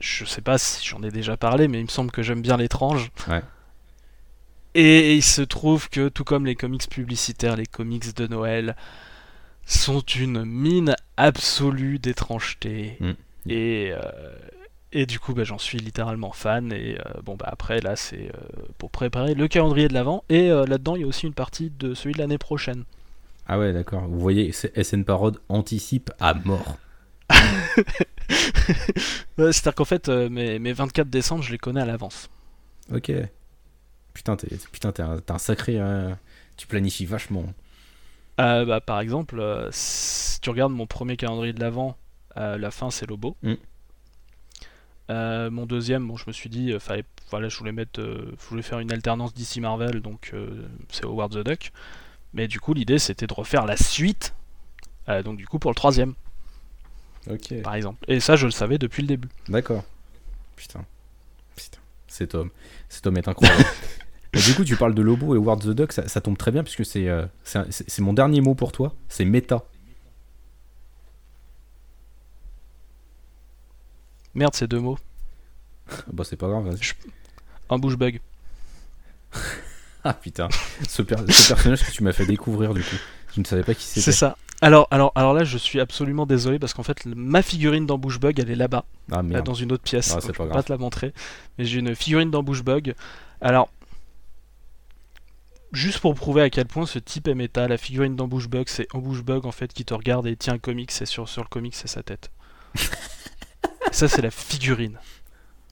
[0.00, 2.56] je sais pas si j'en ai déjà parlé, mais il me semble que j'aime bien
[2.56, 3.10] l'étrange.
[3.28, 3.42] Ouais.
[4.74, 8.76] Et il se trouve que, tout comme les comics publicitaires, les comics de Noël
[9.66, 12.96] sont une mine absolue d'étrangeté.
[13.00, 13.10] Mm.
[13.48, 14.00] Et, euh,
[14.92, 16.72] et du coup, bah, j'en suis littéralement fan.
[16.72, 20.22] Et euh, bon, bah après, là, c'est euh, pour préparer le calendrier de l'avant.
[20.28, 22.84] Et là-dedans, il y a aussi une partie de celui de l'année prochaine.
[23.46, 24.02] Ah ouais, d'accord.
[24.06, 26.78] Vous voyez, SN Parode anticipe à mort.
[29.36, 32.30] C'est-à-dire qu'en fait, mes, mes 24 décembre, je les connais à l'avance.
[32.92, 33.10] Ok.
[34.14, 35.80] Putain, t'es putain, t'es un, t'es un sacré.
[35.80, 36.12] euh,
[36.56, 37.44] tu planifies vachement.
[38.40, 41.96] Euh, bah, par exemple, euh, si tu regardes mon premier calendrier de l'avant,
[42.36, 43.36] euh, la fin c'est Lobo.
[43.42, 43.54] Mm.
[45.08, 48.78] Mon deuxième, bon, je me suis dit, fallait, voilà, je voulais mettre, je voulais faire
[48.78, 50.32] une alternance d'ici Marvel, donc
[50.88, 51.72] c'est Howard the Duck.
[52.32, 54.34] Mais du coup, l'idée c'était de refaire la suite,
[55.24, 56.14] donc du coup pour le troisième,
[57.28, 57.60] Ok.
[57.62, 58.04] par exemple.
[58.06, 59.28] Et ça, je le savais depuis le début.
[59.48, 59.82] D'accord.
[60.54, 60.84] Putain.
[61.56, 61.80] Putain.
[62.06, 62.50] Cet homme.
[62.88, 63.64] Cet homme est incroyable.
[64.32, 66.62] Du coup, tu parles de Lobo et Ward the Duck, ça, ça tombe très bien
[66.62, 68.94] puisque c'est euh, c'est un- c'est- c'est mon dernier mot pour toi.
[69.08, 69.64] C'est méta.
[74.34, 74.98] Merde, ces deux mots.
[75.90, 76.78] Ah Bah, c'est pas grave, vas-y.
[77.68, 78.20] Un bouche bug.
[80.02, 80.48] Ah putain.
[80.88, 82.96] Ce, per- ce personnage que tu m'as fait découvrir, du coup.
[83.34, 84.16] Je ne savais pas qui C'est c'était.
[84.16, 84.38] ça.
[84.62, 88.40] Alors, alors, alors là, je suis absolument désolé parce qu'en fait, ma figurine d'embouche bug,
[88.40, 88.86] elle est là-bas.
[89.12, 90.14] Ah dans une autre pièce.
[90.16, 90.56] Ah, c'est je pas peux grave.
[90.56, 91.12] pas te la montrer.
[91.58, 92.94] Mais j'ai une figurine d'embouche bug.
[93.42, 93.68] Alors,
[95.72, 98.86] juste pour prouver à quel point ce type est méta, la figurine d'embouche bug, c'est
[98.94, 101.48] embouche bug en fait qui te regarde et tient un comic, c'est sur, sur le
[101.48, 102.30] comic, c'est sa tête.
[103.92, 104.98] Ça, c'est la figurine.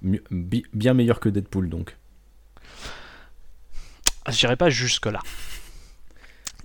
[0.03, 1.97] Mieux- bi- bien meilleur que Deadpool, donc.
[4.29, 5.21] J'irai pas jusque-là.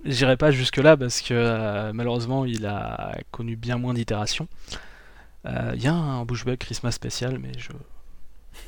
[0.04, 4.48] J'irai pas jusque-là parce que euh, malheureusement, il a connu bien moins d'itérations.
[5.46, 7.70] Euh, Il y a un bouche bug Christmas spécial, mais je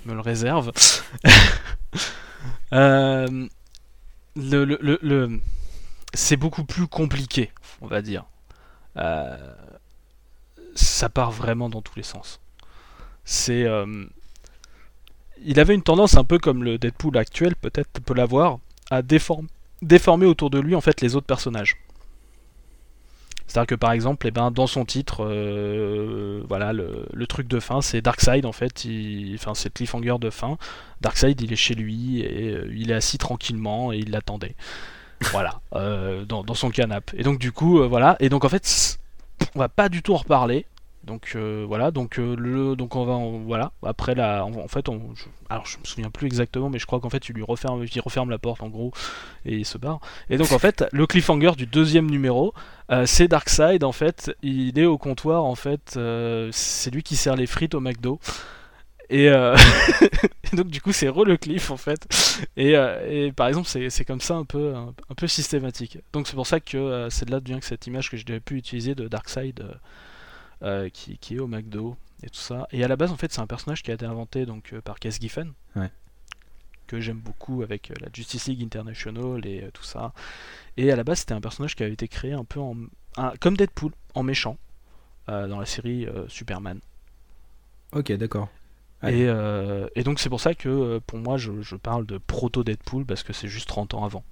[0.06, 0.72] me le réserve.
[2.72, 3.48] Euh,
[6.14, 8.24] c'est beaucoup plus compliqué, on va dire.
[8.96, 9.54] Euh,
[10.74, 12.40] ça part vraiment dans tous les sens.
[13.24, 14.04] C'est, euh,
[15.44, 18.58] il avait une tendance un peu comme le Deadpool actuel, peut-être peut l'avoir,
[18.90, 19.48] à déform-
[19.82, 21.76] déformer autour de lui en fait les autres personnages.
[23.46, 27.80] C'est-à-dire que par exemple, eh ben, dans son titre, euh, voilà, le, truc de fin,
[27.80, 28.86] c'est Darkseid en fait,
[29.34, 30.58] enfin c'est cliffhanger de fin.
[31.00, 34.54] Darkseid, il est chez lui et euh, il est assis tranquillement et il l'attendait.
[35.30, 37.16] voilà, euh, dans, dans son canapé.
[37.18, 38.98] Et donc du coup, voilà, et donc en fait,
[39.54, 40.66] on va pas du tout en reparler.
[41.06, 43.70] Donc euh, voilà, donc euh, le, donc on va, voilà.
[43.84, 47.10] Après la, en, fait, je, alors je me souviens plus exactement, mais je crois qu'en
[47.10, 48.90] fait, il lui referme, il referme la porte en gros
[49.44, 50.00] et il se barre.
[50.30, 52.54] Et donc en fait, le cliffhanger du deuxième numéro,
[52.90, 55.96] euh, c'est Darkseid en fait, il est au comptoir en fait,
[56.50, 58.18] c'est lui qui sert les frites au McDo.
[59.08, 59.30] Et,
[60.52, 62.08] donc du coup c'est re le cliff en fait.
[62.56, 65.98] Et, et par exemple c'est comme ça un peu, un, peu systématique.
[66.12, 68.56] Donc c'est pour ça que c'est de là vient que cette image que j'ai pu
[68.56, 69.62] utiliser de Darkseid
[70.62, 72.66] euh, qui, qui est au McDo et tout ça.
[72.72, 74.80] Et à la base en fait c'est un personnage qui a été inventé donc euh,
[74.80, 75.52] par Cass Giffen.
[75.74, 75.90] Ouais.
[76.86, 80.12] Que j'aime beaucoup avec euh, la Justice League International et tout ça.
[80.76, 82.76] Et à la base c'était un personnage qui avait été créé un peu en,
[83.16, 84.56] un- comme Deadpool, en méchant,
[85.26, 86.78] dans la série Superman.
[87.92, 88.48] Ok, d'accord.
[89.02, 92.62] Et, euh, et donc c'est pour ça que pour moi je, je parle de proto
[92.64, 94.24] Deadpool parce que c'est juste 30 ans avant.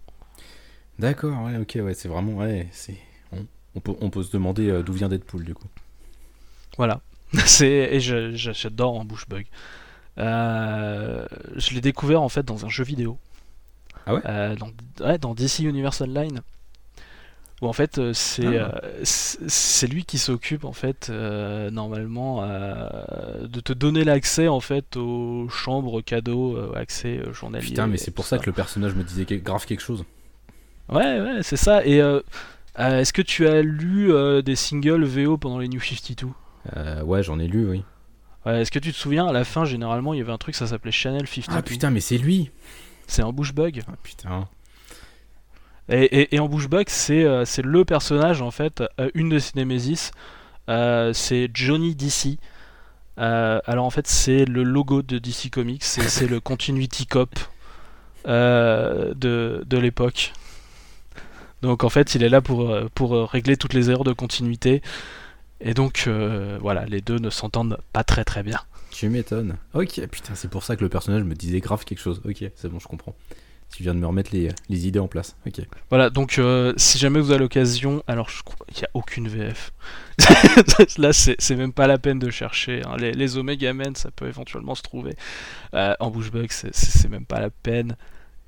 [0.98, 2.34] D'accord, ouais, ok, ouais, c'est vraiment.
[2.34, 2.96] Ouais, c'est.
[3.32, 3.44] On,
[3.74, 5.66] on peut, on peut se demander d'où vient Deadpool, du coup.
[6.76, 7.00] Voilà.
[7.60, 9.46] et j'adore en bouche bug.
[10.18, 11.26] Euh,
[11.56, 13.18] je l'ai découvert en fait dans un jeu vidéo.
[14.06, 14.20] Ah ouais?
[14.26, 14.70] Euh, dans,
[15.04, 16.40] ouais, dans DC Universe Online.
[17.62, 18.80] Où en fait euh, c'est Ah.
[19.04, 25.48] c'est lui qui s'occupe en fait euh, normalement de te donner l'accès en fait aux
[25.48, 27.66] chambres cadeaux, accès journalier.
[27.66, 30.04] Putain, mais c'est pour tout ça que le personnage me disait grave quelque chose.
[30.88, 31.84] Ouais, ouais, c'est ça.
[31.86, 32.00] Et
[32.78, 36.28] est-ce que tu as lu des singles VO pendant les New 52
[36.76, 37.84] Euh, ouais, j'en ai lu, oui.
[38.46, 40.54] Ouais, Est-ce que tu te souviens, à la fin, généralement, il y avait un truc,
[40.54, 41.58] ça s'appelait Channel 52.
[41.58, 42.50] Ah putain, mais c'est lui
[43.06, 43.82] C'est un bush bug.
[43.88, 44.48] Ah putain.
[45.88, 49.28] Et, et, et en bush bug, c'est euh, c'est le personnage, en fait, euh, une
[49.28, 50.10] de ses Nemesis.
[50.68, 52.38] euh, c'est Johnny DC.
[53.16, 57.30] Alors en fait, c'est le logo de DC Comics, c'est le Continuity Cop
[58.26, 60.32] de, de l'époque.
[61.62, 64.82] Donc en fait, il est là pour, pour régler toutes les erreurs de continuité.
[65.64, 68.60] Et donc euh, voilà, les deux ne s'entendent pas très très bien.
[68.90, 69.56] Tu m'étonnes.
[69.72, 72.20] Ok, putain, c'est pour ça que le personnage me disait grave quelque chose.
[72.24, 73.14] Ok, c'est bon, je comprends.
[73.74, 75.34] Tu viens de me remettre les, les idées en place.
[75.48, 75.60] Ok.
[75.88, 79.26] Voilà, donc euh, si jamais vous avez l'occasion, alors je crois qu'il n'y a aucune
[79.26, 79.72] VF.
[80.98, 82.82] Là, c'est c'est même pas la peine de chercher.
[82.84, 82.96] hein.
[82.98, 85.16] Les, les Omega Men, ça peut éventuellement se trouver.
[85.74, 87.96] Euh, en Bushbug, c'est- même pas la peine.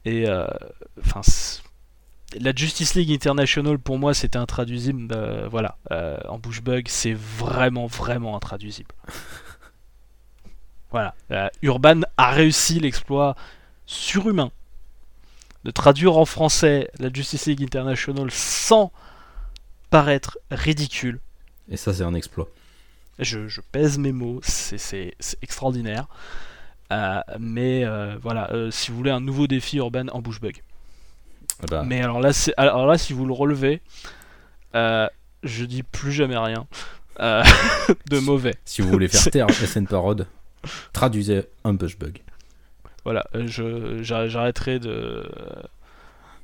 [0.04, 0.46] Et euh,
[1.04, 1.22] enfin,
[2.38, 5.08] la Justice League International pour moi c'était intraduisible.
[5.12, 8.94] Euh, voilà, euh, en bouche bug, c'est vraiment vraiment intraduisible.
[10.90, 11.14] voilà,
[11.62, 13.36] Urban a réussi l'exploit
[13.86, 14.50] surhumain
[15.64, 18.92] de traduire en français la Justice League International sans
[19.90, 21.20] paraître ridicule.
[21.68, 22.48] Et ça, c'est un exploit.
[23.18, 26.06] Je, pèse mes mots, c'est extraordinaire.
[26.92, 30.62] Euh, mais euh, voilà, euh, si vous voulez un nouveau défi urbain en bush bug.
[31.62, 31.82] Ah bah.
[31.86, 33.80] Mais alors là, alors là, si vous le relevez,
[34.74, 36.66] je dis plus jamais rien
[37.18, 38.54] de mauvais.
[38.64, 40.26] Si vous voulez faire taire SN Parode,
[40.92, 42.20] traduisez un bush bug.
[43.04, 45.28] Voilà, j'arrêterai de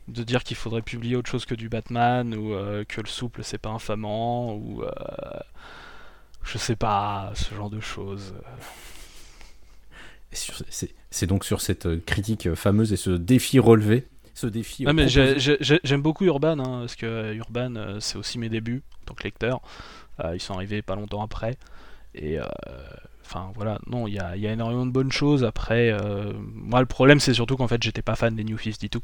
[0.09, 2.57] de dire qu'il faudrait publier autre chose que du Batman ou
[2.89, 4.83] que le souple c'est pas infamant ou
[6.45, 8.35] je sais pas ce genre de choses.
[10.33, 14.85] C'est donc sur cette euh, critique fameuse et ce défi relevé, ce défi.
[14.87, 19.07] mais j'aime beaucoup Urban, hein, parce que euh, Urban, euh, c'est aussi mes débuts en
[19.07, 19.61] tant que lecteur.
[20.33, 21.57] ils sont arrivés pas longtemps après.
[22.15, 22.39] Et
[23.25, 25.45] enfin voilà, non, il y a, y a, énormément de bonnes choses.
[25.45, 25.97] Après,
[26.55, 29.01] moi, le problème, c'est surtout qu'en fait, j'étais pas fan des New 52.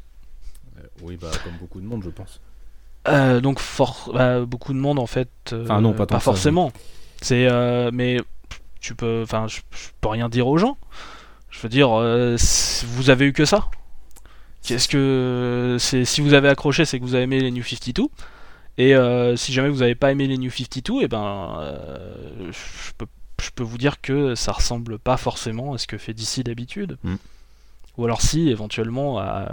[1.02, 2.40] oui, bah, comme beaucoup de monde, je pense.
[3.42, 3.60] donc,
[4.12, 5.30] bah, beaucoup de monde, en fait.
[5.52, 6.72] enfin, non, pas, pas forcément.
[7.20, 7.48] C'est,
[7.92, 8.18] mais
[8.80, 9.60] tu peux, enfin, je
[10.00, 10.76] peux rien dire aux gens.
[11.50, 12.36] Je veux dire, euh,
[12.84, 13.68] vous avez eu que ça?
[14.68, 18.04] Qu'est-ce que c'est si vous avez accroché, c'est que vous avez aimé les New 52.
[18.76, 22.52] Et euh, si jamais vous n'avez pas aimé les New 52, et eh ben, euh,
[22.52, 23.06] je, peux,
[23.42, 26.98] je, peux, vous dire que ça ressemble pas forcément à ce que fait DC d'habitude.
[27.02, 27.14] Mm.
[27.96, 29.52] Ou alors si, éventuellement, à,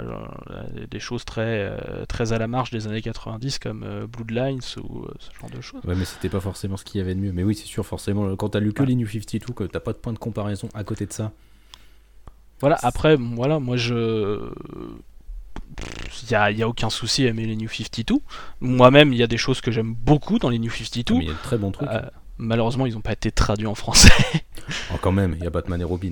[0.91, 1.75] des choses très,
[2.09, 5.83] très à la marge des années 90 comme Bloodlines ou ce genre de choses.
[5.85, 7.31] Ouais, mais c'était pas forcément ce qu'il y avait de mieux.
[7.31, 9.93] Mais oui, c'est sûr, forcément, quand t'as lu que les New 52, que t'as pas
[9.93, 11.31] de point de comparaison à côté de ça,
[12.61, 14.49] voilà, après, voilà, moi je.
[16.23, 18.15] Il n'y a, y a, aucun souci à aimer les New 52.
[18.61, 21.15] Moi-même, il y a des choses que j'aime beaucoup dans les New 52.
[21.15, 21.89] Mais il y a de très bons trucs.
[21.89, 22.01] Euh,
[22.37, 24.13] malheureusement, ils n'ont pas été traduits en français.
[24.93, 26.11] oh, quand même, il y a Batman et Robin.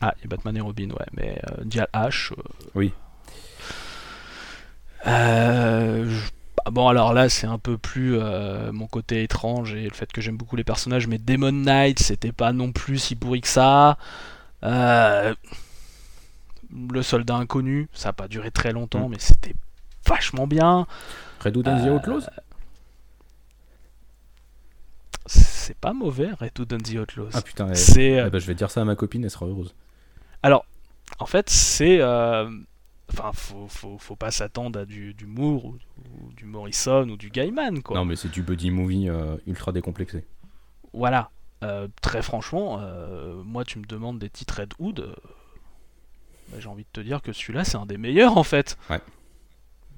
[0.00, 2.32] Ah, il y a Batman et Robin, ouais, mais euh, Dial H.
[2.32, 2.42] Euh,
[2.74, 2.92] oui.
[6.70, 8.18] bon, alors là, c'est un peu plus
[8.72, 12.32] mon côté étrange et le fait que j'aime beaucoup les personnages, mais Demon Knight, c'était
[12.32, 13.96] pas non plus si pourri que ça.
[14.66, 15.34] Euh,
[16.74, 19.10] le soldat inconnu, ça n'a pas duré très longtemps, mm.
[19.10, 19.54] mais c'était
[20.06, 20.86] vachement bien.
[21.40, 22.24] Red and the Outlaws?
[22.26, 22.40] Euh,
[25.26, 27.30] C'est pas mauvais, Red and the Outlaws.
[27.34, 29.46] Ah putain, c'est, euh, eh ben, je vais dire ça à ma copine, elle sera
[29.46, 29.74] heureuse.
[30.42, 30.66] Alors,
[31.18, 32.02] en fait, c'est.
[33.08, 35.78] Enfin, faut, faut, faut, pas s'attendre à du, du Moore ou,
[36.36, 37.96] du Morrison ou du Gaiman, quoi.
[37.96, 39.08] Non, mais c'est du buddy movie
[39.46, 40.24] ultra décomplexé.
[40.92, 41.30] Voilà.
[41.62, 45.14] Euh, très franchement, euh, moi tu me demandes des titres Red Hood, euh,
[46.48, 48.76] bah, j'ai envie de te dire que celui-là c'est un des meilleurs en fait.
[48.90, 49.00] Ouais.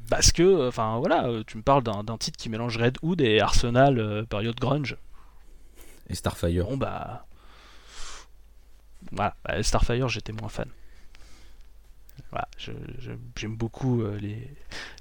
[0.09, 4.25] Parce que, enfin voilà, tu me parles d'un titre qui mélange Red Hood et Arsenal
[4.27, 4.97] période grunge.
[6.09, 6.65] Et Starfire.
[6.65, 7.27] Bon bah.
[9.13, 10.69] Voilà, bah, Starfire j'étais moins fan.
[12.31, 12.49] Voilà,
[13.37, 14.51] j'aime beaucoup les,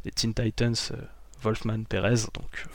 [0.03, 0.75] les, Teen Titans,
[1.41, 2.65] Wolfman Perez, donc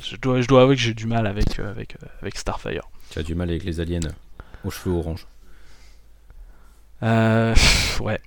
[0.00, 2.88] je dois, je dois avouer que j'ai du mal avec, avec, avec Starfire.
[3.12, 4.00] Tu as du mal avec les aliens
[4.64, 5.26] aux cheveux orange.
[7.02, 7.54] Euh.
[8.00, 8.18] Ouais.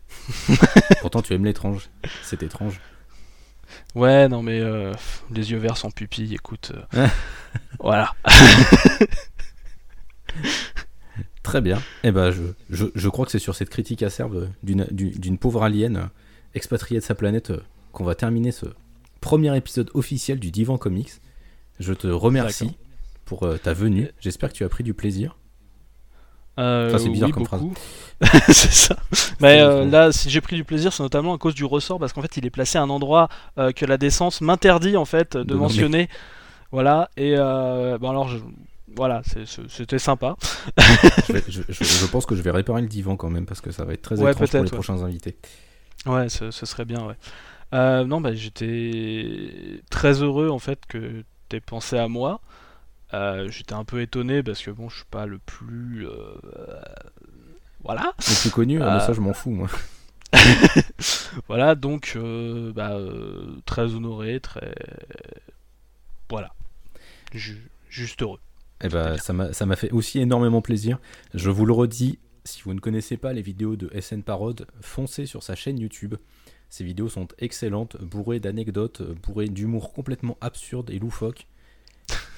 [1.02, 1.90] Pourtant, tu aimes l'étrange.
[2.22, 2.80] C'est étrange.
[3.96, 4.94] Ouais, non, mais euh,
[5.32, 6.72] les yeux verts sans pupille, écoute.
[6.94, 7.08] Euh,
[7.80, 8.14] voilà.
[11.42, 11.82] Très bien.
[12.04, 16.12] Eh ben, je, je, crois que c'est sur cette critique acerbe d'une pauvre alien
[16.54, 18.68] expatriée de sa planète euh, qu'on va terminer ce
[19.20, 21.14] premier épisode officiel du Divan Comics.
[21.80, 22.78] Je te remercie
[23.26, 24.10] pour euh, ta venue.
[24.20, 25.38] J'espère que tu as pris du plaisir.
[26.58, 27.64] Euh, c'est bizarre comme phrase.
[28.48, 28.96] c'est ça.
[29.42, 32.14] Mais euh, là, si j'ai pris du plaisir, c'est notamment à cause du ressort, parce
[32.14, 33.28] qu'en fait, il est placé à un endroit
[33.58, 36.08] que la décence m'interdit en fait de, mentionner.
[36.72, 37.10] Voilà.
[37.18, 38.30] Et bon alors,
[38.96, 39.22] voilà,
[39.68, 40.38] c'était sympa.
[40.78, 44.02] je, pense que je vais réparer le divan quand même parce que ça va être
[44.02, 45.36] très étrange pour les prochains invités.
[46.06, 47.06] Ouais, ce, serait bien.
[47.06, 48.06] Ouais.
[48.06, 52.40] non, bah, j'étais très heureux en fait que tu aies pensé à moi.
[53.14, 56.08] Euh, j'étais un peu étonné parce que bon, je suis pas le plus.
[56.08, 56.36] Euh,
[57.84, 58.14] voilà.
[58.18, 59.70] Le plus connu, mais ça je m'en fous moi.
[61.48, 62.18] voilà, donc
[62.74, 62.98] bah,
[63.66, 64.74] très honoré, très.
[66.30, 66.52] Voilà.
[67.32, 68.40] juste heureux.
[68.82, 71.00] Et eh bah, ça m'a fait aussi énormément plaisir.
[71.34, 75.26] Je vous le redis, si vous ne connaissez pas les vidéos de SN Parode, foncez
[75.26, 76.16] sur sa chaîne YouTube.
[76.70, 81.48] Ces vidéos sont excellentes, bourrées d'anecdotes, bourrées d'humour complètement absurde et loufoque.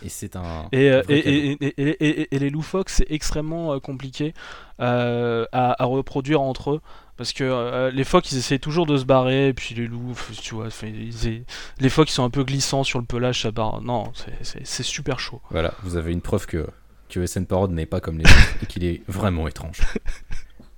[0.03, 0.67] Et c'est un.
[0.71, 4.33] Et, euh, vrai et, et, les loufoques, c'est extrêmement euh, compliqué
[4.79, 6.81] euh, à, à reproduire entre eux.
[7.17, 10.13] Parce que euh, les phoques, ils essayent toujours de se barrer, et puis les loups,
[10.39, 11.43] tu vois, ils-
[11.79, 13.81] les phoques, ils sont un peu glissants sur le pelage, ça barre.
[13.81, 14.11] Non,
[14.43, 15.41] c'est- super chaud.
[15.49, 16.67] Voilà, vous avez une preuve que,
[17.09, 19.79] que SN Parod n'est pas comme les autres et qu'il est vraiment étrange.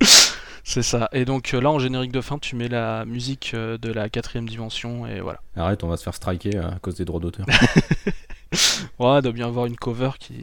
[0.64, 1.08] C'est ça.
[1.12, 4.08] Et donc euh, là, en générique de fin, tu mets la musique euh, de la
[4.08, 5.40] quatrième dimension, et voilà.
[5.56, 7.44] Arrête, on va se faire striker à cause des droits d'auteur.
[8.98, 10.34] Ouais, il doit bien avoir une cover qui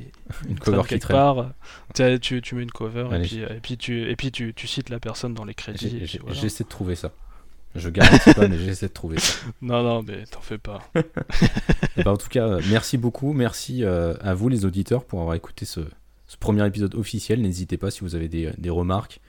[0.47, 1.15] Une cover qui traîne.
[1.17, 1.51] part.
[1.93, 4.89] Tu, tu, mets une cover, et puis, et puis, tu, et puis tu, tu cites
[4.89, 6.01] la personne dans les crédits.
[6.05, 6.35] j'ai- voilà.
[6.35, 7.11] J'essaie de trouver ça.
[7.75, 9.34] Je garantis pas, mais j'essaie de trouver ça.
[9.61, 10.79] Non, non, mais t'en fais pas.
[11.97, 13.34] Et ben, en tout cas, euh, merci beaucoup.
[13.34, 15.81] Merci euh, à vous, les auditeurs, pour avoir écouté ce,
[16.27, 17.41] ce premier épisode officiel.
[17.41, 19.27] N'hésitez pas si vous avez des, des remarques, euh,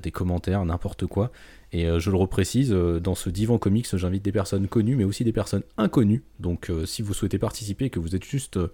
[0.00, 1.30] des commentaires, n'importe quoi.
[1.72, 5.04] Et euh, je le reprécise, euh, dans ce divan comics, j'invite des personnes connues, mais
[5.04, 6.22] aussi des personnes inconnues.
[6.40, 8.72] Donc, euh, si vous souhaitez participer et que vous êtes juste euh,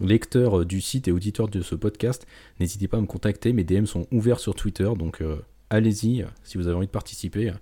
[0.00, 2.26] lecteur euh, du site et auditeur de ce podcast,
[2.60, 3.52] n'hésitez pas à me contacter.
[3.52, 5.36] Mes DM sont ouverts sur Twitter, donc euh,
[5.70, 6.22] allez-y.
[6.22, 7.52] euh, Si vous avez envie de participer,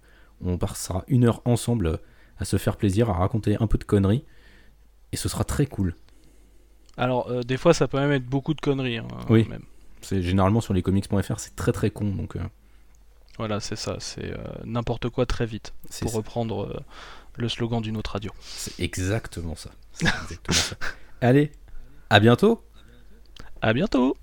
[0.42, 1.96] on passera une heure ensemble euh,
[2.38, 4.24] à se faire plaisir, à raconter un peu de conneries.
[5.12, 5.94] Et ce sera très cool.
[6.98, 8.98] Alors, euh, des fois, ça peut même être beaucoup de conneries.
[8.98, 9.46] hein, Oui.
[9.48, 9.62] même.
[10.02, 12.40] C'est généralement sur lescomics.fr, c'est très très con, donc euh,
[13.38, 13.96] Voilà, c'est ça.
[14.00, 15.72] C'est euh, n'importe quoi très vite.
[16.00, 16.16] Pour ça.
[16.16, 16.80] reprendre euh,
[17.36, 18.32] le slogan d'une autre radio.
[18.40, 19.70] C'est exactement ça.
[19.92, 20.76] C'est exactement ça.
[21.20, 21.52] Allez,
[22.10, 22.62] à bientôt
[23.62, 24.16] À bientôt